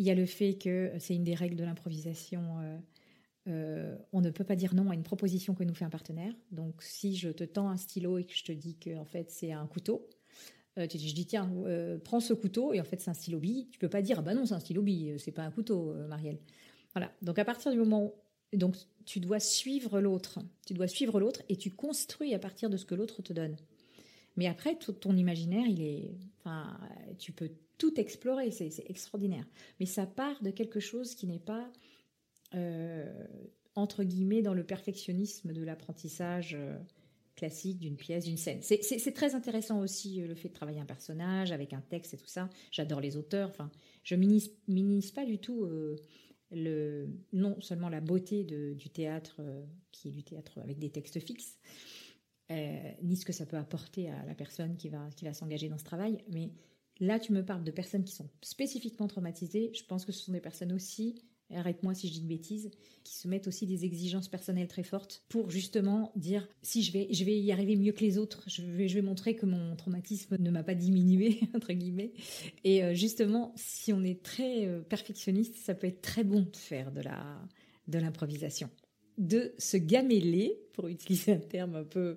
Il 0.00 0.06
y 0.06 0.10
a 0.10 0.14
le 0.16 0.26
fait 0.26 0.54
que 0.56 0.90
c'est 0.98 1.14
une 1.14 1.22
des 1.22 1.34
règles 1.34 1.56
de 1.56 1.62
l'improvisation. 1.62 2.80
Euh, 3.46 3.96
on 4.12 4.20
ne 4.20 4.30
peut 4.30 4.44
pas 4.44 4.56
dire 4.56 4.74
non 4.74 4.90
à 4.90 4.94
une 4.94 5.04
proposition 5.04 5.54
que 5.54 5.62
nous 5.62 5.74
fait 5.74 5.84
un 5.84 5.90
partenaire. 5.90 6.34
Donc, 6.50 6.82
si 6.82 7.14
je 7.16 7.28
te 7.28 7.44
tends 7.44 7.68
un 7.68 7.76
stylo 7.76 8.18
et 8.18 8.24
que 8.24 8.34
je 8.34 8.42
te 8.42 8.52
dis 8.52 8.76
que 8.76 8.96
en 8.96 9.04
fait 9.04 9.30
c'est 9.30 9.52
un 9.52 9.66
couteau, 9.66 10.08
euh, 10.78 10.86
je 10.90 11.14
dis 11.14 11.26
tiens, 11.26 11.50
euh, 11.66 11.98
prends 11.98 12.20
ce 12.20 12.32
couteau 12.32 12.72
et 12.72 12.80
en 12.80 12.84
fait 12.84 13.00
c'est 13.00 13.10
un 13.10 13.14
stylo 13.14 13.38
bille. 13.38 13.68
Tu 13.70 13.78
peux 13.78 13.88
pas 13.88 14.02
dire 14.02 14.18
ah 14.20 14.22
bah 14.22 14.34
non 14.34 14.46
c'est 14.46 14.54
un 14.54 14.60
stylo 14.60 14.82
bille, 14.82 15.12
euh, 15.12 15.18
c'est 15.18 15.32
pas 15.32 15.42
un 15.42 15.50
couteau, 15.50 15.94
Marielle. 16.08 16.38
Voilà. 16.94 17.12
Donc 17.22 17.38
à 17.38 17.44
partir 17.44 17.72
du 17.72 17.78
moment 17.78 18.14
donc 18.52 18.76
tu 19.04 19.20
dois 19.20 19.40
suivre 19.40 20.00
l'autre, 20.00 20.40
tu 20.66 20.74
dois 20.74 20.88
suivre 20.88 21.20
l'autre 21.20 21.42
et 21.48 21.56
tu 21.56 21.70
construis 21.70 22.34
à 22.34 22.38
partir 22.38 22.68
de 22.68 22.76
ce 22.76 22.84
que 22.84 22.94
l'autre 22.94 23.22
te 23.22 23.32
donne. 23.32 23.56
Mais 24.36 24.46
après 24.46 24.76
tout 24.76 24.92
ton 24.92 25.16
imaginaire 25.16 25.66
il 25.66 25.82
est, 25.82 26.14
enfin 26.38 26.78
tu 27.18 27.32
peux 27.32 27.50
tout 27.80 27.98
explorer, 27.98 28.52
c'est 28.52 28.84
extraordinaire. 28.88 29.46
Mais 29.80 29.86
ça 29.86 30.06
part 30.06 30.40
de 30.42 30.50
quelque 30.50 30.78
chose 30.78 31.16
qui 31.16 31.26
n'est 31.26 31.40
pas 31.40 31.72
entre 33.74 34.04
guillemets 34.04 34.42
dans 34.42 34.54
le 34.54 34.64
perfectionnisme 34.64 35.52
de 35.52 35.62
l'apprentissage 35.62 36.56
classique 37.40 37.78
d'une 37.78 37.96
pièce, 37.96 38.24
d'une 38.24 38.36
scène. 38.36 38.60
C'est 38.60 39.14
très 39.14 39.34
intéressant 39.34 39.80
aussi 39.80 40.20
euh, 40.20 40.26
le 40.26 40.34
fait 40.34 40.50
de 40.50 40.54
travailler 40.54 40.80
un 40.80 40.84
personnage 40.84 41.52
avec 41.52 41.72
un 41.72 41.80
texte 41.80 42.12
et 42.12 42.18
tout 42.18 42.26
ça. 42.26 42.50
J'adore 42.70 43.00
les 43.00 43.16
auteurs. 43.16 43.48
Enfin, 43.48 43.70
je 44.02 44.14
minimise 44.14 45.12
pas 45.12 45.24
du 45.24 45.38
tout 45.38 45.64
euh, 45.64 45.96
le 46.50 47.08
non 47.32 47.58
seulement 47.62 47.88
la 47.88 48.02
beauté 48.02 48.44
du 48.44 48.90
théâtre 48.90 49.36
euh, 49.40 49.64
qui 49.90 50.08
est 50.08 50.12
du 50.12 50.22
théâtre 50.22 50.58
avec 50.60 50.78
des 50.78 50.90
textes 50.90 51.18
fixes, 51.18 51.58
ni 53.02 53.16
ce 53.16 53.24
que 53.24 53.32
ça 53.32 53.46
peut 53.46 53.56
apporter 53.56 54.10
à 54.10 54.24
la 54.26 54.34
personne 54.34 54.76
qui 54.76 54.88
va 54.90 55.08
qui 55.16 55.24
va 55.24 55.32
s'engager 55.32 55.68
dans 55.70 55.78
ce 55.78 55.84
travail. 55.84 56.18
Mais 56.28 56.50
là, 57.00 57.18
tu 57.18 57.32
me 57.32 57.44
parles 57.44 57.64
de 57.64 57.70
personnes 57.70 58.04
qui 58.04 58.14
sont 58.14 58.28
spécifiquement 58.42 59.08
traumatisées. 59.08 59.72
Je 59.74 59.84
pense 59.84 60.04
que 60.04 60.12
ce 60.12 60.24
sont 60.24 60.32
des 60.32 60.40
personnes 60.40 60.72
aussi 60.72 61.22
arrête-moi 61.56 61.94
si 61.94 62.08
je 62.08 62.12
dis 62.14 62.20
une 62.20 62.28
bêtise, 62.28 62.70
qui 63.04 63.14
se 63.14 63.28
mettent 63.28 63.48
aussi 63.48 63.66
des 63.66 63.84
exigences 63.84 64.28
personnelles 64.28 64.68
très 64.68 64.82
fortes 64.82 65.24
pour 65.28 65.50
justement 65.50 66.12
dire 66.16 66.48
si 66.62 66.82
je 66.82 66.92
vais, 66.92 67.08
je 67.12 67.24
vais 67.24 67.38
y 67.38 67.52
arriver 67.52 67.76
mieux 67.76 67.92
que 67.92 68.04
les 68.04 68.18
autres, 68.18 68.44
je 68.46 68.62
vais, 68.62 68.88
je 68.88 68.94
vais 68.94 69.02
montrer 69.02 69.34
que 69.34 69.46
mon 69.46 69.74
traumatisme 69.76 70.36
ne 70.38 70.50
m'a 70.50 70.62
pas 70.62 70.74
diminué, 70.74 71.40
entre 71.54 71.72
guillemets. 71.72 72.12
Et 72.64 72.84
euh, 72.84 72.94
justement, 72.94 73.52
si 73.56 73.92
on 73.92 74.02
est 74.02 74.22
très 74.22 74.66
euh, 74.66 74.80
perfectionniste, 74.80 75.56
ça 75.56 75.74
peut 75.74 75.86
être 75.86 76.02
très 76.02 76.24
bon 76.24 76.42
de 76.42 76.56
faire 76.56 76.92
de 76.92 77.00
la, 77.00 77.40
de 77.88 77.98
l'improvisation 77.98 78.70
de 79.18 79.52
se 79.58 79.76
gameler, 79.76 80.58
pour 80.72 80.88
utiliser 80.88 81.32
un 81.32 81.40
terme 81.40 81.74
un 81.74 81.84
peu, 81.84 82.16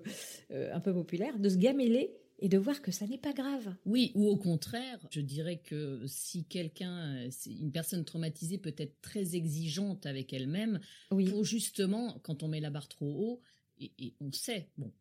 euh, 0.52 0.74
un 0.74 0.80
peu 0.80 0.94
populaire, 0.94 1.38
de 1.38 1.50
se 1.50 1.58
gameler 1.58 2.16
et 2.40 2.50
de 2.50 2.58
voir 2.58 2.82
que 2.82 2.92
ça 2.92 3.08
n'est 3.08 3.18
pas 3.18 3.34
grave. 3.34 3.76
Oui, 3.86 4.12
ou 4.16 4.28
au 4.28 4.38
contraire, 4.38 5.00
je 5.12 5.22
dirais 5.22 5.60
que 5.60 6.04
si 6.08 6.46
quelqu'un, 6.46 7.30
une 7.46 7.72
personne 7.72 8.04
traumatisée 8.04 8.58
peut 8.58 8.76
être 8.78 9.02
très 9.02 9.36
exigeante 9.36 10.06
avec 10.06 10.34
elle-même, 10.34 10.80
pour 11.10 11.44
justement, 11.44 12.20
quand 12.24 12.44
on 12.44 12.48
met 12.48 12.60
la 12.60 12.70
barre 12.70 12.90
trop 12.90 13.06
haut, 13.08 13.42
et, 13.80 14.14
on 14.20 14.32
sait, 14.32 14.70
bon, 14.78 14.92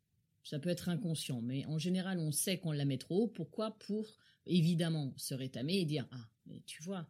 ça 0.44 0.58
peut 0.58 0.70
être 0.70 0.88
inconscient, 0.88 1.40
mais 1.42 1.64
en 1.66 1.78
général, 1.78 2.18
on 2.18 2.32
sait 2.32 2.58
qu'on 2.58 2.72
la 2.72 2.84
met 2.84 2.98
trop 2.98 3.24
haut. 3.24 3.28
Pourquoi? 3.28 3.78
Pour 3.78 4.06
évidemment 4.46 5.12
se 5.16 5.34
rétamer 5.34 5.78
et 5.78 5.84
dire 5.84 6.08
ah, 6.10 6.28
mais 6.46 6.62
tu 6.66 6.82
vois, 6.82 7.06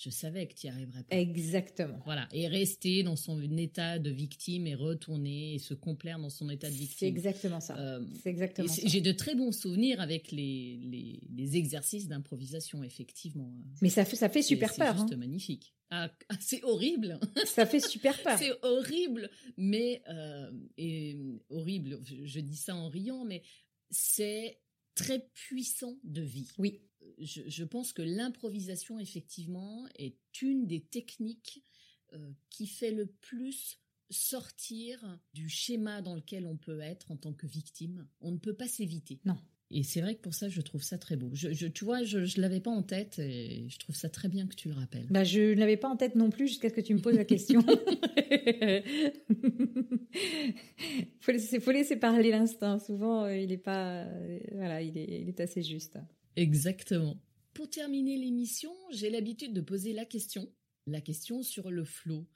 je 0.00 0.08
savais 0.08 0.46
que 0.46 0.54
tu 0.54 0.66
n'y 0.66 0.72
arriverais 0.72 1.02
pas. 1.02 1.14
Exactement. 1.14 2.00
Voilà. 2.06 2.26
Et 2.32 2.48
rester 2.48 3.02
dans 3.02 3.16
son 3.16 3.38
état 3.58 3.98
de 3.98 4.08
victime 4.08 4.66
et 4.66 4.74
retourner 4.74 5.54
et 5.54 5.58
se 5.58 5.74
complaire 5.74 6.18
dans 6.18 6.30
son 6.30 6.48
état 6.48 6.70
de 6.70 6.74
victime. 6.74 6.96
C'est 7.00 7.06
exactement 7.06 7.60
ça. 7.60 7.76
Euh, 7.78 8.02
c'est 8.22 8.30
exactement 8.30 8.66
ça. 8.66 8.80
J'ai 8.82 9.02
de 9.02 9.12
très 9.12 9.34
bons 9.34 9.52
souvenirs 9.52 10.00
avec 10.00 10.32
les, 10.32 11.20
les, 11.30 11.56
exercices 11.56 12.08
d'improvisation, 12.08 12.82
effectivement. 12.82 13.52
Mais 13.82 13.90
ça 13.90 14.06
fait, 14.06 14.16
ça 14.16 14.30
fait 14.30 14.40
super 14.40 14.74
peur. 14.74 14.94
C'est 14.94 15.00
juste 15.00 15.12
hein. 15.12 15.16
magnifique. 15.16 15.74
Ah, 15.90 16.10
ah, 16.30 16.36
c'est 16.40 16.62
horrible. 16.62 17.18
Ça 17.44 17.66
fait 17.66 17.80
super 17.80 18.22
peur. 18.22 18.38
c'est 18.38 18.52
horrible, 18.62 19.28
mais 19.56 20.00
euh, 20.08 20.52
et 20.78 21.18
horrible. 21.48 21.98
je 22.04 22.38
dis 22.38 22.56
ça 22.56 22.76
en 22.76 22.88
riant, 22.88 23.24
mais 23.24 23.42
c'est 23.90 24.60
très 24.94 25.28
puissant 25.34 25.98
de 26.04 26.22
vie. 26.22 26.46
Oui 26.58 26.80
je, 27.18 27.64
pense 27.64 27.92
que 27.92 28.02
l'improvisation, 28.02 28.98
effectivement, 28.98 29.86
est 29.96 30.16
une 30.42 30.66
des 30.66 30.80
techniques 30.80 31.64
euh, 32.12 32.30
qui 32.50 32.66
fait 32.66 32.92
le 32.92 33.06
plus 33.06 33.78
sortir 34.10 35.18
du 35.34 35.48
schéma 35.48 36.02
dans 36.02 36.14
lequel 36.14 36.46
on 36.46 36.56
peut 36.56 36.80
être 36.80 37.10
en 37.10 37.16
tant 37.16 37.32
que 37.32 37.46
victime. 37.46 38.06
On 38.20 38.32
ne 38.32 38.38
peut 38.38 38.54
pas 38.54 38.68
s'éviter. 38.68 39.20
Non. 39.24 39.38
Et 39.72 39.84
c'est 39.84 40.00
vrai 40.00 40.16
que 40.16 40.20
pour 40.20 40.34
ça, 40.34 40.48
je 40.48 40.60
trouve 40.62 40.82
ça 40.82 40.98
très 40.98 41.14
beau. 41.14 41.30
Je, 41.32 41.68
tu 41.68 41.84
vois, 41.84 42.02
je 42.02 42.18
ne 42.18 42.42
l'avais 42.42 42.58
pas 42.58 42.72
en 42.72 42.82
tête 42.82 43.20
et 43.20 43.68
je 43.68 43.78
trouve 43.78 43.94
ça 43.94 44.08
très 44.08 44.28
bien 44.28 44.48
que 44.48 44.56
tu 44.56 44.68
le 44.68 44.74
rappelles. 44.74 45.06
Bah, 45.10 45.22
je 45.22 45.54
ne 45.54 45.60
l'avais 45.60 45.76
pas 45.76 45.88
en 45.88 45.96
tête 45.96 46.16
non 46.16 46.28
plus 46.28 46.48
jusqu'à 46.48 46.70
ce 46.70 46.74
que 46.74 46.80
tu 46.80 46.92
me 46.92 47.00
poses 47.00 47.14
la 47.14 47.24
question. 47.24 47.60
faut, 51.20 51.30
laisser, 51.30 51.60
faut 51.60 51.70
laisser 51.70 51.94
parler 51.96 52.30
l'instinct. 52.30 52.80
Souvent, 52.80 53.26
euh, 53.26 53.36
il 53.36 53.52
est 53.52 53.58
pas, 53.58 54.02
euh, 54.02 54.40
voilà, 54.54 54.82
il 54.82 54.98
est, 54.98 55.20
il 55.20 55.28
est 55.28 55.38
assez 55.38 55.62
juste. 55.62 56.00
Exactement. 56.40 57.18
Pour 57.52 57.68
terminer 57.68 58.16
l'émission, 58.16 58.72
j'ai 58.90 59.10
l'habitude 59.10 59.52
de 59.52 59.60
poser 59.60 59.92
la 59.92 60.06
question, 60.06 60.48
la 60.86 61.02
question 61.02 61.42
sur 61.42 61.70
le 61.70 61.84
flow. 61.84 62.26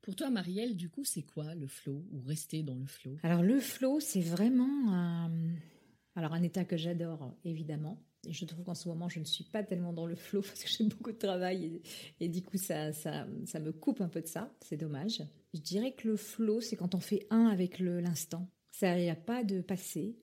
Pour 0.00 0.14
toi, 0.14 0.30
Marielle, 0.30 0.76
du 0.76 0.88
coup, 0.88 1.02
c'est 1.02 1.24
quoi 1.24 1.56
le 1.56 1.66
flow 1.66 2.06
ou 2.12 2.20
rester 2.20 2.62
dans 2.62 2.76
le 2.76 2.86
flow? 2.86 3.16
Alors 3.24 3.42
le 3.42 3.58
flow, 3.58 3.98
c'est 3.98 4.20
vraiment 4.20 4.92
un... 4.92 5.32
alors 6.14 6.34
un 6.34 6.42
état 6.42 6.64
que 6.64 6.76
j'adore 6.76 7.34
évidemment. 7.44 8.00
Et 8.28 8.32
je 8.32 8.44
trouve 8.44 8.64
qu'en 8.64 8.76
ce 8.76 8.88
moment, 8.88 9.08
je 9.08 9.18
ne 9.18 9.24
suis 9.24 9.42
pas 9.42 9.64
tellement 9.64 9.92
dans 9.92 10.06
le 10.06 10.14
flow 10.14 10.40
parce 10.42 10.62
que 10.62 10.68
j'ai 10.68 10.84
beaucoup 10.84 11.10
de 11.10 11.18
travail 11.18 11.82
et, 12.20 12.28
du 12.28 12.42
coup, 12.42 12.58
ça, 12.58 12.92
ça, 12.92 13.26
ça 13.44 13.58
me 13.58 13.72
coupe 13.72 14.00
un 14.00 14.08
peu 14.08 14.20
de 14.20 14.28
ça. 14.28 14.54
C'est 14.60 14.76
dommage. 14.76 15.20
Je 15.52 15.60
dirais 15.60 15.96
que 15.96 16.06
le 16.06 16.16
flow, 16.16 16.60
c'est 16.60 16.76
quand 16.76 16.94
on 16.94 17.00
fait 17.00 17.26
un 17.30 17.46
avec 17.46 17.80
l'instant. 17.80 18.48
Il 18.82 18.98
n'y 18.98 19.10
a 19.10 19.16
pas 19.16 19.42
de 19.42 19.60
passé, 19.60 20.16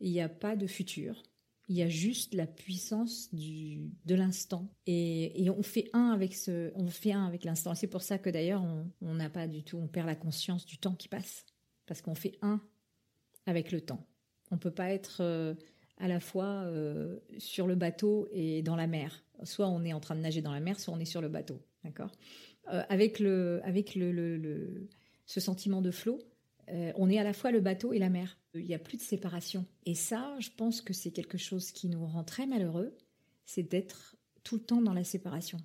il 0.00 0.12
n'y 0.12 0.22
a 0.22 0.30
pas 0.30 0.56
de 0.56 0.66
futur 0.66 1.22
il 1.70 1.76
y 1.76 1.82
a 1.82 1.88
juste 1.88 2.34
la 2.34 2.48
puissance 2.48 3.32
de 3.32 4.14
l'instant. 4.16 4.68
Et, 4.88 5.48
on 5.56 5.62
fait 5.62 5.88
un 5.92 6.10
avec 6.10 6.34
ce, 6.34 6.72
on 6.74 6.88
fait 6.88 7.12
un 7.12 7.24
avec 7.24 7.44
l'instant. 7.44 7.76
C'est 7.76 7.86
pour 7.86 8.02
ça 8.02 8.18
que 8.18 8.28
d'ailleurs, 8.28 8.64
on 9.00 9.14
n'a 9.14 9.30
pas 9.30 9.46
du 9.46 9.62
tout, 9.62 9.78
on 9.78 9.86
perd 9.86 10.08
la 10.08 10.16
conscience 10.16 10.66
du 10.66 10.78
temps 10.78 10.96
qui 10.96 11.06
passe. 11.06 11.46
Parce 11.86 12.02
qu'on 12.02 12.16
fait 12.16 12.36
un 12.42 12.60
avec 13.46 13.70
le 13.70 13.80
temps. 13.80 14.04
On 14.50 14.58
peut 14.58 14.72
pas 14.72 14.90
être 14.90 15.18
euh, 15.20 15.54
à 15.98 16.08
la 16.08 16.18
fois 16.18 16.64
euh, 16.64 17.20
sur 17.38 17.68
le 17.68 17.76
bateau 17.76 18.28
et 18.32 18.62
dans 18.62 18.74
la 18.74 18.88
mer. 18.88 19.22
Soit 19.44 19.68
on 19.68 19.84
est 19.84 19.92
en 19.92 20.00
train 20.00 20.16
de 20.16 20.20
nager 20.22 20.42
dans 20.42 20.52
la 20.52 20.60
mer, 20.60 20.80
soit 20.80 20.92
on 20.92 20.98
est 20.98 21.04
sur 21.04 21.20
le 21.20 21.28
bateau. 21.28 21.62
D'accord? 21.84 22.10
Euh, 22.72 22.82
Avec, 22.88 23.20
le, 23.20 23.60
avec 23.62 23.94
le, 23.94 24.10
le, 24.10 24.88
ce 25.24 25.38
sentiment 25.38 25.82
de 25.82 25.92
flot, 25.92 26.18
euh, 26.72 26.92
on 26.96 27.10
est 27.10 27.18
à 27.18 27.24
la 27.24 27.32
fois 27.32 27.50
le 27.50 27.60
bateau 27.60 27.92
et 27.92 27.98
la 27.98 28.08
mer. 28.08 28.38
Il 28.54 28.64
n'y 28.64 28.74
a 28.74 28.78
plus 28.78 28.96
de 28.96 29.02
séparation. 29.02 29.66
Et 29.86 29.94
ça, 29.94 30.36
je 30.40 30.50
pense 30.56 30.80
que 30.80 30.92
c'est 30.92 31.10
quelque 31.10 31.38
chose 31.38 31.70
qui 31.72 31.88
nous 31.88 32.04
rend 32.04 32.24
très 32.24 32.46
malheureux, 32.46 32.96
c'est 33.44 33.62
d'être 33.62 34.16
tout 34.44 34.56
le 34.56 34.62
temps 34.62 34.82
dans 34.82 34.94
la 34.94 35.04
séparation. 35.04 35.58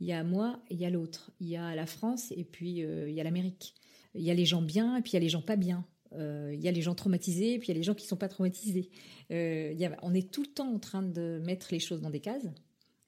Il 0.00 0.06
y 0.06 0.12
a 0.12 0.22
moi 0.24 0.62
et 0.68 0.74
il 0.74 0.80
y 0.80 0.86
a 0.86 0.90
l'autre. 0.90 1.30
Il 1.40 1.48
y 1.48 1.56
a 1.56 1.74
la 1.74 1.86
France 1.86 2.32
et 2.36 2.44
puis 2.44 2.84
euh, 2.84 3.08
il 3.08 3.14
y 3.14 3.20
a 3.20 3.24
l'Amérique. 3.24 3.74
Il 4.14 4.22
y 4.22 4.30
a 4.30 4.34
les 4.34 4.46
gens 4.46 4.62
bien 4.62 4.96
et 4.96 5.02
puis 5.02 5.12
il 5.12 5.14
y 5.14 5.18
a 5.18 5.20
les 5.20 5.28
gens 5.28 5.42
pas 5.42 5.56
bien. 5.56 5.86
Euh, 6.12 6.52
il 6.54 6.60
y 6.60 6.68
a 6.68 6.72
les 6.72 6.82
gens 6.82 6.94
traumatisés 6.94 7.54
et 7.54 7.58
puis 7.58 7.68
il 7.68 7.70
y 7.70 7.74
a 7.74 7.78
les 7.78 7.82
gens 7.82 7.94
qui 7.94 8.06
sont 8.06 8.16
pas 8.16 8.28
traumatisés. 8.28 8.90
on 9.30 10.14
est 10.14 10.30
tout 10.30 10.42
le 10.42 10.48
temps 10.48 10.72
en 10.72 10.78
train 10.78 11.02
de 11.02 11.40
mettre 11.44 11.68
les 11.70 11.80
choses 11.80 12.02
dans 12.02 12.10
des 12.10 12.20
cases. 12.20 12.48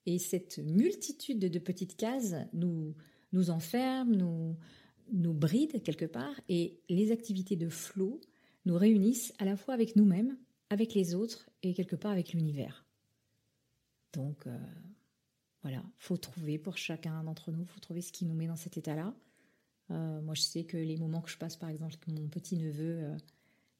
Et 0.07 0.19
cette 0.19 0.59
multitude 0.59 1.39
de 1.39 1.59
petites 1.59 1.97
cases 1.97 2.35
nous, 2.55 2.95
nous 3.33 3.51
enferme, 3.51 4.15
nous, 4.17 4.57
nous 5.13 5.35
bride 5.35 5.83
quelque 5.83 6.05
part. 6.05 6.41
Et 6.49 6.81
les 6.89 7.13
activités 7.13 7.57
de 7.57 7.69
flow 7.69 8.21
nous 8.65 8.77
réunissent 8.77 9.33
à 9.39 9.45
la 9.45 9.57
fois 9.57 9.75
avec 9.75 9.97
nous-mêmes, 9.97 10.37
avec 10.71 10.95
les 10.95 11.15
autres 11.15 11.49
et 11.63 11.75
quelque 11.75 11.97
part 11.97 12.13
avec 12.13 12.33
l'univers. 12.33 12.85
Donc 14.13 14.47
euh, 14.47 14.59
voilà, 15.63 15.83
faut 15.99 16.17
trouver 16.17 16.59
pour 16.59 16.77
chacun 16.77 17.25
d'entre 17.25 17.51
nous, 17.51 17.65
faut 17.65 17.81
trouver 17.81 18.01
ce 18.01 18.13
qui 18.13 18.25
nous 18.25 18.35
met 18.35 18.47
dans 18.47 18.57
cet 18.57 18.77
état-là. 18.77 19.15
Euh, 19.91 20.21
moi, 20.21 20.35
je 20.35 20.43
sais 20.43 20.65
que 20.65 20.77
les 20.77 20.97
moments 20.97 21.23
que 21.23 21.31
je 21.31 21.39
passe, 21.39 21.57
par 21.57 21.71
exemple, 21.71 21.95
avec 21.95 22.09
mon 22.09 22.29
petit 22.29 22.57
neveu 22.57 22.99
euh, 23.01 23.17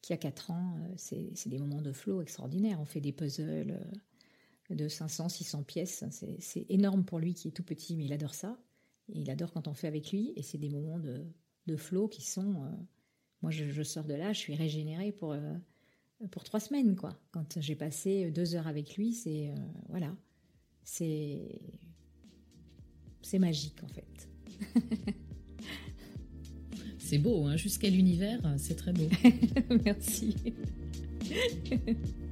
qui 0.01 0.13
a 0.13 0.17
4 0.17 0.51
ans, 0.51 0.77
c'est 0.97 1.47
des 1.47 1.59
moments 1.59 1.81
de 1.81 1.91
flow 1.91 2.21
extraordinaires. 2.21 2.79
On 2.79 2.85
fait 2.85 3.01
des 3.01 3.11
puzzles 3.11 3.79
de 4.69 4.87
500, 4.87 5.29
600 5.29 5.63
pièces. 5.63 6.03
C'est 6.39 6.65
énorme 6.69 7.03
pour 7.03 7.19
lui 7.19 7.33
qui 7.33 7.49
est 7.49 7.51
tout 7.51 7.63
petit, 7.63 7.95
mais 7.95 8.05
il 8.05 8.13
adore 8.13 8.33
ça. 8.33 8.57
Et 9.13 9.19
il 9.19 9.29
adore 9.29 9.51
quand 9.51 9.67
on 9.67 9.73
fait 9.73 9.87
avec 9.87 10.11
lui. 10.11 10.33
Et 10.35 10.43
c'est 10.43 10.57
des 10.57 10.69
moments 10.69 10.99
de, 10.99 11.25
de 11.67 11.75
flow 11.75 12.07
qui 12.07 12.21
sont. 12.21 12.63
Euh, 12.63 12.69
moi, 13.41 13.51
je, 13.51 13.83
sors 13.83 14.03
de 14.03 14.13
là, 14.13 14.33
je 14.33 14.39
suis 14.39 14.55
régénérée 14.55 15.11
pour, 15.11 15.31
euh, 15.31 15.53
pour 16.31 16.43
trois 16.43 16.59
semaines, 16.59 16.95
quoi. 16.95 17.17
Quand 17.31 17.59
j'ai 17.59 17.75
passé 17.75 18.31
deux 18.31 18.55
heures 18.55 18.67
avec 18.67 18.97
lui, 18.97 19.13
c'est. 19.13 19.49
Euh, 19.49 19.55
voilà. 19.89 20.15
C'est. 20.83 21.59
C'est 23.21 23.39
magique, 23.39 23.83
en 23.83 23.87
fait. 23.87 24.29
c'est 26.97 27.17
beau, 27.17 27.45
hein, 27.45 27.57
jusqu'à 27.57 27.89
l'univers, 27.89 28.39
c'est 28.57 28.75
très 28.75 28.93
beau. 28.93 29.09
Merci. 29.85 30.35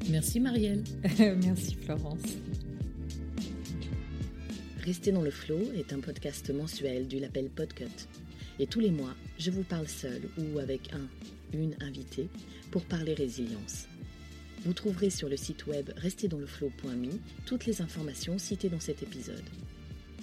Merci 0.10 0.40
Marielle. 0.40 0.84
Merci 1.20 1.76
Florence. 1.76 2.38
Rester 4.88 5.12
dans 5.12 5.22
le 5.22 5.32
flow 5.32 5.60
est 5.76 5.92
un 5.92 6.00
podcast 6.00 6.50
mensuel 6.50 7.10
du 7.10 7.20
label 7.20 7.50
Podcut. 7.50 8.08
Et 8.58 8.68
tous 8.68 8.80
les 8.80 8.90
mois, 8.90 9.14
je 9.38 9.52
vous 9.52 9.64
parle 9.64 9.90
seul 9.90 10.22
ou 10.38 10.60
avec 10.60 10.94
un, 10.94 11.10
une 11.52 11.76
invitée 11.82 12.30
pour 12.72 12.86
parler 12.86 13.14
résilience. 13.14 13.86
Vous 14.64 14.72
trouverez 14.72 15.10
sur 15.10 15.28
le 15.28 15.36
site 15.36 15.68
web 15.68 15.90
restezdansleflow.me 15.98 17.20
toutes 17.46 17.66
les 17.66 17.82
informations 17.82 18.38
citées 18.38 18.70
dans 18.70 18.80
cet 18.80 19.04
épisode. 19.04 19.44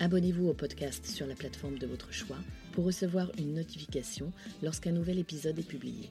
Abonnez-vous 0.01 0.49
au 0.49 0.55
podcast 0.55 1.05
sur 1.05 1.27
la 1.27 1.35
plateforme 1.35 1.77
de 1.77 1.87
votre 1.87 2.11
choix 2.11 2.39
pour 2.73 2.87
recevoir 2.87 3.31
une 3.37 3.53
notification 3.53 4.33
lorsqu'un 4.63 4.93
nouvel 4.93 5.19
épisode 5.19 5.59
est 5.59 5.69
publié. 5.69 6.09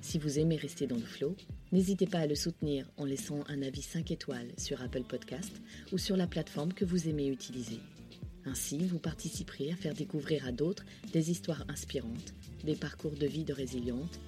Si 0.00 0.18
vous 0.18 0.38
aimez 0.38 0.56
rester 0.56 0.86
dans 0.86 0.96
le 0.96 1.02
flow, 1.02 1.36
n'hésitez 1.76 2.06
pas 2.06 2.20
à 2.20 2.26
le 2.26 2.34
soutenir 2.34 2.90
en 2.96 3.04
laissant 3.04 3.40
un 3.48 3.60
avis 3.60 3.82
5 3.82 4.10
étoiles 4.10 4.48
sur 4.56 4.80
Apple 4.80 5.02
Podcast 5.02 5.60
ou 5.92 5.98
sur 5.98 6.16
la 6.16 6.26
plateforme 6.26 6.72
que 6.72 6.86
vous 6.86 7.06
aimez 7.06 7.28
utiliser. 7.28 7.80
Ainsi, 8.46 8.78
vous 8.78 8.98
participerez 8.98 9.72
à 9.72 9.76
faire 9.76 9.92
découvrir 9.92 10.46
à 10.46 10.52
d'autres 10.52 10.86
des 11.12 11.30
histoires 11.30 11.66
inspirantes, 11.68 12.32
des 12.64 12.76
parcours 12.76 13.12
de 13.12 13.26
vie 13.26 13.44
de 13.44 13.52
résilientes 13.52 14.18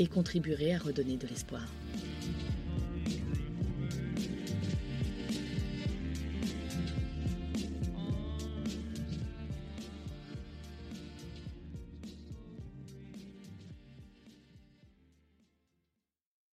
et 0.00 0.08
contribuerez 0.08 0.74
à 0.74 0.78
redonner 0.78 1.16
de 1.16 1.28
l'espoir. 1.28 1.68